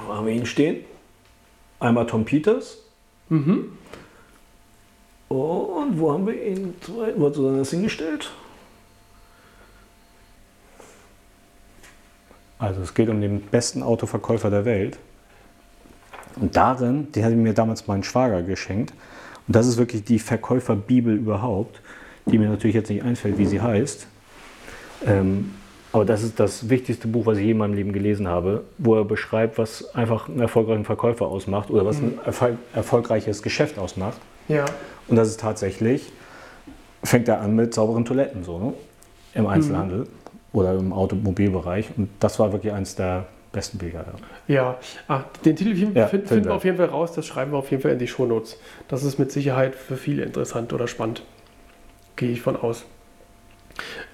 Wo 0.06 0.14
haben 0.14 0.28
wir 0.28 0.34
ihn 0.34 0.46
stehen? 0.46 0.86
Einmal 1.80 2.06
Tom 2.06 2.24
Peters. 2.24 2.84
Mhm. 3.30 3.72
Und 5.30 6.00
wo 6.00 6.14
haben 6.14 6.28
wir 6.28 6.42
ihn? 6.42 6.76
Wo 7.16 7.26
hat 7.26 7.36
er 7.36 7.58
das 7.58 7.72
hingestellt? 7.72 8.30
Also 12.60 12.82
es 12.82 12.94
geht 12.94 13.10
um 13.10 13.22
den 13.22 13.42
besten 13.42 13.84
Autoverkäufer 13.84 14.50
der 14.50 14.66
Welt. 14.66 14.98
Und 16.40 16.56
darin, 16.56 17.12
die 17.14 17.24
hatte 17.24 17.36
mir 17.36 17.54
damals 17.54 17.88
mein 17.88 18.04
Schwager 18.04 18.42
geschenkt. 18.44 18.94
Und 19.48 19.56
das 19.56 19.68
ist 19.68 19.78
wirklich 19.78 20.04
die 20.04 20.20
Verkäuferbibel 20.20 21.16
überhaupt, 21.16 21.82
die 22.26 22.38
mir 22.38 22.50
natürlich 22.50 22.76
jetzt 22.76 22.90
nicht 22.90 23.04
einfällt, 23.04 23.38
wie 23.38 23.46
sie 23.46 23.62
heißt. 23.62 24.08
Ähm, 25.06 25.52
aber 25.94 26.06
das 26.06 26.22
ist 26.22 26.40
das 26.40 26.70
wichtigste 26.70 27.08
Buch, 27.08 27.26
was 27.26 27.38
ich 27.38 27.46
je 27.46 27.52
in 27.52 27.58
meinem 27.58 27.74
Leben 27.74 27.94
gelesen 27.94 28.28
habe, 28.28 28.64
wo 28.78 28.96
er 28.96 29.06
beschreibt, 29.06 29.58
was 29.58 29.96
einfach 29.96 30.28
einen 30.28 30.42
erfolgreichen 30.42 30.86
Verkäufer 30.86 31.26
ausmacht 31.26 31.70
oder 31.70 31.86
was 31.86 31.98
ein 31.98 32.16
mhm. 32.16 32.20
erfol 32.26 32.58
erfolgreiches 32.74 33.42
Geschäft 33.42 33.80
ausmacht. 33.80 34.20
Ja. 34.48 34.66
Und 35.08 35.16
das 35.16 35.30
ist 35.30 35.40
tatsächlich, 35.40 36.12
fängt 37.04 37.28
er 37.30 37.42
an 37.42 37.56
mit 37.56 37.74
sauberen 37.74 38.06
Toiletten 38.06 38.44
so, 38.44 38.60
ne? 38.60 38.74
im 39.34 39.44
mhm. 39.44 39.48
Einzelhandel 39.48 40.00
mhm. 40.00 40.08
oder 40.52 40.74
im 40.74 40.92
Automobilbereich. 40.92 41.92
Und 41.96 42.10
das 42.20 42.38
war 42.38 42.52
wirklich 42.52 42.74
eines 42.74 42.96
der 42.96 43.28
besten 43.52 43.78
Bücher. 43.78 44.06
Ja, 44.48 44.56
ja. 44.56 44.80
Ah, 45.08 45.24
den 45.46 45.56
Titel 45.56 45.74
ja, 45.96 46.08
finden, 46.08 46.28
finden 46.28 46.46
wir 46.46 46.54
auf 46.54 46.66
jeden 46.66 46.78
Fall 46.78 46.88
raus, 46.88 47.14
das 47.14 47.26
schreiben 47.26 47.52
wir 47.52 47.58
auf 47.58 47.72
jeden 47.72 47.82
Fall 47.82 47.92
in 47.92 48.00
die 48.00 48.08
Shownotes. 48.08 48.58
Das 48.88 49.04
ist 49.04 49.20
mit 49.20 49.32
Sicherheit 49.32 49.76
für 49.76 49.98
viele 49.98 50.24
interessant 50.24 50.74
oder 50.74 50.88
spannend. 50.88 51.24
Gehe 52.16 52.32
ich 52.32 52.42
von 52.42 52.56
aus. 52.56 52.86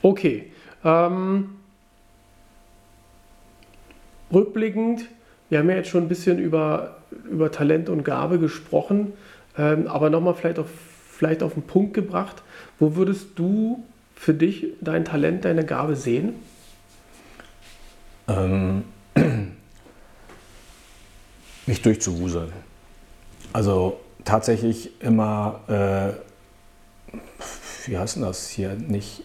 Okay. 0.01 0.51
Ähm, 0.83 1.51
rückblickend, 4.31 5.05
wir 5.49 5.59
haben 5.59 5.69
ja 5.69 5.77
jetzt 5.77 5.89
schon 5.89 6.03
ein 6.03 6.09
bisschen 6.09 6.39
über, 6.39 6.97
über 7.29 7.51
Talent 7.51 7.89
und 7.89 8.03
Gabe 8.03 8.39
gesprochen, 8.39 9.13
ähm, 9.57 9.87
aber 9.87 10.09
nochmal 10.09 10.33
vielleicht 10.35 10.59
auf, 10.59 10.67
vielleicht 11.09 11.43
auf 11.43 11.53
den 11.53 11.63
Punkt 11.63 11.93
gebracht. 11.93 12.43
Wo 12.79 12.95
würdest 12.95 13.29
du 13.35 13.83
für 14.15 14.33
dich 14.33 14.67
dein 14.81 15.05
Talent, 15.05 15.45
deine 15.45 15.65
Gabe 15.65 15.95
sehen? 15.95 16.35
Ähm, 18.27 18.83
mich 21.65 21.81
durchzuwuseln. 21.81 22.51
Also 23.51 23.99
tatsächlich 24.25 25.01
immer, 25.01 25.59
äh, 25.67 27.17
wie 27.87 27.97
heißt 27.97 28.15
denn 28.15 28.23
das 28.23 28.49
hier, 28.49 28.75
nicht 28.75 29.23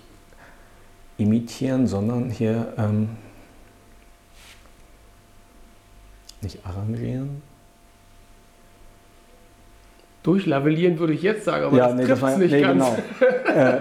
imitieren, 1.16 1.86
sondern 1.86 2.30
hier 2.30 2.72
ähm, 2.76 3.10
nicht 6.40 6.64
arrangieren. 6.64 7.42
Durchlavellieren 10.22 10.98
würde 10.98 11.14
ich 11.14 11.22
jetzt 11.22 11.44
sagen, 11.44 11.64
aber 11.64 11.76
ja, 11.76 11.86
das 11.88 11.96
nee, 11.96 12.06
das 12.06 12.20
war, 12.20 12.36
nicht 12.36 12.50
nee, 12.50 12.60
ganz. 12.60 12.84
Genau. 13.18 13.60
äh, 13.60 13.80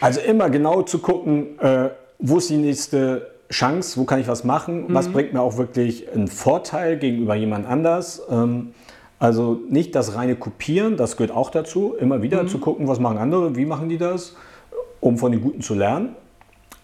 also 0.00 0.20
immer 0.20 0.50
genau 0.50 0.82
zu 0.82 0.98
gucken, 0.98 1.58
äh, 1.60 1.90
wo 2.18 2.38
ist 2.38 2.50
die 2.50 2.56
nächste 2.56 3.30
Chance, 3.50 3.98
wo 3.98 4.04
kann 4.04 4.20
ich 4.20 4.28
was 4.28 4.44
machen, 4.44 4.88
mhm. 4.88 4.94
was 4.94 5.08
bringt 5.08 5.32
mir 5.32 5.40
auch 5.40 5.56
wirklich 5.56 6.10
einen 6.12 6.28
Vorteil 6.28 6.98
gegenüber 6.98 7.34
jemand 7.34 7.66
anders. 7.66 8.22
Ähm, 8.30 8.72
also 9.18 9.60
nicht 9.68 9.94
das 9.94 10.14
reine 10.14 10.36
Kopieren, 10.36 10.96
das 10.96 11.16
gehört 11.16 11.36
auch 11.36 11.50
dazu, 11.50 11.94
immer 11.98 12.22
wieder 12.22 12.42
mhm. 12.42 12.48
zu 12.48 12.58
gucken, 12.58 12.88
was 12.88 13.00
machen 13.00 13.18
andere, 13.18 13.56
wie 13.56 13.66
machen 13.66 13.88
die 13.88 13.98
das, 13.98 14.36
um 15.00 15.18
von 15.18 15.32
den 15.32 15.42
Guten 15.42 15.60
zu 15.60 15.74
lernen. 15.74 16.16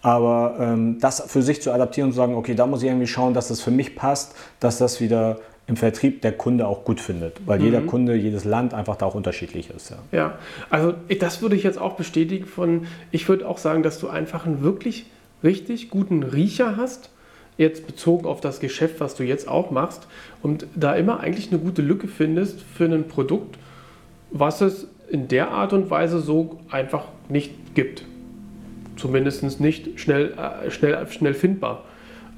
Aber 0.03 0.57
ähm, 0.59 0.99
das 0.99 1.21
für 1.27 1.41
sich 1.41 1.61
zu 1.61 1.71
adaptieren 1.71 2.09
und 2.09 2.13
zu 2.13 2.17
sagen, 2.17 2.35
okay, 2.35 2.53
da 2.53 2.67
muss 2.67 2.83
ich 2.83 2.89
irgendwie 2.89 3.07
schauen, 3.07 3.33
dass 3.33 3.47
das 3.47 3.61
für 3.61 3.71
mich 3.71 3.95
passt, 3.95 4.35
dass 4.59 4.77
das 4.77 5.01
wieder 5.01 5.39
im 5.65 5.75
Vertrieb 5.75 6.21
der 6.21 6.31
Kunde 6.31 6.67
auch 6.67 6.85
gut 6.85 7.01
findet, 7.01 7.45
weil 7.45 7.59
mhm. 7.59 7.65
jeder 7.65 7.81
Kunde, 7.81 8.15
jedes 8.15 8.45
Land 8.45 8.73
einfach 8.73 8.95
da 8.95 9.05
auch 9.05 9.15
unterschiedlich 9.15 9.69
ist. 9.69 9.89
Ja. 9.89 9.97
ja, 10.11 10.37
also 10.69 10.93
das 11.19 11.41
würde 11.41 11.55
ich 11.55 11.63
jetzt 11.63 11.79
auch 11.79 11.95
bestätigen 11.95 12.45
von, 12.45 12.87
ich 13.11 13.27
würde 13.27 13.47
auch 13.47 13.57
sagen, 13.57 13.83
dass 13.83 13.99
du 13.99 14.07
einfach 14.07 14.45
einen 14.45 14.61
wirklich 14.61 15.07
richtig 15.43 15.89
guten 15.89 16.23
Riecher 16.23 16.77
hast, 16.77 17.09
jetzt 17.57 17.87
bezogen 17.87 18.25
auf 18.25 18.41
das 18.41 18.59
Geschäft, 18.59 18.99
was 18.99 19.15
du 19.15 19.23
jetzt 19.23 19.47
auch 19.47 19.71
machst, 19.71 20.07
und 20.43 20.67
da 20.75 20.95
immer 20.95 21.19
eigentlich 21.19 21.51
eine 21.51 21.59
gute 21.59 21.81
Lücke 21.81 22.07
findest 22.07 22.61
für 22.61 22.85
ein 22.85 23.07
Produkt, 23.07 23.57
was 24.31 24.61
es 24.61 24.87
in 25.09 25.27
der 25.27 25.51
Art 25.51 25.73
und 25.73 25.89
Weise 25.89 26.19
so 26.19 26.59
einfach 26.69 27.05
nicht 27.29 27.75
gibt 27.75 28.03
zumindest 28.97 29.59
nicht 29.59 29.99
schnell, 29.99 30.33
äh, 30.33 30.69
schnell, 30.71 31.07
schnell 31.09 31.33
findbar. 31.33 31.83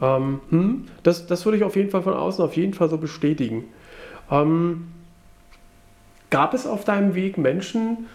Ähm, 0.01 0.41
hm, 0.49 0.85
das, 1.03 1.25
das 1.27 1.45
würde 1.45 1.57
ich 1.57 1.63
auf 1.63 1.75
jeden 1.75 1.89
Fall 1.89 2.03
von 2.03 2.13
außen 2.13 2.43
auf 2.43 2.55
jeden 2.55 2.73
Fall 2.73 2.89
so 2.89 2.97
bestätigen. 2.97 3.65
Ähm, 4.29 4.87
gab 6.29 6.53
es 6.53 6.67
auf 6.67 6.85
deinem 6.85 7.15
Weg 7.15 7.37
Menschen, 7.37 8.05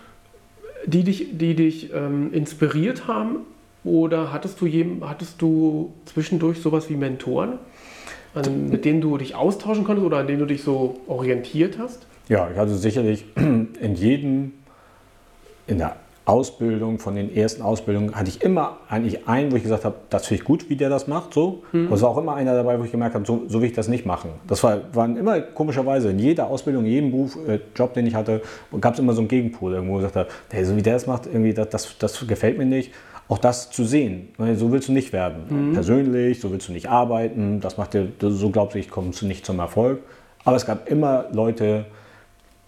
die 0.87 1.03
dich, 1.03 1.37
die 1.37 1.55
dich 1.55 1.93
ähm, 1.93 2.33
inspiriert 2.33 3.09
haben? 3.09 3.39
Oder 3.85 4.33
hattest 4.33 4.61
du, 4.61 4.67
je, 4.67 4.87
hattest 5.03 5.41
du 5.43 5.93
zwischendurch 6.07 6.61
sowas 6.61 6.89
wie 6.89 6.97
Mentoren, 6.97 7.59
an, 8.35 8.69
mit 8.69 8.85
denen 8.85 9.01
du 9.01 9.17
dich 9.19 9.35
austauschen 9.35 9.85
konntest 9.85 10.07
oder 10.07 10.19
an 10.19 10.27
denen 10.27 10.41
du 10.41 10.47
dich 10.47 10.63
so 10.63 11.01
orientiert 11.07 11.79
hast? 11.79 12.07
Ja, 12.29 12.49
ich 12.51 12.59
hatte 12.59 12.75
sicherlich 12.75 13.25
in 13.37 13.95
jedem, 13.95 14.53
in 15.67 15.79
der 15.79 15.97
Ausbildung, 16.27 16.99
von 16.99 17.17
den 17.17 17.35
ersten 17.37 17.61
Ausbildungen, 17.61 18.15
hatte 18.15 18.31
ich 18.31 18.41
immer 18.41 18.79
eigentlich 18.89 19.29
einen, 19.29 19.53
wo 19.53 19.57
ich 19.57 19.63
gesagt 19.63 19.85
habe, 19.85 19.97
das 20.09 20.27
finde 20.27 20.41
ich 20.41 20.47
gut, 20.47 20.71
wie 20.71 20.77
der 20.77 20.89
das 20.89 21.07
macht. 21.07 21.35
So. 21.35 21.63
Mhm. 21.73 21.87
Aber 21.87 21.97
es 21.97 22.03
war 22.03 22.09
auch 22.09 22.17
immer 22.17 22.35
einer 22.35 22.55
dabei, 22.55 22.81
wo 22.81 22.85
ich 22.85 22.91
gemerkt 22.91 23.15
habe, 23.15 23.27
so, 23.27 23.43
so 23.47 23.61
will 23.61 23.69
ich 23.69 23.75
das 23.75 23.89
nicht 23.89 24.07
machen. 24.07 24.31
Das 24.47 24.63
war, 24.63 24.81
waren 24.95 25.19
immer 25.19 25.41
komischerweise 25.41 26.11
in 26.11 26.19
jeder 26.19 26.47
Ausbildung, 26.47 26.87
in 26.87 26.91
jedem 26.91 27.11
Beruf, 27.11 27.37
äh, 27.47 27.61
Job, 27.77 27.93
den 27.93 28.07
ich 28.07 28.15
hatte, 28.15 28.41
gab 28.81 28.95
es 28.95 29.01
immer 29.01 29.13
so 29.13 29.21
einen 29.21 29.29
Gegenpol, 29.29 29.75
irgendwo, 29.75 29.95
wo 29.95 29.99
ich 29.99 30.05
gesagt 30.05 30.31
habe, 30.31 30.39
hey, 30.51 30.65
so 30.65 30.75
wie 30.77 30.83
der 30.83 30.95
das 30.95 31.07
macht, 31.07 31.27
irgendwie, 31.27 31.53
das, 31.53 31.69
das, 31.69 31.99
das 31.99 32.27
gefällt 32.27 32.57
mir 32.57 32.65
nicht. 32.65 32.91
Auch 33.29 33.39
das 33.39 33.71
zu 33.71 33.85
sehen, 33.85 34.29
so 34.57 34.71
willst 34.71 34.89
du 34.89 34.93
nicht 34.93 35.13
werden. 35.13 35.71
Mhm. 35.71 35.73
Persönlich, 35.75 36.41
so 36.41 36.51
willst 36.53 36.69
du 36.69 36.73
nicht 36.73 36.91
arbeiten, 36.91 37.61
das 37.61 37.79
macht 37.79 37.95
dir, 37.95 38.09
so 38.21 38.51
glaubst 38.51 38.75
du, 38.75 38.79
ich 38.79 38.91
kommst 38.91 39.23
du 39.23 39.27
nicht 39.27 39.47
zum 39.47 39.59
Erfolg. 39.61 40.01
Aber 40.45 40.57
es 40.57 40.67
gab 40.67 40.91
immer 40.91 41.27
Leute, 41.33 41.87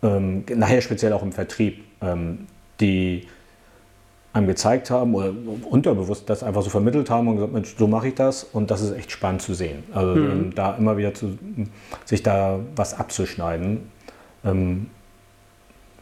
ähm, 0.03 0.45
nachher 0.55 0.81
speziell 0.81 1.13
auch 1.13 1.23
im 1.23 1.33
Vertrieb, 1.33 1.85
ähm, 2.01 2.47
die 2.81 3.27
einem 4.33 4.47
gezeigt 4.47 4.91
haben 4.91 5.15
oder 5.15 5.33
unterbewusst 5.69 6.29
das 6.29 6.43
einfach 6.43 6.63
so 6.63 6.71
vermittelt 6.71 7.09
haben 7.09 7.29
und 7.29 7.37
gesagt, 7.37 7.53
Mensch, 7.53 7.75
so 7.77 7.87
mache 7.87 8.09
ich 8.09 8.15
das 8.15 8.45
und 8.45 8.71
das 8.71 8.83
ist 8.83 8.93
echt 8.93 9.11
spannend 9.11 9.43
zu 9.43 9.55
sehen. 9.55 9.83
Also 9.93 10.15
mhm. 10.15 10.31
Ähm, 10.31 10.55
da 10.55 10.77
immer 10.77 10.97
wieder 10.97 11.15
zu, 11.15 11.39
sich 12.05 12.23
da 12.23 12.61
was 12.77 12.95
abzuschneiden. 12.95 13.91
Ähm, 14.45 14.87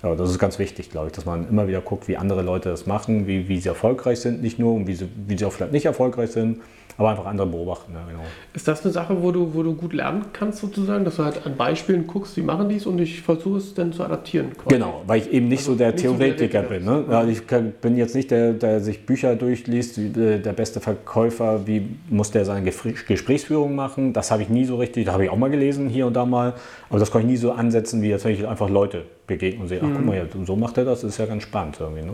Ja, 0.05 0.15
das 0.15 0.29
ist 0.29 0.39
ganz 0.39 0.59
wichtig, 0.59 0.91
glaube 0.91 1.07
ich, 1.07 1.13
dass 1.15 1.25
man 1.25 1.49
immer 1.49 1.67
wieder 1.67 1.81
guckt, 1.81 2.09
wie 2.09 2.19
andere 2.19 2.43
Leute 2.43 2.69
das 2.69 2.85
machen, 2.85 3.27
wie, 3.27 3.49
wie 3.49 3.59
sie 3.59 3.71
erfolgreich 3.71 4.21
sind, 4.21 4.43
nicht 4.43 4.59
nur 4.59 4.75
und 4.75 4.87
wie 4.87 4.93
sie, 4.93 5.09
wie 5.27 5.39
sie 5.39 5.47
auch 5.47 5.53
vielleicht 5.53 5.73
nicht 5.73 5.87
erfolgreich 5.87 6.31
sind, 6.31 6.61
aber 6.97 7.11
einfach 7.11 7.27
andere 7.27 7.47
beobachten. 7.49 7.93
Ja, 7.93 8.05
genau. 8.07 8.23
Ist 8.53 8.69
das 8.69 8.85
eine 8.85 8.93
Sache, 8.93 9.21
wo 9.21 9.33
du, 9.33 9.53
wo 9.53 9.65
du 9.65 9.75
gut 9.75 9.93
lernen 9.93 10.27
kannst, 10.33 10.61
sozusagen, 10.61 11.05
dass 11.05 11.17
du 11.17 11.25
halt 11.25 11.45
an 11.45 11.57
Beispielen 11.57 12.07
guckst, 12.07 12.37
wie 12.37 12.43
machen 12.43 12.69
die 12.69 12.77
es 12.77 12.87
und 12.87 13.01
ich 13.01 13.21
versuche 13.23 13.59
es 13.59 13.75
dann 13.75 13.93
zu 13.93 14.05
adaptieren? 14.05 14.53
Quasi. 14.53 14.77
Genau, 14.77 15.03
weil 15.07 15.21
ich 15.21 15.33
eben 15.33 15.49
nicht 15.49 15.61
also 15.61 15.73
so 15.73 15.79
der 15.79 15.91
nicht 15.91 16.03
Theoretiker 16.03 16.63
so 16.63 16.69
bin. 16.69 16.85
Ne? 16.85 17.05
Ja, 17.11 17.25
ich 17.27 17.47
kann, 17.49 17.73
bin 17.81 17.97
jetzt 17.97 18.15
nicht 18.15 18.31
der, 18.31 18.53
der 18.53 18.81
sich 18.81 19.07
Bücher 19.07 19.35
durchliest, 19.35 19.99
wie, 19.99 20.21
äh, 20.21 20.39
der 20.39 20.53
beste 20.53 20.81
Verkäufer, 20.81 21.67
wie 21.67 21.89
muss 22.11 22.31
der 22.31 22.45
seine 22.45 22.63
Gesprächsführung 22.63 23.75
machen. 23.75 24.13
Das 24.13 24.31
habe 24.31 24.43
ich 24.43 24.49
nie 24.49 24.65
so 24.65 24.77
richtig, 24.77 25.07
da 25.07 25.15
habe 25.15 25.25
ich 25.25 25.31
auch 25.31 25.37
mal 25.37 25.51
gelesen, 25.51 25.89
hier 25.89 26.07
und 26.07 26.15
da 26.15 26.25
mal, 26.25 26.55
aber 26.91 27.01
das 27.01 27.11
kann 27.11 27.23
ich 27.23 27.27
nie 27.27 27.37
so 27.37 27.51
ansetzen, 27.51 28.03
wie 28.03 28.09
jetzt, 28.11 28.25
wenn 28.25 28.35
ich 28.35 28.47
einfach 28.47 28.71
Leute 28.71 29.03
begegne 29.27 29.63
und 29.63 29.69
sehe, 29.69 29.81
ach 29.83 29.89
mhm. 29.89 29.97
guck 29.97 30.07
mal, 30.07 30.29
so 30.47 30.55
macht 30.55 30.79
er 30.79 30.85
das, 30.85 31.01
das 31.01 31.11
ist 31.11 31.19
ja 31.19 31.27
ganz 31.27 31.43
spannend 31.43 31.77
irgendwie. 31.81 32.03
Ne? 32.03 32.13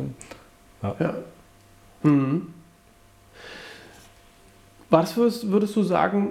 Ja. 0.82 0.94
ja. 0.98 1.14
Mhm. 2.02 2.46
Was 4.90 5.16
würdest, 5.16 5.50
würdest 5.50 5.76
du 5.76 5.82
sagen, 5.82 6.30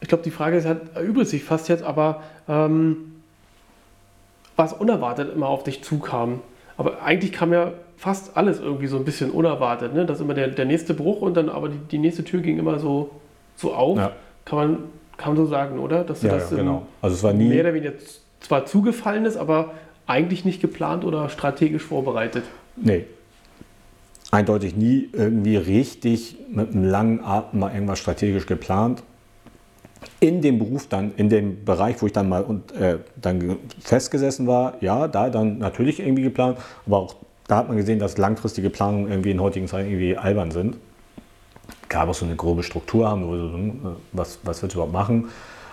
ich 0.00 0.08
glaube, 0.08 0.22
die 0.22 0.30
Frage 0.30 0.56
ist 0.56 0.66
halt, 0.66 0.94
erübrigt 0.94 1.30
sich 1.30 1.44
fast 1.44 1.68
jetzt, 1.68 1.82
aber 1.82 2.22
ähm, 2.48 3.14
was 4.56 4.72
unerwartet 4.72 5.34
immer 5.34 5.48
auf 5.48 5.64
dich 5.64 5.82
zukam. 5.82 6.40
Aber 6.76 7.02
eigentlich 7.02 7.32
kam 7.32 7.52
ja 7.52 7.72
fast 7.96 8.36
alles 8.36 8.60
irgendwie 8.60 8.86
so 8.86 8.96
ein 8.96 9.04
bisschen 9.04 9.30
unerwartet. 9.30 9.94
Ne? 9.94 10.06
Das 10.06 10.18
ist 10.18 10.24
immer 10.24 10.34
der, 10.34 10.48
der 10.48 10.64
nächste 10.64 10.94
Bruch 10.94 11.20
und 11.20 11.36
dann 11.36 11.48
aber 11.48 11.68
die, 11.68 11.78
die 11.90 11.98
nächste 11.98 12.22
Tür 12.22 12.40
ging 12.40 12.58
immer 12.58 12.78
so, 12.78 13.10
so 13.56 13.74
auf. 13.74 13.98
Ja. 13.98 14.12
Kann, 14.44 14.58
man, 14.58 14.78
kann 15.16 15.34
man 15.34 15.44
so 15.44 15.50
sagen, 15.50 15.78
oder? 15.78 16.04
Dass 16.04 16.22
ja, 16.22 16.30
das 16.30 16.50
ja, 16.50 16.58
genau. 16.58 16.86
Also 17.02 17.16
es 17.16 17.22
war 17.22 17.32
nie 17.32 17.48
mehr 17.48 17.62
oder 17.62 17.74
weniger 17.74 17.92
zwar 18.40 18.66
zugefallen 18.66 19.24
ist, 19.24 19.36
aber 19.36 19.72
eigentlich 20.06 20.44
nicht 20.44 20.60
geplant 20.60 21.04
oder 21.04 21.28
strategisch 21.28 21.82
vorbereitet. 21.82 22.44
Nee, 22.76 23.06
eindeutig 24.30 24.76
nie 24.76 25.08
irgendwie 25.12 25.56
richtig 25.56 26.36
mit 26.50 26.72
einem 26.72 26.84
langen 26.84 27.24
Atem 27.24 27.60
mal 27.60 27.72
irgendwas 27.72 27.98
strategisch 27.98 28.46
geplant. 28.46 29.02
In 30.20 30.42
dem 30.42 30.58
Beruf 30.58 30.86
dann, 30.88 31.12
in 31.16 31.28
dem 31.28 31.64
Bereich, 31.64 32.00
wo 32.00 32.06
ich 32.06 32.12
dann 32.12 32.28
mal 32.28 32.42
und, 32.44 32.72
äh, 32.72 32.98
dann 33.16 33.56
festgesessen 33.80 34.46
war, 34.46 34.74
ja, 34.80 35.08
da 35.08 35.28
dann 35.30 35.58
natürlich 35.58 36.00
irgendwie 36.00 36.22
geplant, 36.22 36.58
aber 36.86 36.98
auch 36.98 37.16
da 37.48 37.56
hat 37.56 37.68
man 37.68 37.78
gesehen, 37.78 37.98
dass 37.98 38.18
langfristige 38.18 38.70
Planungen 38.70 39.10
irgendwie 39.10 39.30
in 39.30 39.40
heutigen 39.40 39.66
Zeiten 39.66 39.88
irgendwie 39.88 40.16
albern 40.16 40.50
sind. 40.50 40.76
Gab 41.88 42.08
auch 42.08 42.14
so 42.14 42.26
eine 42.26 42.36
grobe 42.36 42.62
Struktur 42.62 43.08
haben, 43.08 43.22
hm, 43.22 43.96
was, 44.12 44.38
was 44.44 44.62
willst 44.62 44.74
du 44.74 44.78
überhaupt 44.78 44.92
machen? 44.92 45.30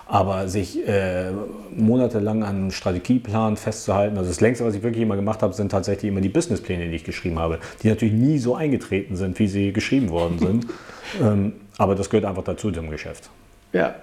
Aber 0.08 0.48
sich 0.48 0.88
äh, 0.88 1.32
monatelang 1.76 2.44
an 2.44 2.56
einem 2.56 2.72
Strategieplan 2.72 3.58
festzuhalten, 3.58 4.18
also 4.18 4.30
das 4.30 4.40
längste, 4.40 4.64
was 4.64 4.76
ich 4.76 4.84
wirklich 4.84 5.02
immer 5.02 5.16
gemacht 5.16 5.42
habe, 5.42 5.54
sind 5.54 5.72
tatsächlich 5.72 6.12
immer 6.12 6.22
die 6.22 6.30
Businesspläne, 6.30 6.88
die 6.88 6.96
ich 6.96 7.04
geschrieben 7.04 7.40
habe, 7.40 7.60
die 7.82 7.90
natürlich 7.90 8.14
nie 8.14 8.38
so 8.38 8.56
eingetreten 8.56 9.16
sind, 9.16 9.40
wie 9.40 9.48
sie 9.48 9.74
geschrieben 9.74 10.10
worden 10.10 10.38
sind. 10.38 10.68
ähm, 11.22 11.54
aber 11.78 11.96
das 11.96 12.10
gehört 12.10 12.26
einfach 12.26 12.44
dazu 12.44 12.70
dem 12.70 12.92
Geschäft. 12.92 13.30
Ja, 13.74 13.96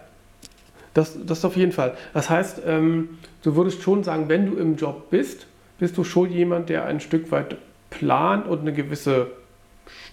das, 0.94 1.16
das 1.24 1.44
auf 1.44 1.57
jeden 1.57 1.72
Fall. 1.72 1.96
Das 2.12 2.28
heißt, 2.28 2.62
ähm, 2.66 3.18
du 3.42 3.57
würdest 3.57 3.82
schon 3.82 4.05
sagen, 4.05 4.28
wenn 4.28 4.46
du 4.46 4.57
im 4.57 4.76
Job 4.76 5.11
bist, 5.11 5.46
bist 5.78 5.96
du 5.96 6.05
schon 6.05 6.30
jemand, 6.30 6.68
der 6.68 6.84
ein 6.84 7.00
Stück 7.00 7.30
weit 7.30 7.57
plant 7.90 8.46
und 8.46 8.61
eine 8.61 8.72
gewisse 8.72 9.28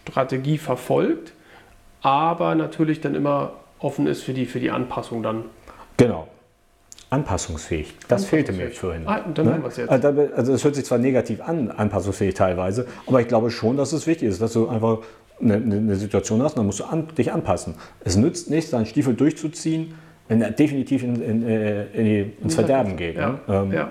Strategie 0.07 0.57
verfolgt, 0.57 1.33
aber 2.01 2.55
natürlich 2.55 3.01
dann 3.01 3.15
immer 3.15 3.53
offen 3.79 4.07
ist 4.07 4.23
für 4.23 4.33
die, 4.33 4.45
für 4.45 4.59
die 4.59 4.71
Anpassung 4.71 5.23
dann. 5.23 5.45
Genau. 5.99 6.27
Anpassungsfähig. 7.09 7.95
Das 8.07 8.25
fehlte 8.25 8.51
mir 8.53 8.69
vorhin. 8.71 9.07
Ah, 9.07 9.25
dann 9.33 9.45
ne? 9.45 9.53
haben 9.53 9.63
wir 9.63 9.69
es 9.69 9.77
jetzt. 9.77 9.89
Also, 9.89 10.07
also 10.35 10.53
es 10.53 10.63
hört 10.63 10.75
sich 10.75 10.85
zwar 10.85 10.99
negativ 10.99 11.41
an, 11.41 11.71
anpassungsfähig 11.71 12.35
teilweise, 12.35 12.85
aber 13.07 13.21
ich 13.21 13.27
glaube 13.27 13.49
schon, 13.49 13.77
dass 13.77 13.93
es 13.93 14.05
wichtig 14.05 14.29
ist, 14.29 14.41
dass 14.41 14.53
du 14.53 14.67
einfach 14.67 14.99
eine, 15.41 15.55
eine 15.55 15.95
Situation 15.95 16.43
hast, 16.43 16.57
dann 16.57 16.65
musst 16.65 16.81
du 16.81 16.83
an, 16.83 17.07
dich 17.17 17.31
anpassen. 17.31 17.75
Es 18.03 18.15
nützt 18.15 18.49
nichts, 18.49 18.71
deinen 18.71 18.85
Stiefel 18.85 19.15
durchzuziehen, 19.15 19.95
wenn 20.27 20.41
er 20.41 20.51
definitiv 20.51 21.03
in, 21.03 21.21
in, 21.21 21.47
äh, 21.47 21.85
in 21.87 22.05
die, 22.05 22.33
ins 22.43 22.55
Verderben 22.55 22.95
geht. 22.95 23.15
Ja, 23.15 23.31
ne? 23.31 23.39
ähm, 23.47 23.73
ja. 23.73 23.89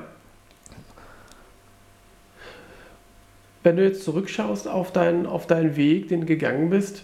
Wenn 3.65 3.77
du 3.77 3.83
jetzt 3.83 4.05
zurückschaust 4.05 4.69
auf 4.69 4.93
deinen, 4.93 5.27
auf 5.27 5.49
deinen 5.49 5.77
Weg, 5.77 6.09
den 6.09 6.21
du 6.21 6.27
gegangen 6.27 6.71
bist, 6.71 7.03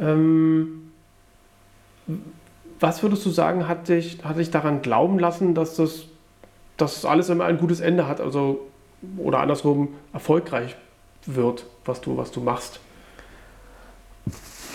ähm, 0.00 0.90
was 2.80 3.02
würdest 3.02 3.24
du 3.26 3.30
sagen, 3.30 3.68
hat 3.68 3.88
dich, 3.88 4.18
hat 4.24 4.38
dich 4.38 4.50
daran 4.50 4.82
glauben 4.82 5.18
lassen, 5.18 5.54
dass 5.54 5.76
das, 5.76 6.04
dass 6.76 6.94
das 6.94 7.04
alles 7.04 7.28
immer 7.28 7.44
ein 7.44 7.58
gutes 7.58 7.80
Ende 7.80 8.06
hat? 8.06 8.20
Also, 8.20 8.60
oder 9.16 9.40
andersrum 9.40 9.88
erfolgreich 10.12 10.76
wird, 11.26 11.66
was 11.84 12.00
du, 12.00 12.16
was 12.16 12.30
du 12.30 12.40
machst? 12.40 12.80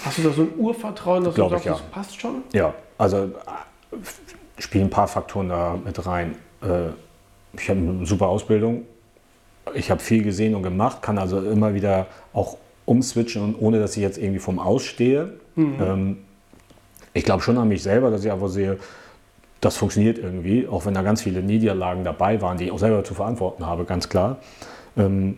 Hast 0.04 0.18
du 0.18 0.24
da 0.24 0.32
so 0.32 0.44
ein 0.44 0.54
Urvertrauen, 0.58 1.24
dass 1.24 1.36
Glaub 1.36 1.50
du 1.50 1.56
sagst, 1.56 1.66
ja. 1.66 1.72
das 1.74 1.82
passt 1.84 2.20
schon? 2.20 2.44
Ja, 2.52 2.74
also 2.98 3.32
spielen 4.58 4.86
ein 4.86 4.90
paar 4.90 5.08
Faktoren 5.08 5.50
da 5.50 5.78
mit 5.84 6.06
rein. 6.06 6.36
Äh, 6.62 6.90
ich 7.58 7.70
habe 7.70 7.80
eine 7.80 8.06
super 8.06 8.28
Ausbildung, 8.28 8.86
ich 9.74 9.92
habe 9.92 10.02
viel 10.02 10.24
gesehen 10.24 10.56
und 10.56 10.64
gemacht, 10.64 11.02
kann 11.02 11.18
also 11.18 11.40
immer 11.40 11.74
wieder 11.74 12.08
auch 12.34 12.58
umswitchen 12.86 13.42
und 13.44 13.56
ohne 13.62 13.80
dass 13.80 13.96
ich 13.96 14.02
jetzt 14.02 14.18
irgendwie 14.18 14.40
vom 14.40 14.60
Ausstehe. 14.60 15.34
Mhm. 15.56 15.78
Ähm, 15.80 16.18
ich 17.14 17.24
glaube 17.24 17.42
schon 17.44 17.58
an 17.58 17.68
mich 17.68 17.84
selber, 17.84 18.12
dass 18.12 18.24
ich 18.24 18.32
einfach 18.32 18.50
sehe, 18.50 18.78
das 19.62 19.78
funktioniert 19.78 20.18
irgendwie, 20.18 20.68
auch 20.68 20.86
wenn 20.86 20.94
da 20.94 21.02
ganz 21.04 21.22
viele 21.22 21.42
Niederlagen 21.42 22.04
dabei 22.04 22.42
waren, 22.42 22.58
die 22.58 22.66
ich 22.66 22.72
auch 22.72 22.80
selber 22.80 23.04
zu 23.04 23.14
verantworten 23.14 23.66
habe, 23.66 23.86
ganz 23.86 24.10
klar. 24.10 24.38
Ähm, 24.98 25.38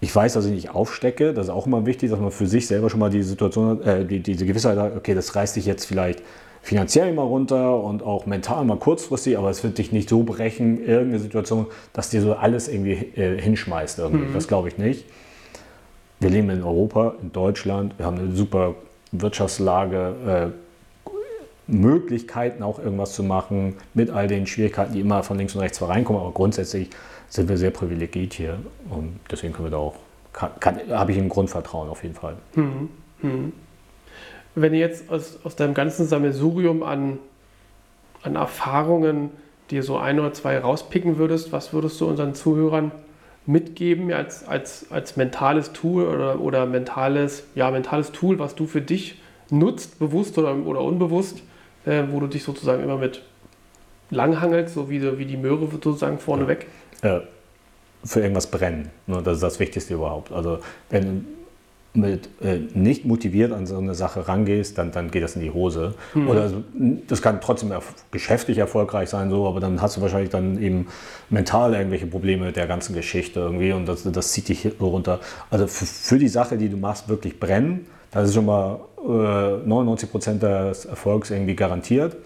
ich 0.00 0.14
weiß, 0.14 0.32
dass 0.34 0.46
ich 0.46 0.52
nicht 0.52 0.74
aufstecke, 0.74 1.32
das 1.32 1.46
ist 1.46 1.50
auch 1.50 1.66
immer 1.66 1.86
wichtig, 1.86 2.10
dass 2.10 2.18
man 2.18 2.30
für 2.30 2.46
sich 2.46 2.66
selber 2.66 2.90
schon 2.90 3.00
mal 3.00 3.10
die 3.10 3.22
Situation 3.22 3.70
hat, 3.70 3.86
äh, 3.86 4.04
die, 4.04 4.20
diese 4.20 4.46
Gewissheit 4.46 4.78
hat, 4.78 4.96
okay, 4.96 5.14
das 5.14 5.34
reißt 5.34 5.56
dich 5.56 5.66
jetzt 5.66 5.84
vielleicht 5.84 6.22
finanziell 6.62 7.12
mal 7.12 7.22
runter 7.22 7.82
und 7.82 8.02
auch 8.02 8.26
mental 8.26 8.64
mal 8.64 8.78
kurzfristig, 8.78 9.36
aber 9.36 9.50
es 9.50 9.62
wird 9.64 9.78
dich 9.78 9.90
nicht 9.92 10.08
so 10.08 10.22
brechen, 10.22 10.84
irgendeine 10.84 11.18
Situation, 11.18 11.66
dass 11.92 12.10
dir 12.10 12.22
so 12.22 12.34
alles 12.34 12.68
irgendwie 12.68 12.92
äh, 13.16 13.40
hinschmeißt. 13.40 13.98
Irgendwie. 13.98 14.26
Mhm. 14.26 14.34
Das 14.34 14.46
glaube 14.46 14.68
ich 14.68 14.78
nicht. 14.78 15.04
Wir 16.20 16.30
leben 16.30 16.50
in 16.50 16.62
Europa, 16.62 17.16
in 17.20 17.32
Deutschland, 17.32 17.98
wir 17.98 18.06
haben 18.06 18.18
eine 18.18 18.32
super 18.32 18.76
Wirtschaftslage, 19.10 20.52
äh, 20.54 20.61
Möglichkeiten 21.66 22.62
auch 22.62 22.78
irgendwas 22.78 23.12
zu 23.14 23.22
machen, 23.22 23.76
mit 23.94 24.10
all 24.10 24.28
den 24.28 24.46
Schwierigkeiten, 24.46 24.92
die 24.92 25.00
immer 25.00 25.22
von 25.22 25.38
links 25.38 25.54
und 25.54 25.60
rechts 25.60 25.80
reinkommen. 25.80 26.20
Aber 26.20 26.32
grundsätzlich 26.32 26.90
sind 27.28 27.48
wir 27.48 27.56
sehr 27.56 27.70
privilegiert 27.70 28.34
hier 28.34 28.58
und 28.90 29.18
deswegen 29.30 29.52
können 29.52 29.66
wir 29.66 29.70
da 29.70 29.78
auch, 29.78 29.94
habe 30.34 31.12
ich 31.12 31.18
ein 31.18 31.28
Grundvertrauen 31.28 31.88
auf 31.88 32.02
jeden 32.02 32.14
Fall. 32.14 32.36
Mhm. 32.54 32.88
Mhm. 33.22 33.52
Wenn 34.54 34.72
du 34.72 34.78
jetzt 34.78 35.08
aus, 35.08 35.38
aus 35.44 35.56
deinem 35.56 35.74
ganzen 35.74 36.06
Sammelsurium 36.06 36.82
an, 36.82 37.18
an 38.22 38.36
Erfahrungen 38.36 39.30
dir 39.70 39.82
so 39.82 39.96
ein 39.96 40.20
oder 40.20 40.34
zwei 40.34 40.58
rauspicken 40.58 41.16
würdest, 41.16 41.52
was 41.52 41.72
würdest 41.72 42.00
du 42.00 42.06
unseren 42.06 42.34
Zuhörern 42.34 42.92
mitgeben 43.46 44.12
als, 44.12 44.46
als, 44.46 44.86
als 44.90 45.16
mentales 45.16 45.72
Tool 45.72 46.04
oder, 46.04 46.40
oder 46.40 46.66
mentales, 46.66 47.44
ja, 47.54 47.70
mentales 47.70 48.12
Tool, 48.12 48.38
was 48.38 48.54
du 48.54 48.66
für 48.66 48.82
dich 48.82 49.20
nutzt, 49.50 49.98
bewusst 49.98 50.38
oder, 50.38 50.54
oder 50.54 50.82
unbewusst, 50.82 51.42
äh, 51.86 52.02
wo 52.10 52.20
du 52.20 52.26
dich 52.26 52.44
sozusagen 52.44 52.82
immer 52.82 52.96
mit 52.96 53.22
langhangelst, 54.10 54.74
so 54.74 54.90
wie, 54.90 55.18
wie 55.18 55.24
die 55.24 55.36
Möhre 55.36 55.66
sozusagen 55.70 56.18
vorneweg? 56.18 56.66
Ja. 57.02 57.18
Äh, 57.18 57.20
für 58.04 58.20
irgendwas 58.20 58.48
brennen. 58.48 58.90
Ne? 59.06 59.20
Das 59.22 59.34
ist 59.34 59.42
das 59.42 59.60
Wichtigste 59.60 59.94
überhaupt. 59.94 60.32
Also 60.32 60.58
wenn 60.90 61.04
du 61.04 61.24
mit, 61.94 62.28
äh, 62.42 62.58
nicht 62.74 63.04
motiviert 63.04 63.52
an 63.52 63.66
so 63.66 63.76
eine 63.76 63.94
Sache 63.94 64.26
rangehst, 64.26 64.78
dann, 64.78 64.92
dann 64.92 65.10
geht 65.10 65.22
das 65.22 65.36
in 65.36 65.42
die 65.42 65.50
Hose. 65.50 65.94
Mhm. 66.14 66.28
Oder 66.28 66.50
das 67.06 67.20
kann 67.20 67.40
trotzdem 67.40 67.70
erf 67.70 67.94
geschäftlich 68.10 68.58
erfolgreich 68.58 69.10
sein, 69.10 69.30
so, 69.30 69.46
aber 69.46 69.60
dann 69.60 69.82
hast 69.82 69.98
du 69.98 70.00
wahrscheinlich 70.00 70.30
dann 70.30 70.60
eben 70.60 70.86
mental 71.28 71.74
irgendwelche 71.74 72.06
Probleme 72.06 72.46
mit 72.46 72.56
der 72.56 72.66
ganzen 72.66 72.94
Geschichte 72.94 73.40
irgendwie 73.40 73.72
und 73.72 73.86
das, 73.86 74.04
das 74.04 74.32
zieht 74.32 74.48
dich 74.48 74.68
runter. 74.80 75.20
Also 75.50 75.66
für, 75.66 75.84
für 75.84 76.18
die 76.18 76.28
Sache, 76.28 76.56
die 76.56 76.70
du 76.70 76.78
machst, 76.78 77.08
wirklich 77.08 77.38
brennen, 77.38 77.86
das 78.12 78.28
ist 78.28 78.34
schon 78.34 78.46
mal 78.46 78.78
99 79.04 80.08
äh, 80.08 80.12
Prozent 80.12 80.42
des 80.42 80.84
Erfolgs 80.84 81.30
irgendwie 81.30 81.56
garantiert. 81.56 82.16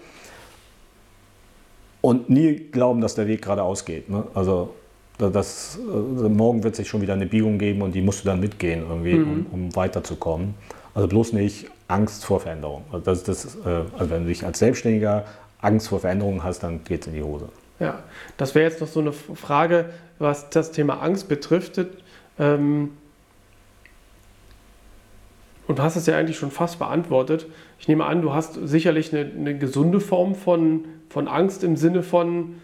Und 2.01 2.29
nie 2.29 2.55
glauben, 2.55 3.01
dass 3.01 3.15
der 3.15 3.27
Weg 3.27 3.41
geradeaus 3.41 3.83
geht. 3.83 4.09
Ne? 4.09 4.23
Also 4.33 4.75
das, 5.17 5.79
also 5.87 6.29
morgen 6.29 6.63
wird 6.63 6.75
sich 6.75 6.87
schon 6.87 7.01
wieder 7.01 7.13
eine 7.13 7.25
Biegung 7.25 7.57
geben 7.57 7.81
und 7.81 7.95
die 7.95 8.01
musst 8.01 8.23
du 8.23 8.27
dann 8.27 8.39
mitgehen, 8.39 8.83
irgendwie, 8.87 9.15
mhm. 9.15 9.47
um, 9.51 9.63
um, 9.63 9.75
weiterzukommen. 9.75 10.53
Also 10.93 11.07
bloß 11.07 11.33
nicht 11.33 11.67
Angst 11.87 12.23
vor 12.25 12.39
Veränderung. 12.39 12.83
Also, 12.91 13.05
das, 13.05 13.23
das, 13.23 13.55
äh, 13.65 13.83
also 13.97 14.11
wenn 14.11 14.23
du 14.23 14.29
dich 14.29 14.45
als 14.45 14.59
Selbstständiger 14.59 15.25
Angst 15.59 15.89
vor 15.89 15.99
Veränderungen 15.99 16.43
hast, 16.43 16.61
dann 16.61 16.83
geht 16.83 17.01
es 17.01 17.07
in 17.07 17.13
die 17.13 17.23
Hose. 17.23 17.49
Ja, 17.79 18.03
das 18.37 18.55
wäre 18.55 18.69
jetzt 18.69 18.81
noch 18.81 18.87
so 18.87 18.99
eine 18.99 19.11
Frage, 19.11 19.85
was 20.19 20.49
das 20.49 20.71
Thema 20.71 21.01
Angst 21.01 21.27
betrifft. 21.27 21.79
Ähm, 22.39 22.91
und 25.67 25.79
du 25.79 25.83
hast 25.83 25.95
es 25.95 26.05
ja 26.05 26.17
eigentlich 26.17 26.37
schon 26.37 26.51
fast 26.51 26.79
beantwortet. 26.79 27.45
Ich 27.79 27.87
nehme 27.87 28.05
an, 28.05 28.21
du 28.21 28.33
hast 28.33 28.55
sicherlich 28.63 29.13
eine, 29.13 29.29
eine 29.29 29.57
gesunde 29.57 29.99
Form 29.99 30.35
von, 30.35 30.85
von 31.09 31.27
Angst 31.27 31.63
im 31.63 31.75
Sinne 31.75 32.03
von, 32.03 32.55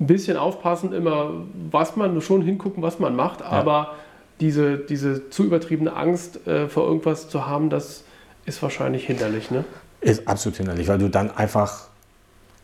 ein 0.00 0.06
bisschen 0.06 0.36
aufpassen, 0.36 0.92
immer, 0.92 1.44
was 1.70 1.94
man 1.96 2.20
schon 2.22 2.42
hingucken, 2.42 2.82
was 2.82 2.98
man 2.98 3.14
macht, 3.14 3.42
aber 3.42 3.96
diese, 4.40 4.78
diese 4.78 5.28
zu 5.28 5.44
übertriebene 5.44 5.94
Angst 5.94 6.46
äh, 6.46 6.68
vor 6.68 6.86
irgendwas 6.86 7.28
zu 7.28 7.46
haben, 7.46 7.68
das 7.68 8.04
ist 8.46 8.62
wahrscheinlich 8.62 9.06
hinderlich, 9.06 9.50
ne? 9.50 9.64
Ist 10.00 10.26
absolut 10.26 10.56
hinderlich, 10.56 10.88
weil 10.88 10.96
du 10.96 11.10
dann 11.10 11.30
einfach 11.30 11.88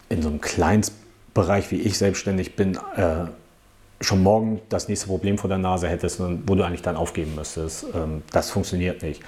in 0.08 0.22
so 0.22 0.30
einem 0.30 0.40
Kleinstbereich, 0.40 1.70
wie 1.70 1.76
ich 1.76 1.98
selbstständig 1.98 2.56
bin, 2.56 2.78
äh, 2.96 3.26
schon 4.00 4.22
morgen 4.22 4.60
das 4.68 4.88
nächste 4.88 5.06
Problem 5.06 5.38
vor 5.38 5.48
der 5.48 5.58
Nase 5.58 5.88
hättest, 5.88 6.20
wo 6.20 6.54
du 6.54 6.62
eigentlich 6.62 6.82
dann 6.82 6.96
aufgeben 6.96 7.34
müsstest. 7.34 7.86
Ähm, 7.94 8.22
das 8.32 8.50
funktioniert 8.50 9.02
nicht. 9.02 9.22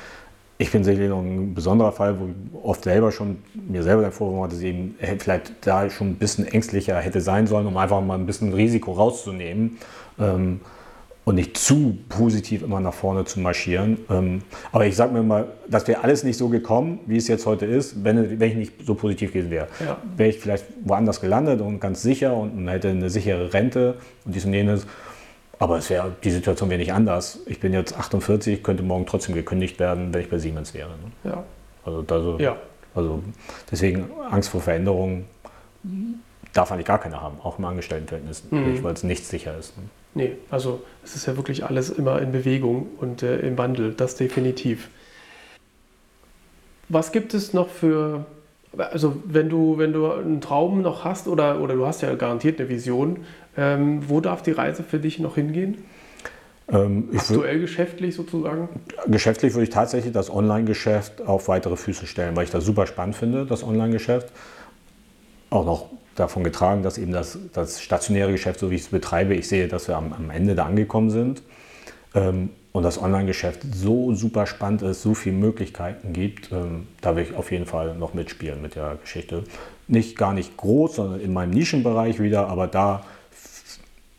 Ich 0.61 0.73
bin 0.73 0.83
sicherlich 0.83 1.09
noch 1.09 1.21
ein 1.21 1.55
besonderer 1.55 1.93
Fall, 1.93 2.19
wo 2.19 2.27
ich 2.27 2.65
oft 2.65 2.83
selber 2.83 3.13
schon 3.13 3.39
mir 3.55 3.85
selber 3.85 4.03
den 4.03 4.11
Vorwurf 4.11 4.45
hatte, 4.45 4.57
dass 4.57 4.63
ich 4.63 4.69
eben 4.69 4.97
vielleicht 5.19 5.53
da 5.61 5.89
schon 5.89 6.09
ein 6.09 6.15
bisschen 6.17 6.47
ängstlicher 6.47 6.99
hätte 6.99 7.21
sein 7.21 7.47
sollen, 7.47 7.67
um 7.67 7.77
einfach 7.77 8.01
mal 8.01 8.19
ein 8.19 8.27
bisschen 8.27 8.53
Risiko 8.53 8.93
rauszunehmen. 8.93 9.79
Ähm, 10.19 10.61
und 11.29 11.35
nicht 11.35 11.59
zu 11.59 11.99
positiv 12.09 12.63
immer 12.63 12.81
nach 12.81 12.95
vorne 12.95 13.27
zu 13.27 13.39
marschieren. 13.41 13.99
Ähm, 14.09 14.41
aber 14.73 14.87
ich 14.87 14.97
sage 14.97 15.13
mir 15.13 15.23
mal, 15.23 15.49
das 15.69 15.87
wäre 15.87 16.03
alles 16.03 16.25
nicht 16.25 16.39
so 16.39 16.49
gekommen, 16.49 17.01
wie 17.05 17.19
es 17.19 17.29
jetzt 17.29 17.45
heute 17.45 17.67
ist, 17.67 18.03
wenn, 18.03 18.41
wenn 18.41 18.49
ich 18.49 18.57
nicht 18.57 18.87
so 18.87 18.95
positiv 18.95 19.35
gewesen 19.35 19.51
wäre. 19.51 19.69
Ja. 19.85 19.99
Wäre 20.17 20.31
ich 20.31 20.39
vielleicht 20.39 20.65
woanders 20.85 21.21
gelandet 21.21 21.61
und 21.61 21.81
ganz 21.81 22.01
sicher 22.01 22.35
und 22.35 22.67
hätte 22.67 22.89
eine 22.89 23.11
sichere 23.11 23.53
Rente 23.53 23.97
und 24.25 24.35
dies 24.35 24.47
und 24.47 24.55
jenes. 24.55 24.87
Aber 25.59 25.77
es 25.77 25.91
wäre, 25.91 26.13
die 26.25 26.31
Situation 26.31 26.71
wäre 26.71 26.79
nicht 26.79 26.95
anders. 26.95 27.41
Ich 27.45 27.61
bin 27.61 27.75
jetzt 27.75 27.95
48, 27.95 28.63
könnte 28.63 28.83
morgen 28.83 29.05
trotzdem 29.05 29.35
gekündigt 29.35 29.79
werden, 29.79 30.15
wenn 30.15 30.23
ich 30.23 30.31
bei 30.31 30.39
Siemens 30.39 30.73
wäre. 30.73 30.89
Ne? 30.89 31.31
Ja. 31.31 31.45
Also, 31.85 32.05
also, 32.09 32.39
ja. 32.39 32.57
also 32.95 33.23
deswegen 33.71 34.07
Angst 34.31 34.49
vor 34.49 34.63
Veränderungen 34.63 35.27
darf 36.55 36.73
eigentlich 36.73 36.87
gar 36.87 36.99
keiner 36.99 37.21
haben, 37.21 37.37
auch 37.43 37.59
im 37.59 37.67
Angestelltenverhältnis, 37.67 38.45
mhm. 38.51 38.83
weil 38.83 38.95
es 38.95 39.03
nicht 39.03 39.27
sicher 39.27 39.59
ist. 39.59 39.77
Ne? 39.77 39.85
Nee, 40.15 40.33
also 40.51 40.83
es 41.05 41.15
ist 41.15 41.27
ja 41.27 41.37
wirklich 41.37 41.65
alles 41.65 41.91
immer 41.91 42.21
in 42.21 42.33
Bewegung 42.33 42.89
und 42.99 43.23
äh, 43.23 43.39
im 43.41 43.57
Wandel, 43.59 43.93
das 43.95 44.17
definitiv. 44.17 44.89
Was 46.89 47.13
gibt 47.13 47.35
es 47.35 47.53
noch 47.53 47.69
für, 47.69 48.25
also 48.77 49.17
wenn 49.25 49.49
du, 49.49 49.79
wenn 49.79 49.93
du 49.93 50.11
einen 50.11 50.41
Traum 50.41 50.83
noch 50.83 51.05
hast 51.05 51.29
oder, 51.29 51.61
oder 51.61 51.75
du 51.75 51.87
hast 51.87 52.01
ja 52.01 52.15
garantiert 52.15 52.59
eine 52.59 52.69
Vision, 52.69 53.19
ähm, 53.57 54.09
wo 54.09 54.21
darf 54.21 54.43
die 54.43 54.53
Reise 54.53 54.83
für 54.83 54.99
dich 54.99 55.19
noch 55.19 55.35
hingehen? 55.35 55.85
Ähm, 56.71 57.09
Aktuell 57.17 57.61
geschäftlich 57.61 58.15
sozusagen? 58.15 58.69
Geschäftlich 59.07 59.55
würde 59.55 59.65
ich 59.65 59.71
tatsächlich 59.71 60.13
das 60.13 60.31
Online-Geschäft 60.31 61.23
auf 61.23 61.49
weitere 61.49 61.77
Füße 61.77 62.07
stellen, 62.07 62.37
weil 62.37 62.45
ich 62.45 62.51
das 62.51 62.65
super 62.65 62.87
spannend 62.87 63.17
finde, 63.17 63.47
das 63.47 63.65
Online-Geschäft. 63.65 64.33
Auch 65.51 65.65
noch 65.65 65.87
davon 66.19 66.45
getragen, 66.45 66.83
dass 66.83 66.99
eben 66.99 67.13
das, 67.13 67.39
das 67.53 67.81
stationäre 67.81 68.33
Geschäft, 68.33 68.61
so 68.61 68.71
wie 68.71 68.77
ich 68.77 68.83
es 68.83 68.89
betreibe, 68.89 69.35
ich 69.35 69.49
sehe, 69.49 69.69
dass 69.69 69.89
wir 69.89 69.97
am, 69.97 70.13
am 70.13 70.31
Ende 70.31 70.55
da 70.55 70.67
angekommen 70.67 71.11
sind. 71.11 71.43
Ähm, 72.15 72.51
und 72.73 72.83
das 72.83 73.01
Online-Geschäft 73.01 73.63
so 73.75 74.15
super 74.15 74.47
spannend 74.47 74.83
ist, 74.83 75.03
so 75.03 75.15
viele 75.15 75.37
Möglichkeiten 75.37 76.13
gibt, 76.13 76.53
ähm, 76.53 76.87
da 77.01 77.17
will 77.17 77.25
ich 77.25 77.35
auf 77.35 77.51
jeden 77.51 77.67
Fall 77.67 77.97
noch 77.97 78.15
mitspielen 78.15 78.63
mit 78.63 78.77
der 78.77 78.99
Geschichte. 79.01 79.45
Nicht 79.89 80.17
gar 80.17 80.33
nicht 80.33 80.57
groß, 80.57 80.97
sondern 80.97 81.21
in 81.21 81.33
meinem 81.33 81.51
Nischenbereich 81.51 82.21
wieder, 82.21 82.49
aber 82.49 82.67
da 82.67 83.05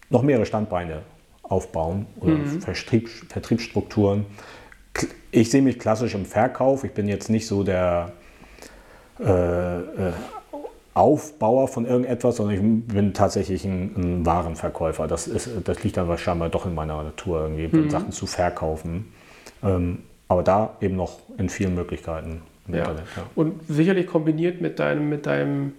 noch 0.09 0.23
mehrere 0.23 0.45
Standbeine 0.45 1.03
aufbauen 1.43 2.07
oder 2.19 2.33
mhm. 2.33 2.61
Vertrieb, 2.61 3.09
Vertriebsstrukturen. 3.29 4.25
Ich 5.31 5.51
sehe 5.51 5.61
mich 5.61 5.79
klassisch 5.79 6.15
im 6.15 6.25
Verkauf. 6.25 6.83
Ich 6.83 6.91
bin 6.91 7.07
jetzt 7.07 7.29
nicht 7.29 7.47
so 7.47 7.63
der 7.63 8.11
äh, 9.19 9.23
äh, 9.23 10.13
Aufbauer 10.93 11.67
von 11.67 11.85
irgendetwas, 11.85 12.37
sondern 12.37 12.55
ich 12.55 12.93
bin 12.93 13.13
tatsächlich 13.13 13.63
ein, 13.65 13.93
ein 13.95 14.25
Warenverkäufer. 14.25 15.07
Das, 15.07 15.27
ist, 15.27 15.49
das 15.63 15.83
liegt 15.83 15.97
dann 15.97 16.07
wahrscheinlich 16.07 16.51
doch 16.51 16.65
in 16.65 16.75
meiner 16.75 17.03
Natur, 17.03 17.41
irgendwie 17.41 17.75
mhm. 17.75 17.89
Sachen 17.89 18.11
zu 18.11 18.25
verkaufen. 18.25 19.13
Ähm, 19.63 19.99
aber 20.27 20.43
da 20.43 20.77
eben 20.81 20.95
noch 20.95 21.19
in 21.37 21.49
vielen 21.49 21.75
Möglichkeiten 21.75 22.41
im 22.67 22.73
ja. 22.73 22.81
Internet. 22.81 23.03
Ja. 23.15 23.23
Und 23.35 23.61
sicherlich 23.67 24.07
kombiniert 24.07 24.61
mit 24.61 24.79
deinem, 24.79 25.09
mit 25.09 25.25
deinem 25.25 25.73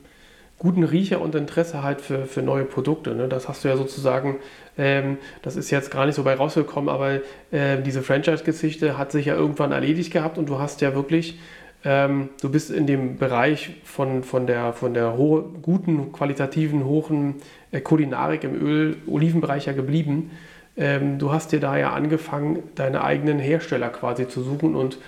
guten 0.59 0.85
Riecher 0.85 1.21
und 1.23 1.35
Interesse 1.35 1.83
halt 1.83 2.03
für, 2.03 2.27
für 2.27 2.43
neue 2.43 2.65
Produkte. 2.65 3.15
Ne? 3.15 3.29
Das 3.29 3.49
hast 3.49 3.65
du 3.65 3.69
ja 3.69 3.77
sozusagen, 3.77 4.37
ähm, 4.77 5.17
das 5.41 5.57
ist 5.57 5.71
jetzt 5.71 5.91
gar 5.91 6.05
nicht 6.05 6.15
so 6.15 6.23
bei 6.23 6.35
rausgekommen, 6.35 6.91
aber 6.91 7.21
äh, 7.51 7.81
diese 7.83 8.03
Franchise-Geschichte 8.03 8.99
hat 8.99 9.11
sich 9.11 9.27
ja 9.27 9.35
irgendwann 9.35 9.73
erledigt 9.73 10.13
gehabt 10.13 10.37
und 10.37 10.49
du 10.51 10.59
hast 10.59 10.83
ja 10.83 10.95
wirklich 10.95 11.39
ähm, 11.85 12.28
du 12.41 12.51
bist 12.51 12.70
in 12.70 12.87
dem 12.87 13.16
Bereich 13.16 13.76
von, 13.85 14.22
von 14.22 14.47
der, 14.47 14.72
von 14.72 14.93
der 14.93 15.14
guten, 15.62 16.12
qualitativen, 16.12 16.85
hohen 16.85 17.37
äh, 17.72 17.81
Kulinarik 17.81 18.45
im 18.45 18.55
Öl, 18.55 18.97
Olivenbereich 19.07 19.66
ja 19.66 19.72
geblieben. 19.72 20.31
Ähm, 20.76 21.18
du 21.18 21.33
hast 21.33 21.53
dir 21.53 21.61
da 21.61 21.78
ja 21.78 21.93
angefangen, 21.93 22.62
deine 22.74 23.03
eigenen 23.03 23.39
Hersteller 23.39 23.89
quasi 23.89 24.28
zu 24.28 24.43
suchen 24.43 24.74
und 24.74 24.99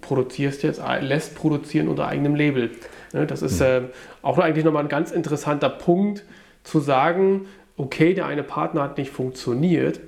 produzierst 0.00 0.62
jetzt, 0.64 0.80
äh, 0.80 1.00
lässt 1.00 1.36
produzieren 1.36 1.88
unter 1.88 2.08
eigenem 2.08 2.34
Label. 2.34 2.70
Ne, 3.12 3.26
das 3.26 3.42
ist 3.42 3.60
äh, 3.60 3.82
auch 4.22 4.38
eigentlich 4.38 4.64
nochmal 4.64 4.82
ein 4.82 4.88
ganz 4.88 5.12
interessanter 5.12 5.68
Punkt 5.68 6.24
zu 6.64 6.80
sagen, 6.80 7.46
okay, 7.76 8.14
der 8.14 8.26
eine 8.26 8.42
Partner 8.42 8.82
hat 8.82 8.98
nicht 8.98 9.10
funktioniert, 9.10 10.00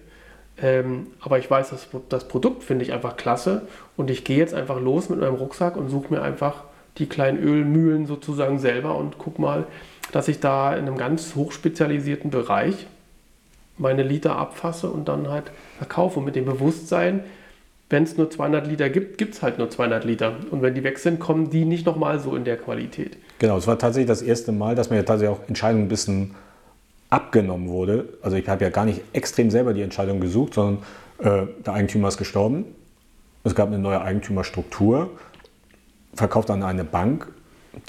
ähm, 0.63 1.09
aber 1.21 1.39
ich 1.39 1.51
weiß, 1.51 1.71
das, 1.71 1.89
das 2.09 2.29
Produkt 2.29 2.63
finde 2.63 2.85
ich 2.85 2.93
einfach 2.93 3.17
klasse 3.17 3.63
und 3.97 4.11
ich 4.11 4.25
gehe 4.25 4.39
jetzt 4.39 4.55
einfach 4.55 4.81
los 4.81 5.09
mit 5.11 5.21
meinem 5.21 5.35
Rucksack 5.35 5.77
und 5.77 5.91
suche 5.91 6.15
mir 6.15 6.23
einfach 6.23 6.65
die 6.99 7.07
kleinen 7.07 7.39
Ölmühlen 7.39 8.07
sozusagen 8.07 8.59
selber 8.59 8.97
und 8.97 9.19
guck 9.19 9.39
mal, 9.39 9.67
dass 10.13 10.29
ich 10.29 10.41
da 10.41 10.75
in 10.75 10.87
einem 10.87 10.97
ganz 10.97 11.35
hochspezialisierten 11.35 12.31
Bereich 12.31 12.87
meine 13.77 14.03
Liter 14.03 14.37
abfasse 14.37 14.89
und 14.89 15.09
dann 15.09 15.29
halt 15.29 15.51
verkaufe. 15.77 16.21
Und 16.21 16.25
mit 16.25 16.37
dem 16.37 16.47
Bewusstsein, 16.47 17.25
wenn 17.91 18.05
es 18.05 18.17
nur 18.17 18.31
200 18.31 18.67
Liter 18.67 18.89
gibt, 18.89 19.19
gibt 19.19 19.35
es 19.35 19.43
halt 19.43 19.59
nur 19.59 19.69
200 19.69 20.05
Liter. 20.05 20.37
Und 20.51 20.63
wenn 20.63 20.75
die 20.75 20.83
weg 20.85 20.99
sind, 20.99 21.21
kommen 21.21 21.51
die 21.51 21.67
nicht 21.67 21.85
nochmal 21.85 22.19
so 22.19 22.35
in 22.35 22.45
der 22.45 22.57
Qualität. 22.57 23.19
Genau, 23.39 23.59
es 23.59 23.67
war 23.67 23.79
tatsächlich 23.79 24.09
das 24.09 24.23
erste 24.23 24.53
Mal, 24.53 24.75
dass 24.75 24.89
mir 24.89 25.05
tatsächlich 25.05 25.37
auch 25.37 25.47
Entscheidungen 25.49 25.85
ein 25.85 25.89
bisschen 25.89 26.35
abgenommen 27.11 27.69
wurde. 27.69 28.09
Also 28.23 28.37
ich 28.37 28.49
habe 28.49 28.65
ja 28.65 28.71
gar 28.71 28.85
nicht 28.85 29.03
extrem 29.13 29.51
selber 29.51 29.73
die 29.75 29.83
Entscheidung 29.83 30.21
gesucht, 30.21 30.55
sondern 30.55 30.83
äh, 31.19 31.47
der 31.65 31.75
Eigentümer 31.75 32.09
ist 32.09 32.19
gestorben. 32.19 32.65
Es 33.45 33.55
gab 33.55 33.69
eine 33.69 33.79
neue 33.79 34.01
Eigentümerstruktur, 34.01 35.11
verkauft 36.15 36.51
an 36.51 36.63
eine 36.63 36.85
Bank, 36.85 37.29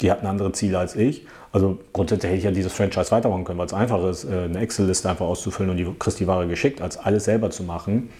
die 0.00 0.10
hat 0.10 0.24
andere 0.24 0.52
Ziele 0.52 0.78
als 0.78 0.94
ich. 0.94 1.26
Also 1.50 1.78
grundsätzlich 1.92 2.30
hätte 2.30 2.38
ich 2.38 2.44
ja 2.44 2.50
dieses 2.50 2.72
Franchise 2.72 3.10
weitermachen 3.10 3.44
können, 3.44 3.58
weil 3.58 3.66
es 3.66 3.72
einfach 3.72 4.04
ist, 4.04 4.24
äh, 4.24 4.44
eine 4.44 4.60
Excel-Liste 4.60 5.10
einfach 5.10 5.26
auszufüllen 5.26 5.70
und 5.70 5.76
die 5.78 5.86
kriegst 5.98 6.20
die 6.20 6.26
Ware 6.26 6.46
geschickt, 6.46 6.80
als 6.80 6.96
alles 6.96 7.24
selber 7.24 7.50
zu 7.50 7.64
machen. 7.64 8.10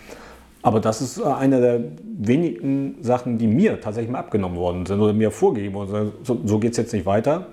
Aber 0.63 0.81
das 0.81 1.01
ist 1.01 1.19
äh, 1.19 1.25
eine 1.25 1.61
der 1.61 1.81
wenigen 2.19 2.97
Sachen, 3.03 3.39
die 3.39 3.47
mir 3.47 3.81
tatsächlich 3.81 4.11
mal 4.11 4.19
abgenommen 4.19 4.57
worden 4.57 4.87
sind 4.87 4.99
oder 4.99 5.13
mir 5.13 5.31
vorgegeben 5.31 5.75
worden 5.75 5.91
sind. 5.91 6.27
So, 6.27 6.41
so 6.45 6.59
geht 6.59 6.73
es 6.73 6.79
jetzt 6.79 6.93
nicht 6.93 7.07
weiter 7.07 7.47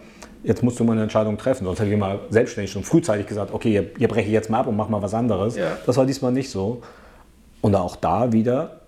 jetzt 0.43 0.63
musst 0.63 0.79
du 0.79 0.83
mal 0.83 0.93
eine 0.93 1.03
Entscheidung 1.03 1.37
treffen. 1.37 1.65
Sonst 1.65 1.79
hätte 1.79 1.91
ich 1.91 1.97
mal 1.97 2.19
selbstständig 2.29 2.71
schon 2.71 2.83
frühzeitig 2.83 3.27
gesagt, 3.27 3.53
okay, 3.53 3.71
hier, 3.71 3.85
hier 3.97 4.07
breche 4.07 4.27
ich 4.27 4.33
jetzt 4.33 4.49
mal 4.49 4.59
ab 4.59 4.67
und 4.67 4.75
mach 4.75 4.89
mal 4.89 5.01
was 5.01 5.13
anderes. 5.13 5.55
Ja. 5.55 5.77
Das 5.85 5.97
war 5.97 6.05
diesmal 6.05 6.31
nicht 6.31 6.49
so. 6.49 6.81
Und 7.61 7.75
auch 7.75 7.95
da 7.95 8.31
wieder 8.31 8.81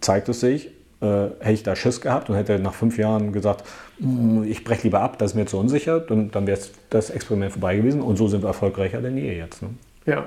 zeigt 0.00 0.28
es 0.28 0.40
sich, 0.40 0.70
äh, 1.00 1.06
hätte 1.40 1.52
ich 1.52 1.62
da 1.62 1.76
Schiss 1.76 2.00
gehabt 2.00 2.28
und 2.28 2.36
hätte 2.36 2.58
nach 2.58 2.74
fünf 2.74 2.98
Jahren 2.98 3.32
gesagt, 3.32 3.64
mm, 4.00 4.44
ich 4.44 4.64
breche 4.64 4.84
lieber 4.84 5.00
ab, 5.00 5.18
das 5.18 5.32
ist 5.32 5.34
mir 5.34 5.46
zu 5.46 5.58
unsicher, 5.58 6.00
dann, 6.00 6.30
dann 6.30 6.46
wäre 6.46 6.58
das 6.90 7.10
Experiment 7.10 7.52
vorbei 7.52 7.76
gewesen. 7.76 8.02
Und 8.02 8.16
so 8.16 8.28
sind 8.28 8.42
wir 8.42 8.48
erfolgreicher 8.48 9.00
denn 9.00 9.16
je 9.16 9.36
jetzt. 9.36 9.62
Ne? 9.62 9.70
Ja, 10.06 10.24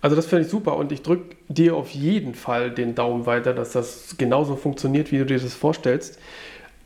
also 0.00 0.16
das 0.16 0.26
finde 0.26 0.44
ich 0.44 0.50
super 0.50 0.76
und 0.76 0.90
ich 0.90 1.02
drücke 1.02 1.36
dir 1.48 1.76
auf 1.76 1.90
jeden 1.90 2.34
Fall 2.34 2.72
den 2.72 2.94
Daumen 2.94 3.24
weiter, 3.24 3.54
dass 3.54 3.72
das 3.72 4.16
genauso 4.18 4.56
funktioniert, 4.56 5.12
wie 5.12 5.18
du 5.18 5.26
dir 5.26 5.38
das 5.38 5.54
vorstellst. 5.54 6.18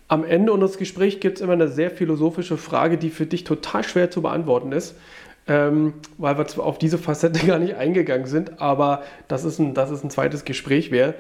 Am 0.09 0.25
Ende 0.25 0.53
unseres 0.53 0.79
Gesprächs 0.79 1.19
gibt 1.21 1.39
es 1.39 1.43
immer 1.43 1.55
eine 1.55 1.69
sehr 1.69 1.91
philosophische 1.91 2.57
Frage, 2.57 2.97
die 2.97 3.11
für 3.11 3.27
dich 3.27 3.45
total 3.45 3.83
schwer 3.83 4.11
zu 4.11 4.23
beantworten 4.23 4.73
ist, 4.73 4.95
ähm, 5.49 5.95
weil 6.17 6.39
wir 6.39 6.47
auf 6.65 6.79
diese 6.79 6.99
Facette 6.99 7.45
gar 7.47 7.59
nicht 7.59 7.75
eingegangen 7.75 8.27
sind, 8.27 8.61
aber 8.61 9.03
das 9.29 9.45
ist 9.45 9.59
ein, 9.59 9.75
das 9.75 9.91
ist 9.91 10.05
ein 10.05 10.11
zweites 10.11 10.45
Gespräch 10.45 10.91
wäre. 10.91 11.15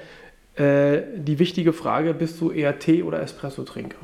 Äh, 0.56 1.02
die 1.16 1.38
wichtige 1.38 1.72
Frage, 1.72 2.14
bist 2.14 2.40
du 2.40 2.50
eher 2.50 2.78
Tee- 2.78 3.02
oder 3.02 3.20
Espresso-Trinker? 3.20 3.98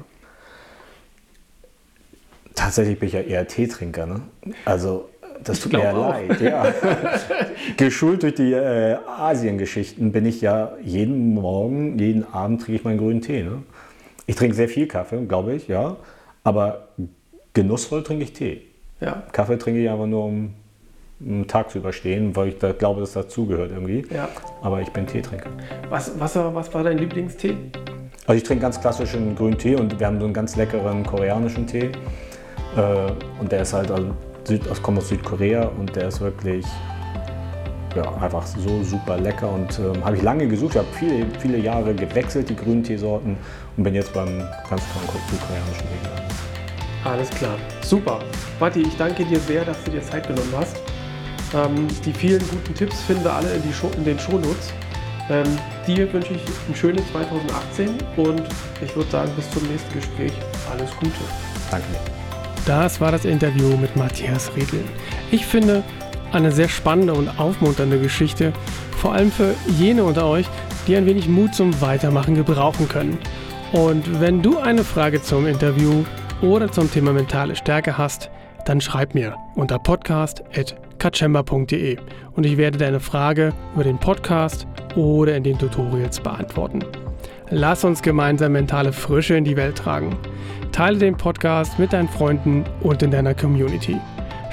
Tatsächlich 2.54 2.98
bin 2.98 3.08
ich 3.08 3.14
ja 3.14 3.20
eher 3.20 3.46
Teetrinker. 3.46 4.06
Ne? 4.06 4.20
Also 4.64 5.08
das 5.42 5.60
tut 5.60 5.72
mir 5.72 5.84
ja 5.84 5.92
leid. 5.92 6.40
Ja. 6.40 6.66
Geschult 7.76 8.22
durch 8.22 8.34
die 8.34 8.52
äh, 8.52 8.96
Asiengeschichten 9.06 10.12
bin 10.12 10.26
ich 10.26 10.40
ja 10.40 10.72
jeden 10.82 11.34
Morgen, 11.34 11.98
jeden 11.98 12.30
Abend 12.32 12.60
trinke 12.60 12.78
ich 12.78 12.84
meinen 12.84 12.98
grünen 12.98 13.22
Tee. 13.22 13.42
Ne? 13.42 13.62
Ich 14.26 14.36
trinke 14.36 14.54
sehr 14.54 14.68
viel 14.68 14.86
Kaffee, 14.86 15.24
glaube 15.26 15.54
ich, 15.54 15.68
ja. 15.68 15.96
Aber 16.44 16.88
genussvoll 17.54 18.02
trinke 18.02 18.24
ich 18.24 18.32
Tee. 18.32 18.62
Ja. 19.00 19.22
Kaffee 19.32 19.58
trinke 19.58 19.82
ich 19.82 19.90
aber 19.90 20.06
nur, 20.06 20.24
um 20.24 20.54
einen 21.24 21.46
Tag 21.46 21.70
zu 21.70 21.78
überstehen, 21.78 22.34
weil 22.34 22.48
ich 22.48 22.58
da 22.58 22.72
glaube, 22.72 23.00
dass 23.00 23.12
das 23.12 23.26
dazugehört 23.26 23.70
irgendwie. 23.70 24.04
Ja. 24.12 24.28
Aber 24.62 24.80
ich 24.80 24.90
bin 24.90 25.06
Teetrinker. 25.06 25.50
Was, 25.88 26.18
was, 26.18 26.36
was 26.36 26.72
war 26.74 26.82
dein 26.82 26.98
Lieblingstee? 26.98 27.56
Also 28.26 28.36
ich 28.36 28.42
trinke 28.44 28.62
ganz 28.62 28.80
klassischen 28.80 29.34
grünen 29.34 29.58
Tee 29.58 29.76
und 29.76 29.98
wir 29.98 30.06
haben 30.06 30.18
so 30.18 30.24
einen 30.24 30.34
ganz 30.34 30.56
leckeren 30.56 31.04
koreanischen 31.04 31.66
Tee. 31.66 31.90
Äh, 32.76 33.40
und 33.40 33.50
der 33.50 33.62
ist 33.62 33.72
halt, 33.72 33.90
also 33.90 34.14
Süd, 34.44 34.82
kommt 34.82 34.98
aus 34.98 35.08
Südkorea 35.08 35.64
und 35.78 35.94
der 35.94 36.08
ist 36.08 36.20
wirklich 36.20 36.64
ja, 37.94 38.14
einfach 38.20 38.46
so 38.46 38.82
super 38.82 39.18
lecker 39.18 39.50
und 39.50 39.78
ähm, 39.78 40.04
habe 40.04 40.16
ich 40.16 40.22
lange 40.22 40.46
gesucht. 40.46 40.72
Ich 40.74 40.78
habe 40.78 40.88
viele, 40.98 41.26
viele 41.38 41.58
Jahre 41.58 41.94
gewechselt, 41.94 42.48
die 42.48 42.56
grünen 42.56 42.82
Teesorten 42.82 43.36
und 43.76 43.84
bin 43.84 43.94
jetzt 43.94 44.12
beim 44.12 44.38
ganz 44.68 44.82
tollen 44.92 45.22
südkoreanischen 45.30 45.84
Weg. 45.84 46.32
Alles 47.04 47.30
klar, 47.30 47.56
super. 47.82 48.20
Matti, 48.60 48.82
ich 48.82 48.96
danke 48.96 49.24
dir 49.24 49.40
sehr, 49.40 49.64
dass 49.64 49.82
du 49.84 49.90
dir 49.90 50.02
Zeit 50.02 50.26
genommen 50.26 50.52
hast. 50.56 50.76
Ähm, 51.54 51.88
die 52.04 52.12
vielen 52.12 52.40
guten 52.48 52.74
Tipps 52.74 53.02
finden 53.02 53.24
wir 53.24 53.32
alle 53.32 53.52
in, 53.54 53.62
die 53.62 53.72
Show, 53.72 53.90
in 53.96 54.04
den 54.04 54.18
Shownotes. 54.18 54.72
Ähm, 55.30 55.58
dir 55.86 56.12
wünsche 56.12 56.34
ich 56.34 56.42
ein 56.68 56.74
schönes 56.74 57.02
2018 57.12 57.90
und 58.16 58.42
ich 58.84 58.94
würde 58.96 59.10
sagen, 59.10 59.30
bis 59.36 59.50
zum 59.50 59.62
nächsten 59.68 59.92
Gespräch 59.92 60.32
alles 60.70 60.90
Gute. 60.96 61.12
Danke. 61.70 61.86
Das 62.66 63.00
war 63.00 63.10
das 63.10 63.24
Interview 63.24 63.76
mit 63.76 63.96
Matthias 63.96 64.54
Riedl. 64.54 64.84
Ich 65.32 65.44
finde, 65.44 65.82
eine 66.32 66.52
sehr 66.52 66.68
spannende 66.68 67.14
und 67.14 67.38
aufmunternde 67.38 67.98
Geschichte, 67.98 68.52
vor 68.96 69.12
allem 69.12 69.30
für 69.30 69.54
jene 69.78 70.04
unter 70.04 70.26
euch, 70.26 70.46
die 70.86 70.96
ein 70.96 71.06
wenig 71.06 71.28
Mut 71.28 71.54
zum 71.54 71.80
Weitermachen 71.80 72.34
gebrauchen 72.34 72.88
können. 72.88 73.18
Und 73.72 74.20
wenn 74.20 74.42
du 74.42 74.58
eine 74.58 74.84
Frage 74.84 75.22
zum 75.22 75.46
Interview 75.46 76.04
oder 76.42 76.70
zum 76.70 76.90
Thema 76.90 77.12
mentale 77.12 77.56
Stärke 77.56 77.96
hast, 77.96 78.30
dann 78.66 78.80
schreib 78.80 79.14
mir 79.14 79.36
unter 79.54 79.78
podcast.kachemba.de 79.78 81.98
und 82.34 82.46
ich 82.46 82.56
werde 82.56 82.78
deine 82.78 83.00
Frage 83.00 83.52
über 83.74 83.84
den 83.84 83.98
Podcast 83.98 84.66
oder 84.94 85.36
in 85.36 85.42
den 85.42 85.58
Tutorials 85.58 86.20
beantworten. 86.20 86.84
Lass 87.50 87.84
uns 87.84 88.00
gemeinsam 88.02 88.52
mentale 88.52 88.92
Frische 88.92 89.34
in 89.34 89.44
die 89.44 89.56
Welt 89.56 89.76
tragen. 89.76 90.16
Teile 90.70 90.98
den 90.98 91.16
Podcast 91.16 91.76
mit 91.78 91.92
deinen 91.92 92.08
Freunden 92.08 92.64
und 92.80 93.02
in 93.02 93.10
deiner 93.10 93.34
Community. 93.34 93.98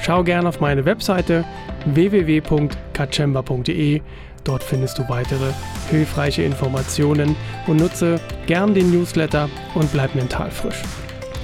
Schau 0.02 0.24
gerne 0.24 0.50
auf 0.50 0.60
meine 0.60 0.86
Webseite 0.86 1.46
www.kachemba.de. 1.86 4.02
Dort 4.44 4.64
findest 4.64 4.98
du 4.98 5.08
weitere 5.10 5.52
hilfreiche 5.90 6.42
Informationen 6.44 7.36
und 7.68 7.78
nutze 7.78 8.20
gern 8.48 8.74
den 8.74 8.92
Newsletter 8.92 9.50
und 9.76 9.92
bleib 9.92 10.16
mental 10.16 10.50
frisch. 10.50 10.82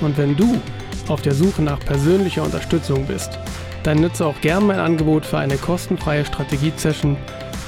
Und 0.02 0.18
wenn 0.18 0.36
du 0.36 0.60
auf 1.08 1.22
der 1.22 1.34
Suche 1.34 1.62
nach 1.62 1.80
persönlicher 1.80 2.44
Unterstützung 2.44 3.06
bist, 3.06 3.40
dann 3.84 4.02
nutze 4.02 4.26
auch 4.26 4.42
gern 4.42 4.66
mein 4.66 4.80
Angebot 4.80 5.26
für 5.26 5.38
eine 5.38 5.56
kostenfreie 5.58 6.26
Strategie-Session 6.26 7.16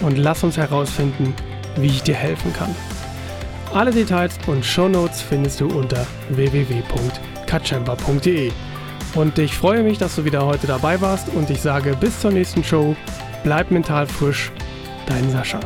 und 0.01 0.17
lass 0.17 0.43
uns 0.43 0.57
herausfinden, 0.57 1.33
wie 1.75 1.87
ich 1.87 2.03
dir 2.03 2.15
helfen 2.15 2.51
kann. 2.53 2.75
Alle 3.73 3.91
Details 3.91 4.37
und 4.47 4.65
Shownotes 4.65 5.21
findest 5.21 5.61
du 5.61 5.67
unter 5.67 6.05
www.kachemba.de. 6.29 8.51
Und 9.17 9.39
ich 9.39 9.57
freue 9.57 9.81
mich, 9.81 9.97
dass 9.97 10.15
du 10.15 10.25
wieder 10.25 10.45
heute 10.45 10.67
dabei 10.67 11.01
warst 11.01 11.29
und 11.29 11.49
ich 11.49 11.59
sage 11.59 11.97
bis 11.99 12.21
zur 12.21 12.29
nächsten 12.29 12.63
Show. 12.63 12.95
Bleib 13.43 13.71
mental 13.71 14.05
frisch, 14.05 14.51
dein 15.07 15.27
Sascha. 15.31 15.59